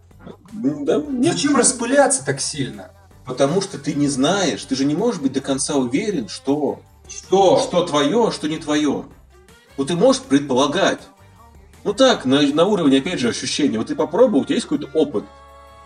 Да. 0.51 1.01
Зачем 1.23 1.55
распыляться 1.55 2.25
так 2.25 2.41
сильно? 2.41 2.91
Потому 3.25 3.61
что 3.61 3.77
ты 3.77 3.93
не 3.93 4.07
знаешь, 4.07 4.63
ты 4.63 4.75
же 4.75 4.85
не 4.85 4.95
можешь 4.95 5.21
быть 5.21 5.33
до 5.33 5.41
конца 5.41 5.75
уверен, 5.75 6.27
что 6.27 6.81
Что? 7.07 7.59
что 7.59 7.85
твое, 7.85 8.27
а 8.27 8.31
что 8.31 8.47
не 8.47 8.57
твое. 8.57 9.05
Вот 9.78 9.88
ты 9.88 9.95
можешь 9.95 10.21
предполагать. 10.23 10.99
Ну 11.84 11.93
так, 11.93 12.25
на, 12.25 12.41
на 12.41 12.65
уровне, 12.65 12.97
опять 12.97 13.19
же, 13.19 13.30
ощущения. 13.30 13.78
Вот 13.78 13.88
ты 13.88 13.95
попробовал, 13.95 14.41
у 14.41 14.45
тебя 14.45 14.55
есть 14.55 14.67
какой-то 14.67 14.89
опыт 14.93 15.23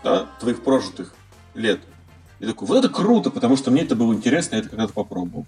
да, 0.02 0.26
твоих 0.40 0.62
прожитых 0.62 1.14
лет. 1.54 1.80
И 2.40 2.46
такой, 2.46 2.66
вот 2.66 2.78
это 2.78 2.88
круто, 2.88 3.30
потому 3.30 3.56
что 3.56 3.70
мне 3.70 3.82
это 3.82 3.94
было 3.94 4.12
интересно, 4.12 4.56
я 4.56 4.60
это 4.62 4.70
когда-то 4.70 4.92
попробовал. 4.92 5.46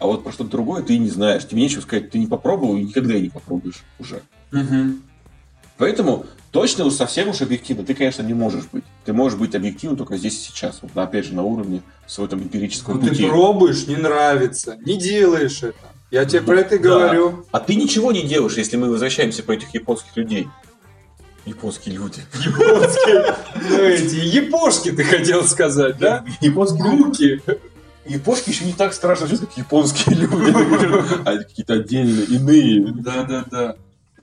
А 0.00 0.06
вот 0.06 0.24
про 0.24 0.32
что-то 0.32 0.50
другое 0.50 0.82
ты 0.82 0.98
не 0.98 1.08
знаешь. 1.10 1.46
Тебе 1.46 1.60
нечего 1.62 1.82
сказать, 1.82 2.10
ты 2.10 2.18
не 2.18 2.26
попробовал 2.26 2.76
и 2.76 2.82
никогда 2.82 3.14
не 3.18 3.28
попробуешь 3.28 3.84
уже. 4.00 4.22
Мгм. 4.50 5.02
Поэтому 5.78 6.26
точно 6.50 6.84
уж 6.84 6.94
совсем 6.94 7.28
уж 7.28 7.40
объективно 7.40 7.84
ты, 7.84 7.94
конечно, 7.94 8.22
не 8.22 8.34
можешь 8.34 8.64
быть. 8.72 8.84
Ты 9.04 9.12
можешь 9.12 9.38
быть 9.38 9.54
объективным 9.54 9.96
только 9.96 10.16
здесь 10.16 10.34
и 10.34 10.50
сейчас. 10.50 10.80
Вот, 10.82 10.90
опять 10.96 11.26
же, 11.26 11.34
на 11.34 11.44
уровне 11.44 11.82
своего 12.08 12.30
там 12.30 12.42
эмпирического 12.42 12.94
Ну, 12.94 13.02
ты 13.02 13.08
пути. 13.10 13.28
пробуешь, 13.28 13.86
не 13.86 13.96
нравится, 13.96 14.76
не 14.84 14.98
делаешь 14.98 15.62
это. 15.62 15.78
Я 16.12 16.26
тебе 16.26 16.42
про 16.42 16.60
это 16.60 16.74
и 16.74 16.78
Да. 16.78 16.84
говорю. 16.90 17.46
А 17.52 17.58
ты 17.58 17.74
ничего 17.74 18.12
не 18.12 18.22
делаешь, 18.22 18.56
если 18.58 18.76
мы 18.76 18.90
возвращаемся 18.90 19.42
про 19.42 19.54
этих 19.54 19.72
японских 19.74 20.14
людей. 20.14 20.46
Японские 21.46 21.94
люди. 21.96 22.20
Японские, 22.44 23.34
ну 23.70 23.78
эти, 23.78 24.14
япошки 24.14 24.92
ты 24.92 25.02
хотел 25.04 25.42
сказать, 25.44 25.96
да? 25.98 26.24
Японские. 26.42 26.84
Руки. 26.84 27.40
Япошки 28.04 28.50
еще 28.50 28.64
не 28.66 28.74
так 28.74 28.92
страшно, 28.92 29.26
что 29.26 29.38
как 29.38 29.56
японские 29.56 30.16
люди. 30.16 30.52
А 31.24 31.36
какие-то 31.38 31.74
отдельные, 31.74 32.26
иные. 32.26 32.92
Да, 32.94 33.24
да, 33.24 33.44
да. 33.50 33.76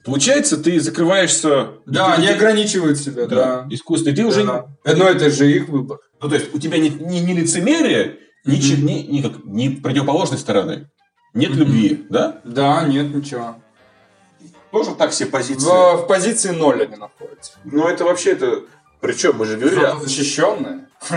Получается, 0.04 0.56
ты 0.58 0.80
закрываешься... 0.80 1.70
Да, 1.86 2.14
они 2.14 2.28
ограничивают 2.28 2.98
себя, 2.98 3.26
Да, 3.26 3.66
искусственно. 3.68 4.12
И 4.12 4.16
ты 4.16 4.24
уже... 4.24 4.44
Но 4.44 4.68
это 4.84 5.28
же 5.28 5.50
их 5.50 5.68
выбор. 5.68 5.98
Ну, 6.22 6.28
то 6.28 6.36
есть, 6.36 6.54
у 6.54 6.58
тебя 6.58 6.78
не, 6.78 6.88
лицемерие, 7.34 8.16
ни, 8.46 8.56
ни, 8.56 9.06
ни 9.18 9.22
как- 9.22 9.44
ни 9.44 9.68
противоположной 9.68 10.38
стороны. 10.38 10.88
Нет 11.34 11.50
любви, 11.52 12.06
да? 12.08 12.40
Да, 12.44 12.82
нет, 12.84 13.14
ничего. 13.14 13.56
Тоже 14.70 14.94
так 14.94 15.10
все 15.10 15.26
позиции. 15.26 15.64
В, 15.66 16.02
в 16.02 16.06
позиции 16.06 16.50
ноль 16.50 16.82
они 16.82 16.96
находятся. 16.96 17.52
Ну, 17.64 17.86
это 17.88 18.04
вообще 18.04 18.32
это... 18.32 18.62
Причем, 19.00 19.36
мы 19.36 19.46
же 19.46 19.56
говорили... 19.56 19.80
о- 19.82 19.96
Защищенные. 19.98 20.86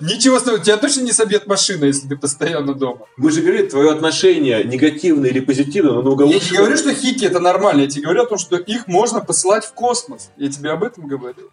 Ничего 0.00 0.38
страшного, 0.38 0.64
тебя 0.64 0.76
точно 0.76 1.00
не 1.02 1.12
собьет 1.12 1.46
машина, 1.48 1.86
если 1.86 2.06
ты 2.08 2.16
постоянно 2.16 2.74
дома. 2.74 3.06
Мы 3.16 3.30
же 3.32 3.40
говорили, 3.42 3.66
твое 3.66 3.90
отношение 3.90 4.62
негативное 4.64 5.30
или 5.30 5.40
позитивное, 5.40 5.90
оно 5.92 6.02
намного 6.02 6.24
Я 6.26 6.34
лучше. 6.34 6.52
не 6.52 6.58
говорю, 6.58 6.76
что 6.76 6.94
хики 6.94 7.24
это 7.24 7.40
нормально, 7.40 7.82
я 7.82 7.86
тебе 7.88 8.04
говорю 8.04 8.22
о 8.22 8.26
том, 8.26 8.38
что 8.38 8.56
их 8.56 8.86
можно 8.86 9.20
посылать 9.20 9.64
в 9.64 9.72
космос. 9.72 10.30
Я 10.36 10.48
тебе 10.50 10.70
об 10.70 10.84
этом 10.84 11.06
говорю. 11.08 11.50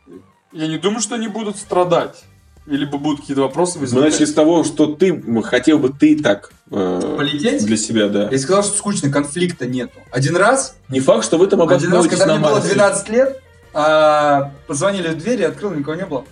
Я 0.51 0.67
не 0.67 0.77
думаю, 0.77 1.01
что 1.01 1.15
они 1.15 1.27
будут 1.27 1.57
страдать. 1.57 2.23
Или 2.69 2.85
будут 2.85 3.21
какие-то 3.21 3.41
вопросы 3.41 3.79
Мы 3.79 3.85
начали 3.85 3.99
возникать. 4.03 4.29
с 4.29 4.33
того, 4.33 4.63
что 4.63 4.85
ты 4.87 5.41
хотел 5.41 5.79
бы 5.79 5.89
ты 5.89 6.21
так 6.21 6.51
э, 6.69 7.15
Полететь? 7.17 7.65
для 7.65 7.77
себя, 7.77 8.09
да. 8.09 8.29
Я 8.29 8.37
сказал, 8.37 8.63
что 8.63 8.77
скучно, 8.77 9.11
конфликта 9.11 9.65
нету. 9.65 9.99
Один 10.11 10.35
раз, 10.37 10.75
Не 10.87 10.99
факт, 10.99 11.25
что 11.25 11.37
вы 11.37 11.47
там 11.47 11.61
один 11.67 11.91
раз, 11.91 12.07
когда 12.07 12.27
мне 12.27 12.37
было 12.37 12.55
Марсе. 12.55 12.73
12 12.73 13.09
лет, 13.09 13.41
а, 13.73 14.51
позвонили 14.67 15.07
в 15.09 15.17
дверь, 15.17 15.41
я 15.41 15.47
открыл, 15.47 15.71
никого 15.71 15.95
не 15.95 16.05
было. 16.05 16.25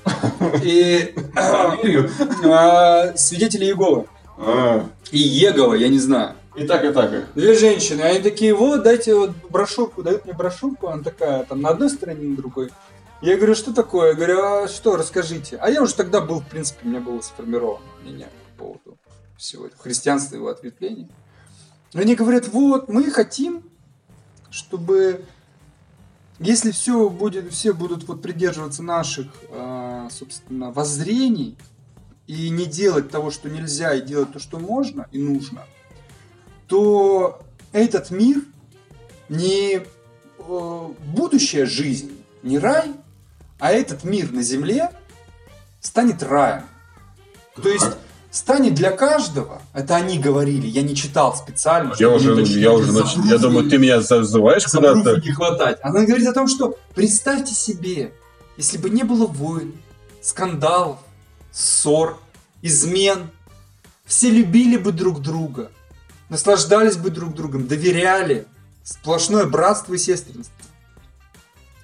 И 0.64 1.14
а, 1.36 3.14
свидетели 3.16 3.66
Иеговы. 3.66 4.06
А, 4.38 4.86
И 5.12 5.18
Егова, 5.18 5.74
я 5.74 5.88
не 5.88 6.00
знаю. 6.00 6.34
И 6.56 6.66
так, 6.66 6.84
и 6.84 6.92
так. 6.92 7.12
Две 7.36 7.54
женщины, 7.54 8.02
они 8.02 8.20
такие, 8.20 8.54
вот, 8.54 8.82
дайте 8.84 9.14
вот 9.14 9.32
брошюрку, 9.50 10.02
дают 10.02 10.26
мне 10.26 10.34
брошюрку, 10.34 10.88
она 10.88 11.04
такая, 11.04 11.44
там, 11.44 11.62
на 11.62 11.70
одной 11.70 11.90
стороне, 11.90 12.30
на 12.30 12.36
другой. 12.36 12.70
Я 13.22 13.36
говорю, 13.36 13.56
что 13.56 13.74
такое? 13.74 14.10
Я 14.10 14.14
говорю, 14.14 14.44
а 14.44 14.68
что, 14.68 14.96
расскажите. 14.96 15.58
А 15.58 15.70
я 15.70 15.82
уже 15.82 15.96
тогда 15.96 16.22
был, 16.22 16.42
в 16.42 16.48
принципе, 16.48 16.82
у 16.84 16.90
меня 16.90 17.00
было 17.00 17.20
сформировано 17.22 17.86
мнение. 18.02 18.30
поводу 18.58 18.98
всего 19.38 19.66
этого 19.66 19.82
христианства 19.82 20.36
и 20.36 20.38
его 20.38 20.50
ответвлений. 20.50 21.10
Они 21.94 22.16
говорят, 22.16 22.48
вот, 22.48 22.90
мы 22.90 23.10
хотим, 23.12 23.64
чтобы 24.50 25.26
если 26.40 26.72
все 26.72 27.10
будет, 27.10 27.52
все 27.52 27.74
будут 27.74 28.08
вот 28.08 28.22
придерживаться 28.22 28.84
наших, 28.84 29.28
э, 29.50 30.08
собственно, 30.12 30.72
воззрений 30.72 31.58
и 32.28 32.50
не 32.50 32.66
делать 32.66 33.10
того, 33.10 33.32
что 33.32 33.50
нельзя, 33.50 33.96
и 33.96 34.02
делать 34.02 34.34
то, 34.34 34.40
что 34.40 34.60
можно 34.60 35.08
и 35.12 35.20
нужно, 35.20 35.66
то 36.68 37.42
этот 37.72 38.12
мир 38.12 38.44
не 39.30 39.78
э, 39.78 40.90
будущая 41.16 41.66
жизнь, 41.66 42.12
не 42.44 42.60
рай, 42.60 42.94
а 43.60 43.72
этот 43.72 44.04
мир 44.04 44.32
на 44.32 44.44
земле 44.44 44.92
станет 45.82 46.24
раем. 46.24 46.64
То 47.62 47.70
есть 47.70 47.88
станет 48.32 48.76
для 48.76 48.92
каждого, 48.92 49.62
это 49.74 49.96
они 49.96 50.20
говорили, 50.20 50.68
я 50.68 50.84
не 50.84 50.96
читал 50.96 51.36
специально. 51.36 51.94
Я 51.98 52.10
уже, 52.10 52.40
я 52.42 52.72
уже 52.72 52.92
начал, 52.92 53.24
я 53.24 53.38
думаю, 53.38 53.70
ты 53.70 53.78
меня 53.78 54.02
зазываешь 54.02 54.66
куда-то. 54.66 55.20
не 55.22 55.32
хватать. 55.32 55.80
Она 55.82 56.06
говорит 56.06 56.28
о 56.28 56.34
том, 56.34 56.48
что 56.48 56.78
представьте 56.94 57.54
себе, 57.56 58.14
если 58.58 58.78
бы 58.78 58.90
не 58.90 59.04
было 59.04 59.26
войн, 59.26 59.74
скандалов, 60.22 60.98
ссор, 61.52 62.20
измен, 62.62 63.30
все 64.06 64.30
любили 64.30 64.78
бы 64.78 64.92
друг 64.92 65.22
друга, 65.22 65.72
наслаждались 66.30 66.98
бы 66.98 67.10
друг 67.10 67.34
другом, 67.34 67.68
доверяли, 67.68 68.46
сплошное 68.84 69.46
братство 69.46 69.96
и 69.96 69.98
сестринство. 69.98 70.54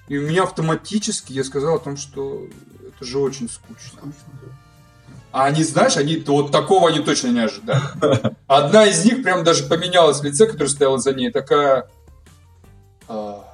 И 0.08 0.18
у 0.18 0.22
меня 0.22 0.42
автоматически 0.42 1.32
я 1.32 1.44
сказал 1.44 1.76
о 1.76 1.80
том, 1.80 1.96
что 1.96 2.46
это 2.86 3.04
же 3.04 3.18
очень 3.18 3.48
скучно. 3.48 4.12
А 5.32 5.46
они, 5.46 5.64
знаешь, 5.64 5.96
они 5.96 6.22
вот 6.26 6.52
такого 6.52 6.88
они 6.88 7.00
точно 7.00 7.28
не 7.28 7.40
ожидали. 7.40 7.82
Одна 8.46 8.86
из 8.86 9.04
них 9.04 9.22
прям 9.22 9.42
даже 9.42 9.64
поменялась 9.64 10.20
в 10.20 10.24
лице, 10.24 10.46
которая 10.46 10.68
стояла 10.68 10.98
за 10.98 11.12
ней, 11.12 11.30
такая... 11.30 11.88
«А». 13.08 13.44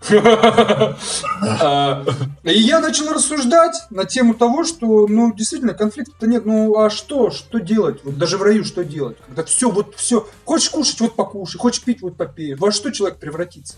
А, 1.42 2.04
и 2.42 2.58
я 2.58 2.80
начал 2.80 3.12
рассуждать 3.12 3.74
на 3.90 4.04
тему 4.04 4.34
того, 4.34 4.64
что, 4.64 5.06
ну, 5.06 5.32
действительно, 5.34 5.74
конфликта 5.74 6.26
нет. 6.26 6.44
Ну, 6.44 6.78
а 6.78 6.90
что? 6.90 7.30
Что 7.30 7.58
делать? 7.58 8.00
Вот 8.04 8.18
даже 8.18 8.38
в 8.38 8.42
раю 8.42 8.64
что 8.64 8.84
делать? 8.84 9.16
Когда 9.26 9.44
все, 9.44 9.70
вот 9.70 9.94
все. 9.96 10.28
Хочешь 10.44 10.70
кушать, 10.70 11.00
вот 11.00 11.16
покушай. 11.16 11.58
Хочешь 11.58 11.82
пить, 11.82 12.02
вот 12.02 12.16
попей. 12.16 12.54
Во 12.54 12.72
что 12.72 12.90
человек 12.90 13.18
превратится? 13.18 13.76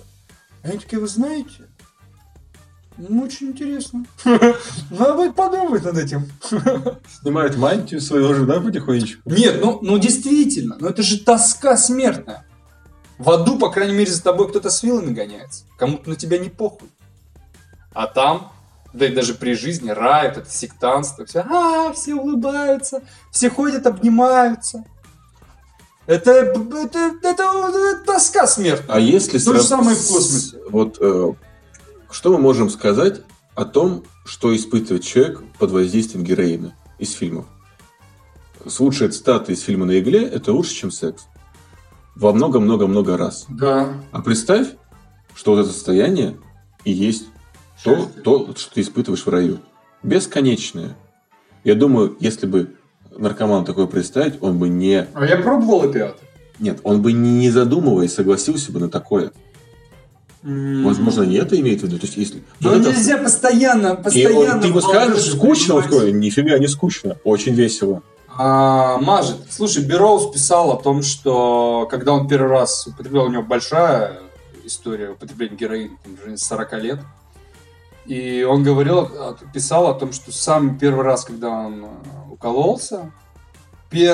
Они 0.63 0.79
такие, 0.79 1.01
вы 1.01 1.09
знаете, 1.09 1.69
ну, 2.97 3.25
очень 3.25 3.49
интересно. 3.49 4.05
Надо 4.25 5.15
будет 5.15 5.35
подумать 5.35 5.85
над 5.85 5.99
этим. 5.99 6.31
Снимают 7.21 7.57
мантию 7.57 8.01
свою 8.01 8.29
уже, 8.29 8.45
да, 8.47 8.61
потихонечку? 8.61 9.23
Нет, 9.31 9.61
ну, 9.63 9.79
ну 9.83 9.99
действительно, 9.99 10.77
ну 10.79 10.89
это 10.89 11.03
же 11.03 11.19
тоска 11.19 11.77
смертная. 11.77 12.45
В 13.19 13.31
аду, 13.31 13.59
по 13.59 13.71
крайней 13.71 13.95
мере, 13.95 14.11
за 14.11 14.23
тобой 14.23 14.49
кто-то 14.49 14.71
с 14.71 14.83
вилами 14.83 15.13
гоняется. 15.13 15.65
Кому-то 15.79 16.11
на 16.11 16.17
тебя 16.17 16.39
не 16.39 16.49
похуй. 16.49 16.89
А 17.95 18.07
там, 18.07 18.53
да 18.93 19.07
и 19.07 19.15
даже 19.15 19.35
при 19.35 19.55
жизни, 19.55 19.91
рай, 19.91 20.29
это 20.29 20.45
сектанство, 20.49 21.25
все, 21.25 21.41
а, 21.41 21.93
все 21.93 22.15
улыбаются, 22.15 23.03
все 23.31 23.49
ходят, 23.49 23.87
обнимаются. 23.87 24.85
Это, 26.07 26.33
это, 26.33 26.61
это, 26.61 26.99
это, 26.99 27.29
это 27.29 28.05
тоска 28.05 28.47
смертная. 28.47 28.97
А 28.97 28.99
если 28.99 29.39
То 29.39 29.55
же 29.55 29.63
самое 29.63 29.97
в 29.97 30.09
космосе. 30.09 30.59
Вот 30.69 30.99
э, 31.01 31.33
что 32.13 32.33
мы 32.33 32.39
можем 32.39 32.71
сказать 32.71 33.23
о 33.55 33.65
том, 33.65 34.05
что 34.25 34.55
испытывает 34.55 35.03
человек 35.03 35.43
под 35.59 35.71
воздействием 35.71 36.25
героина 36.25 36.75
из 36.99 37.13
фильмов? 37.13 37.47
Лучшая 38.79 39.09
цитата 39.09 39.53
из 39.53 39.61
фильма 39.63 39.87
«На 39.87 39.99
игле»– 39.99 40.23
это 40.33 40.53
лучше, 40.53 40.75
чем 40.75 40.91
секс. 40.91 41.27
Во 42.15 42.33
много-много-много 42.33 43.17
раз. 43.17 43.47
Да. 43.49 43.95
А 44.13 44.21
представь, 44.21 44.69
что 45.35 45.53
вот 45.53 45.61
это 45.63 45.73
состояние 45.73 46.37
и 46.85 46.93
есть 46.93 47.27
то, 47.83 48.09
то, 48.23 48.55
что 48.55 48.75
ты 48.75 48.83
испытываешь 48.83 49.25
в 49.25 49.29
раю. 49.29 49.59
Бесконечное. 50.03 50.97
Я 51.65 51.75
думаю, 51.75 52.17
если 52.21 52.47
бы 52.47 52.77
наркоман 53.11 53.65
такое 53.65 53.87
представить, 53.87 54.35
он 54.41 54.59
бы 54.59 54.69
не... 54.69 55.07
А 55.15 55.25
я 55.25 55.39
пробовал 55.39 55.89
опиаты. 55.89 56.19
Нет, 56.59 56.81
он 56.85 57.03
бы 57.03 57.13
не 57.13 57.51
задумываясь 57.51 58.15
согласился 58.15 58.71
бы 58.71 58.79
на 58.79 58.89
такое. 58.89 59.33
Возможно, 60.43 61.23
не 61.23 61.37
это 61.37 61.59
имеет 61.61 61.81
в 61.81 61.85
виду. 61.85 61.99
То 61.99 62.07
есть, 62.07 62.17
если... 62.17 62.43
Но 62.61 62.71
вот 62.71 62.85
нельзя 62.85 63.15
это... 63.15 63.25
постоянно, 63.25 63.95
постоянно... 63.95 64.59
И 64.59 64.63
ты 64.63 64.69
ему 64.69 64.81
скажешь, 64.81 65.31
скучно? 65.33 65.77
Он 65.77 65.83
такой, 65.83 66.13
нифига 66.13 66.59
не 66.59 66.67
скучно, 66.67 67.17
очень 67.23 67.55
весело. 67.55 68.03
А, 68.37 68.99
мажет. 68.99 69.37
Слушай, 69.51 69.85
Бероуз 69.85 70.33
писал 70.33 70.73
о 70.73 70.83
том, 70.83 71.03
что 71.03 71.87
когда 71.91 72.13
он 72.13 72.27
первый 72.27 72.51
раз 72.51 72.87
употреблял, 72.87 73.27
у 73.27 73.31
него 73.31 73.43
большая 73.43 74.19
история 74.65 75.11
употребления 75.11 75.57
героина, 75.57 75.97
там, 76.03 76.37
40 76.37 76.73
лет. 76.83 77.01
И 78.07 78.43
он 78.43 78.65
говорил, 78.65 79.09
писал 79.55 79.87
о 79.87 79.95
том, 79.95 80.13
что 80.13 80.33
сам 80.33 80.77
первый 80.77 81.05
раз, 81.05 81.25
когда 81.25 81.51
он 81.51 81.85
э, 81.85 81.89
укололся, 82.33 83.13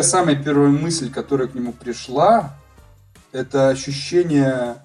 самая 0.03 0.37
первая 0.37 0.69
мысль, 0.69 1.11
которая 1.11 1.49
к 1.49 1.55
нему 1.55 1.73
пришла, 1.73 2.59
это 3.33 3.69
ощущение 3.69 4.83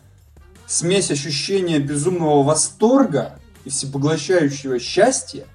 смесь 0.67 1.11
ощущения 1.11 1.79
безумного 1.79 2.43
восторга 2.43 3.39
и 3.65 3.69
всепоглощающего 3.69 4.79
счастья 4.79 5.45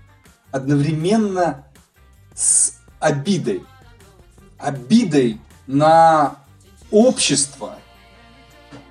одновременно 0.50 1.66
с 2.34 2.74
обидой. 3.00 3.64
Обидой 4.58 5.40
на 5.66 6.36
общество 6.90 7.76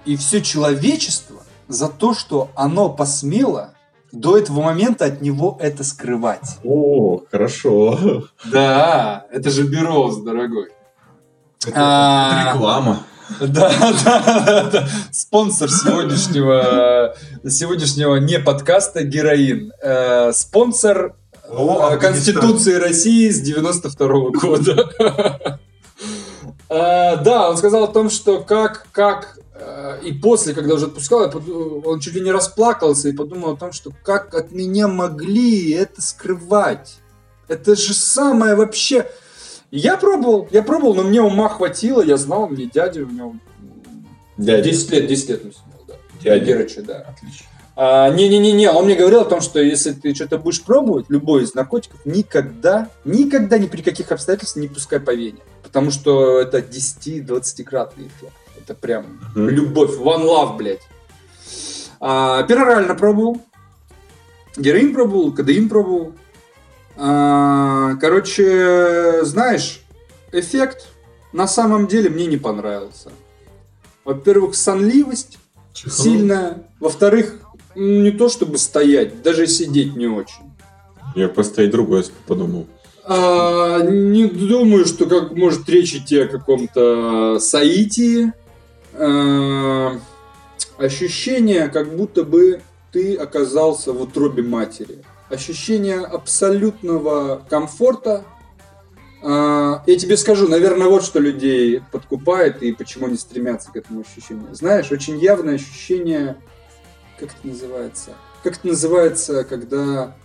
и 0.05 0.15
все 0.15 0.41
человечество 0.41 1.43
за 1.68 1.89
то, 1.89 2.13
что 2.13 2.49
оно 2.55 2.89
посмело 2.89 3.74
до 4.11 4.38
этого 4.38 4.61
момента 4.61 5.05
от 5.05 5.22
него 5.22 5.57
это 5.59 5.84
скрывать. 5.84 6.57
О, 6.63 7.22
хорошо. 7.30 8.24
Да, 8.45 9.26
это 9.32 9.49
же 9.49 9.63
Бероуз, 9.63 10.18
дорогой. 10.24 10.70
Это 11.65 11.76
а, 11.76 12.53
реклама. 12.53 13.03
Да, 13.40 13.72
да, 14.06 14.70
да. 14.72 14.88
Спонсор 15.12 15.70
сегодняшнего, 15.70 17.16
сегодняшнего 17.48 18.16
не 18.16 18.40
подкаста 18.40 19.04
«Героин». 19.04 19.74
Э, 19.82 20.32
спонсор 20.34 21.16
О, 21.50 21.92
э, 21.92 21.98
Конституции 21.98 22.76
России 22.76 23.30
с 23.30 23.42
92 23.42 24.08
-го 24.08 24.32
года. 24.32 25.60
Э, 26.70 27.18
да, 27.24 27.50
он 27.50 27.58
сказал 27.58 27.86
о 27.86 27.88
том, 27.88 28.10
что 28.10 28.42
как, 28.42 28.88
как 28.92 29.38
и 30.04 30.14
после, 30.14 30.54
когда 30.54 30.76
уже 30.76 30.86
отпускал, 30.86 31.32
он 31.86 32.00
чуть 32.00 32.14
ли 32.14 32.22
не 32.22 32.32
расплакался 32.32 33.10
и 33.10 33.14
подумал 33.14 33.54
о 33.54 33.58
том, 33.58 33.72
что 33.72 33.92
как 34.04 34.34
от 34.36 34.52
меня 34.52 34.88
могли 34.88 35.72
это 35.72 36.02
скрывать. 36.02 36.98
Это 37.48 37.76
же 37.76 37.94
самое 37.94 38.56
вообще... 38.56 39.10
Я 39.72 39.97
пробовал, 39.97 40.47
я 40.51 40.63
пробовал, 40.63 40.95
но 40.95 41.03
мне 41.03 41.22
ума 41.22 41.49
хватило, 41.49 42.01
я 42.01 42.18
знал, 42.18 42.47
мне 42.47 42.65
дядя 42.65 43.01
у 43.03 43.07
него... 43.07 43.36
Дядя. 44.38 44.63
10 44.63 44.91
лет, 44.91 45.07
10 45.07 45.30
лет 45.30 45.45
мы 45.45 45.51
снимал, 45.51 45.84
да. 45.88 45.95
Дядя. 46.22 46.45
Герыча, 46.45 46.82
да. 46.84 46.99
Отлично. 47.09 47.47
А, 47.76 48.09
не-не-не, 48.09 48.72
он 48.72 48.86
мне 48.86 48.95
говорил 48.95 49.22
о 49.22 49.26
том, 49.26 49.39
что 49.39 49.59
если 49.59 49.91
ты 49.91 50.15
что-то 50.15 50.39
будешь 50.39 50.63
пробовать, 50.63 51.07
любой 51.09 51.43
из 51.43 51.53
наркотиков, 51.53 51.99
никогда, 52.05 52.89
никогда 53.05 53.57
ни 53.57 53.68
при 53.68 53.82
каких 53.82 54.11
обстоятельствах 54.11 54.63
не 54.63 54.68
пускай 54.68 54.99
по 54.99 55.13
вене. 55.13 55.39
Потому 55.61 55.91
что 55.91 56.39
это 56.39 56.59
10-20 56.59 57.63
кратный 57.63 58.07
эффект. 58.07 58.34
Это 58.57 58.74
прям 58.74 59.20
mm-hmm. 59.36 59.49
любовь, 59.49 59.95
one 59.97 60.26
love, 60.26 60.57
блядь. 60.57 60.82
А, 61.99 62.43
перорально 62.43 62.95
пробовал. 62.95 63.41
Героин 64.55 64.93
пробовал, 64.93 65.32
кадеин 65.32 65.70
пробовал. 65.70 66.13
А, 66.98 67.95
короче, 67.95 69.24
знаешь, 69.24 69.82
эффект 70.32 70.88
на 71.32 71.48
самом 71.48 71.88
деле 71.88 72.10
мне 72.10 72.26
не 72.26 72.38
понравился. 72.38 73.12
Во-первых, 74.04 74.56
сонливость 74.56 75.38
Чихнул. 75.74 76.06
сильная. 76.06 76.64
Во-вторых, 76.80 77.36
не 77.76 78.12
то 78.12 78.30
чтобы 78.30 78.58
стоять, 78.58 79.22
даже 79.22 79.45
сидеть 79.45 79.95
не 79.95 80.08
очень. 80.08 80.52
Я 81.16 81.30
поставить 81.30 81.72
другое 81.72 82.04
подумал. 82.26 82.68
А, 83.04 83.82
не 83.82 84.26
думаю, 84.26 84.86
что 84.86 85.06
как 85.06 85.34
может 85.34 85.70
речь 85.70 85.93
идти 85.93 86.20
о 86.20 86.28
каком-то 86.28 87.38
соитии. 87.39 88.34
А, 88.93 90.00
ощущение, 90.78 91.68
как 91.68 91.95
будто 91.95 92.24
бы 92.24 92.62
ты 92.91 93.16
оказался 93.16 93.93
в 93.93 94.02
утробе 94.02 94.41
матери 94.41 95.04
ощущение 95.30 96.00
абсолютного 96.00 97.44
комфорта. 97.50 98.26
А, 99.24 99.84
я 99.86 99.98
тебе 99.98 100.18
скажу, 100.18 100.48
наверное, 100.48 100.88
вот 100.88 101.04
что 101.04 101.20
людей 101.20 101.82
подкупает 101.92 102.62
и 102.64 102.72
почему 102.72 103.08
они 103.08 103.18
стремятся 103.18 103.72
к 103.72 103.76
этому 103.76 104.02
ощущению. 104.02 104.54
Знаешь, 104.54 104.92
очень 104.92 105.20
явное 105.20 105.56
ощущение, 105.56 106.38
как 107.20 107.30
это 107.30 107.48
называется? 107.48 108.12
Как 108.44 108.58
это 108.58 108.68
называется, 108.68 109.44
когда... 109.44 110.16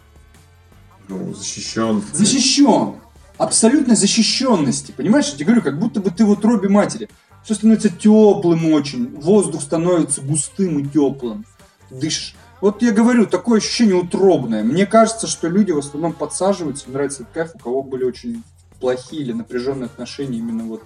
Ну, 1.09 1.35
защищен. 1.35 2.03
Защищен. 2.13 2.97
абсолютной 3.39 3.97
защищенности. 3.97 4.93
Понимаешь, 4.93 5.27
я 5.31 5.35
тебе 5.35 5.47
говорю, 5.47 5.63
как 5.63 5.79
будто 5.79 6.01
бы 6.01 6.11
ты 6.11 6.25
вот 6.25 6.45
робе 6.45 6.69
матери. 6.69 7.09
Все 7.45 7.55
становится 7.55 7.89
теплым 7.89 8.73
очень, 8.73 9.19
воздух 9.21 9.63
становится 9.63 10.21
густым 10.21 10.79
и 10.79 10.89
теплым. 10.89 11.45
Дышишь. 11.91 12.37
Вот 12.63 12.81
я 12.81 12.93
говорю, 12.93 13.27
такое 13.27 13.59
ощущение 13.59 13.97
утробное. 13.97 14.63
Мне 14.63 14.87
кажется, 14.87 15.27
что 15.27 15.49
люди 15.49 15.73
в 15.73 15.79
основном 15.79 16.13
подсаживаются, 16.13 16.89
нравится 16.89 17.25
этот 17.25 17.35
кайф, 17.35 17.51
у 17.55 17.59
кого 17.59 17.83
были 17.83 18.05
очень 18.05 18.45
плохие 18.79 19.23
или 19.23 19.33
напряженные 19.33 19.87
отношения, 19.87 20.39
именно 20.39 20.63
вот 20.63 20.85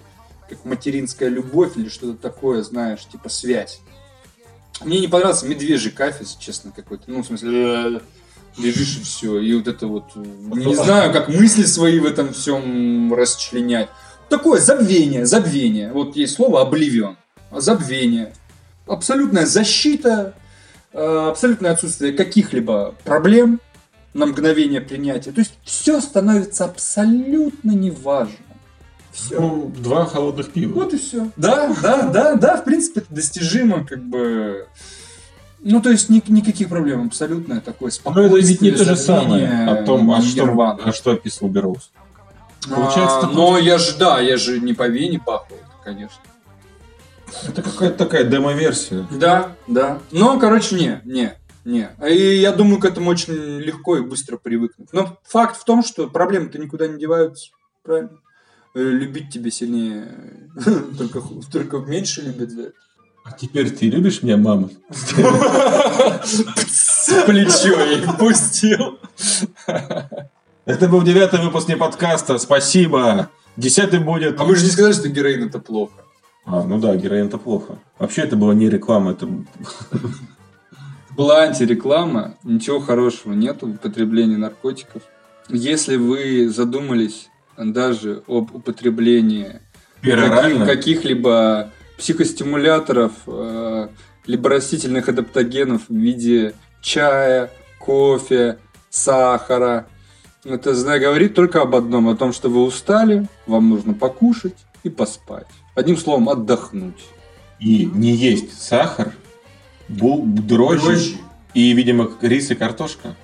как 0.49 0.65
материнская 0.65 1.29
любовь 1.29 1.73
или 1.77 1.87
что-то 1.87 2.17
такое, 2.17 2.63
знаешь, 2.63 3.05
типа 3.05 3.29
связь. 3.29 3.79
Мне 4.83 4.99
не 4.99 5.07
понравился 5.07 5.45
медвежий 5.45 5.91
кайф, 5.91 6.15
если 6.19 6.39
честно, 6.39 6.71
какой-то. 6.75 7.03
Ну, 7.11 7.21
в 7.21 7.27
смысле, 7.27 7.51
э, 7.51 7.99
лежишь 8.57 8.97
и 8.97 9.03
все. 9.03 9.39
И 9.39 9.53
вот 9.53 9.67
это 9.67 9.85
вот, 9.85 10.15
не 10.15 10.75
знаю, 10.75 11.13
как 11.13 11.27
мысли 11.27 11.63
свои 11.63 11.99
в 11.99 12.07
этом 12.07 12.33
всем 12.33 13.13
расчленять. 13.13 13.89
Такое 14.29 14.59
забвение, 14.59 15.27
забвение. 15.27 15.93
Вот 15.93 16.15
есть 16.15 16.33
слово 16.33 16.61
обливион. 16.61 17.17
Забвение. 17.51 18.33
Абсолютная 18.87 19.45
защита, 19.45 20.33
абсолютное 20.93 21.71
отсутствие 21.71 22.13
каких-либо 22.13 22.95
проблем 23.03 23.59
на 24.13 24.25
мгновение 24.25 24.81
принятия. 24.81 25.31
То 25.31 25.41
есть 25.41 25.53
все 25.63 26.01
становится 26.01 26.65
абсолютно 26.65 27.71
неважно. 27.71 28.35
Все. 29.11 29.39
Ну, 29.39 29.71
два 29.75 30.05
холодных 30.05 30.51
пива. 30.51 30.73
Вот 30.73 30.93
и 30.93 30.97
все. 30.97 31.29
Да, 31.37 31.75
да, 31.81 32.03
да, 32.03 32.35
да, 32.35 32.57
в 32.57 32.65
принципе, 32.65 33.01
это 33.01 33.13
достижимо, 33.13 33.83
как 33.83 34.03
бы. 34.03 34.67
Ну, 35.59 35.81
то 35.81 35.89
есть 35.89 36.09
ни, 36.09 36.21
никаких 36.27 36.69
проблем, 36.69 37.07
абсолютно 37.07 37.59
такое 37.61 37.89
спокойствие. 37.89 38.29
Но 38.29 38.37
это 38.37 38.47
ведь 38.47 38.61
не 38.61 38.71
то 38.71 38.85
же 38.85 38.95
самое 38.95 39.67
о 39.67 39.83
том, 39.83 40.11
а 40.11 40.21
что, 40.21 40.79
а 40.83 40.93
что 40.93 41.11
описывал 41.11 41.49
Бероуз. 41.49 41.89
Получается, 42.69 43.21
а, 43.23 43.29
но 43.31 43.57
я 43.57 43.77
же, 43.77 43.97
да, 43.97 44.19
я 44.19 44.37
же 44.37 44.59
не 44.59 44.73
по 44.73 44.87
вене 44.87 45.19
пахал, 45.19 45.57
конечно. 45.83 46.17
Это 47.47 47.61
какая-то 47.61 47.97
такая 47.97 48.23
демо-версия. 48.23 49.07
Да, 49.11 49.55
да. 49.67 49.99
Но, 50.11 50.39
короче, 50.39 50.75
не, 50.75 51.01
не, 51.05 51.33
не. 51.65 51.89
И 52.09 52.37
я 52.37 52.51
думаю, 52.51 52.79
к 52.79 52.85
этому 52.85 53.09
очень 53.09 53.59
легко 53.59 53.97
и 53.97 54.01
быстро 54.01 54.37
привыкнуть. 54.37 54.89
Но 54.93 55.17
факт 55.23 55.59
в 55.59 55.65
том, 55.65 55.83
что 55.83 56.07
проблемы-то 56.07 56.57
никуда 56.57 56.87
не 56.87 56.99
деваются. 56.99 57.51
Правильно? 57.83 58.11
Э, 58.73 58.79
любить 58.79 59.29
тебя 59.31 59.51
сильнее. 59.51 60.11
Только, 60.97 61.21
только 61.51 61.77
меньше 61.77 62.21
любят 62.21 62.51
за 62.51 62.61
это. 62.63 62.73
А 63.23 63.31
теперь 63.31 63.69
ты 63.71 63.89
любишь 63.89 64.23
меня, 64.23 64.37
мама? 64.37 64.69
С 66.23 67.11
плечо 67.25 67.79
ей 67.85 68.03
пустил. 68.17 68.99
Это 70.65 70.87
был 70.87 71.01
девятый 71.01 71.41
выпуск 71.41 71.67
не 71.67 71.75
подкаста. 71.75 72.37
Спасибо. 72.37 73.29
Десятый 73.57 73.99
будет. 73.99 74.39
А 74.39 74.45
мы 74.45 74.55
же 74.55 74.63
не 74.63 74.71
сказали, 74.71 74.93
что 74.93 75.09
героин 75.09 75.43
это 75.47 75.59
плохо. 75.59 76.06
А, 76.47 76.63
ну 76.63 76.79
да, 76.79 76.95
героин 76.95 77.27
это 77.27 77.37
плохо. 77.37 77.77
Вообще 77.99 78.21
это 78.21 78.37
была 78.37 78.53
не 78.53 78.69
реклама, 78.69 79.11
это... 79.11 79.27
Была 81.15 81.41
антиреклама, 81.41 82.35
ничего 82.43 82.79
хорошего 82.79 83.33
нету 83.33 83.65
в 83.67 83.71
употреблении 83.71 84.35
наркотиков. 84.35 85.01
Если 85.49 85.95
вы 85.95 86.47
задумались 86.47 87.29
даже 87.57 88.23
об 88.27 88.55
употреблении 88.55 89.59
каких- 90.01 90.65
каких-либо 90.65 91.71
психостимуляторов, 91.97 93.13
э, 93.25 93.87
либо 94.27 94.49
растительных 94.49 95.09
адаптогенов 95.09 95.89
в 95.89 95.95
виде 95.95 96.53
чая, 96.81 97.49
кофе, 97.79 98.59
сахара, 98.89 99.87
это 100.45 100.73
говорит 100.99 101.33
только 101.33 101.61
об 101.61 101.75
одном, 101.75 102.07
о 102.07 102.15
том, 102.15 102.31
что 102.31 102.49
вы 102.49 102.63
устали, 102.63 103.27
вам 103.47 103.69
нужно 103.69 103.93
покушать 103.93 104.55
и 104.83 104.89
поспать. 104.89 105.47
Одним 105.77 105.95
словом, 105.95 106.27
отдохнуть. 106.27 107.05
И 107.59 107.85
не 107.85 108.11
есть 108.11 108.59
сахар, 108.59 109.13
бу- 109.87 110.25
дрожжи, 110.25 110.85
дрожжи 110.85 111.17
и, 111.53 111.71
видимо, 111.73 112.09
рис 112.19 112.49
и 112.49 112.55
картошка. 112.55 113.15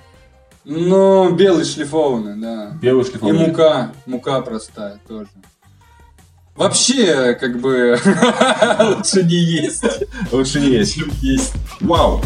Ну, 0.64 1.30
белый 1.34 1.64
шлифованный, 1.64 2.40
да. 2.40 2.70
Белый 2.80 3.04
шлифованный. 3.04 3.44
И 3.44 3.48
мука, 3.48 3.92
мука 4.06 4.40
простая 4.40 5.00
тоже. 5.08 5.28
Вообще, 6.54 7.34
как 7.34 7.60
бы, 7.60 7.98
лучше 8.96 9.24
не 9.24 9.34
есть. 9.34 9.84
Лучше 10.30 10.60
не 10.60 10.68
есть. 10.68 10.96
Есть. 11.22 11.54
Вау. 11.80 12.20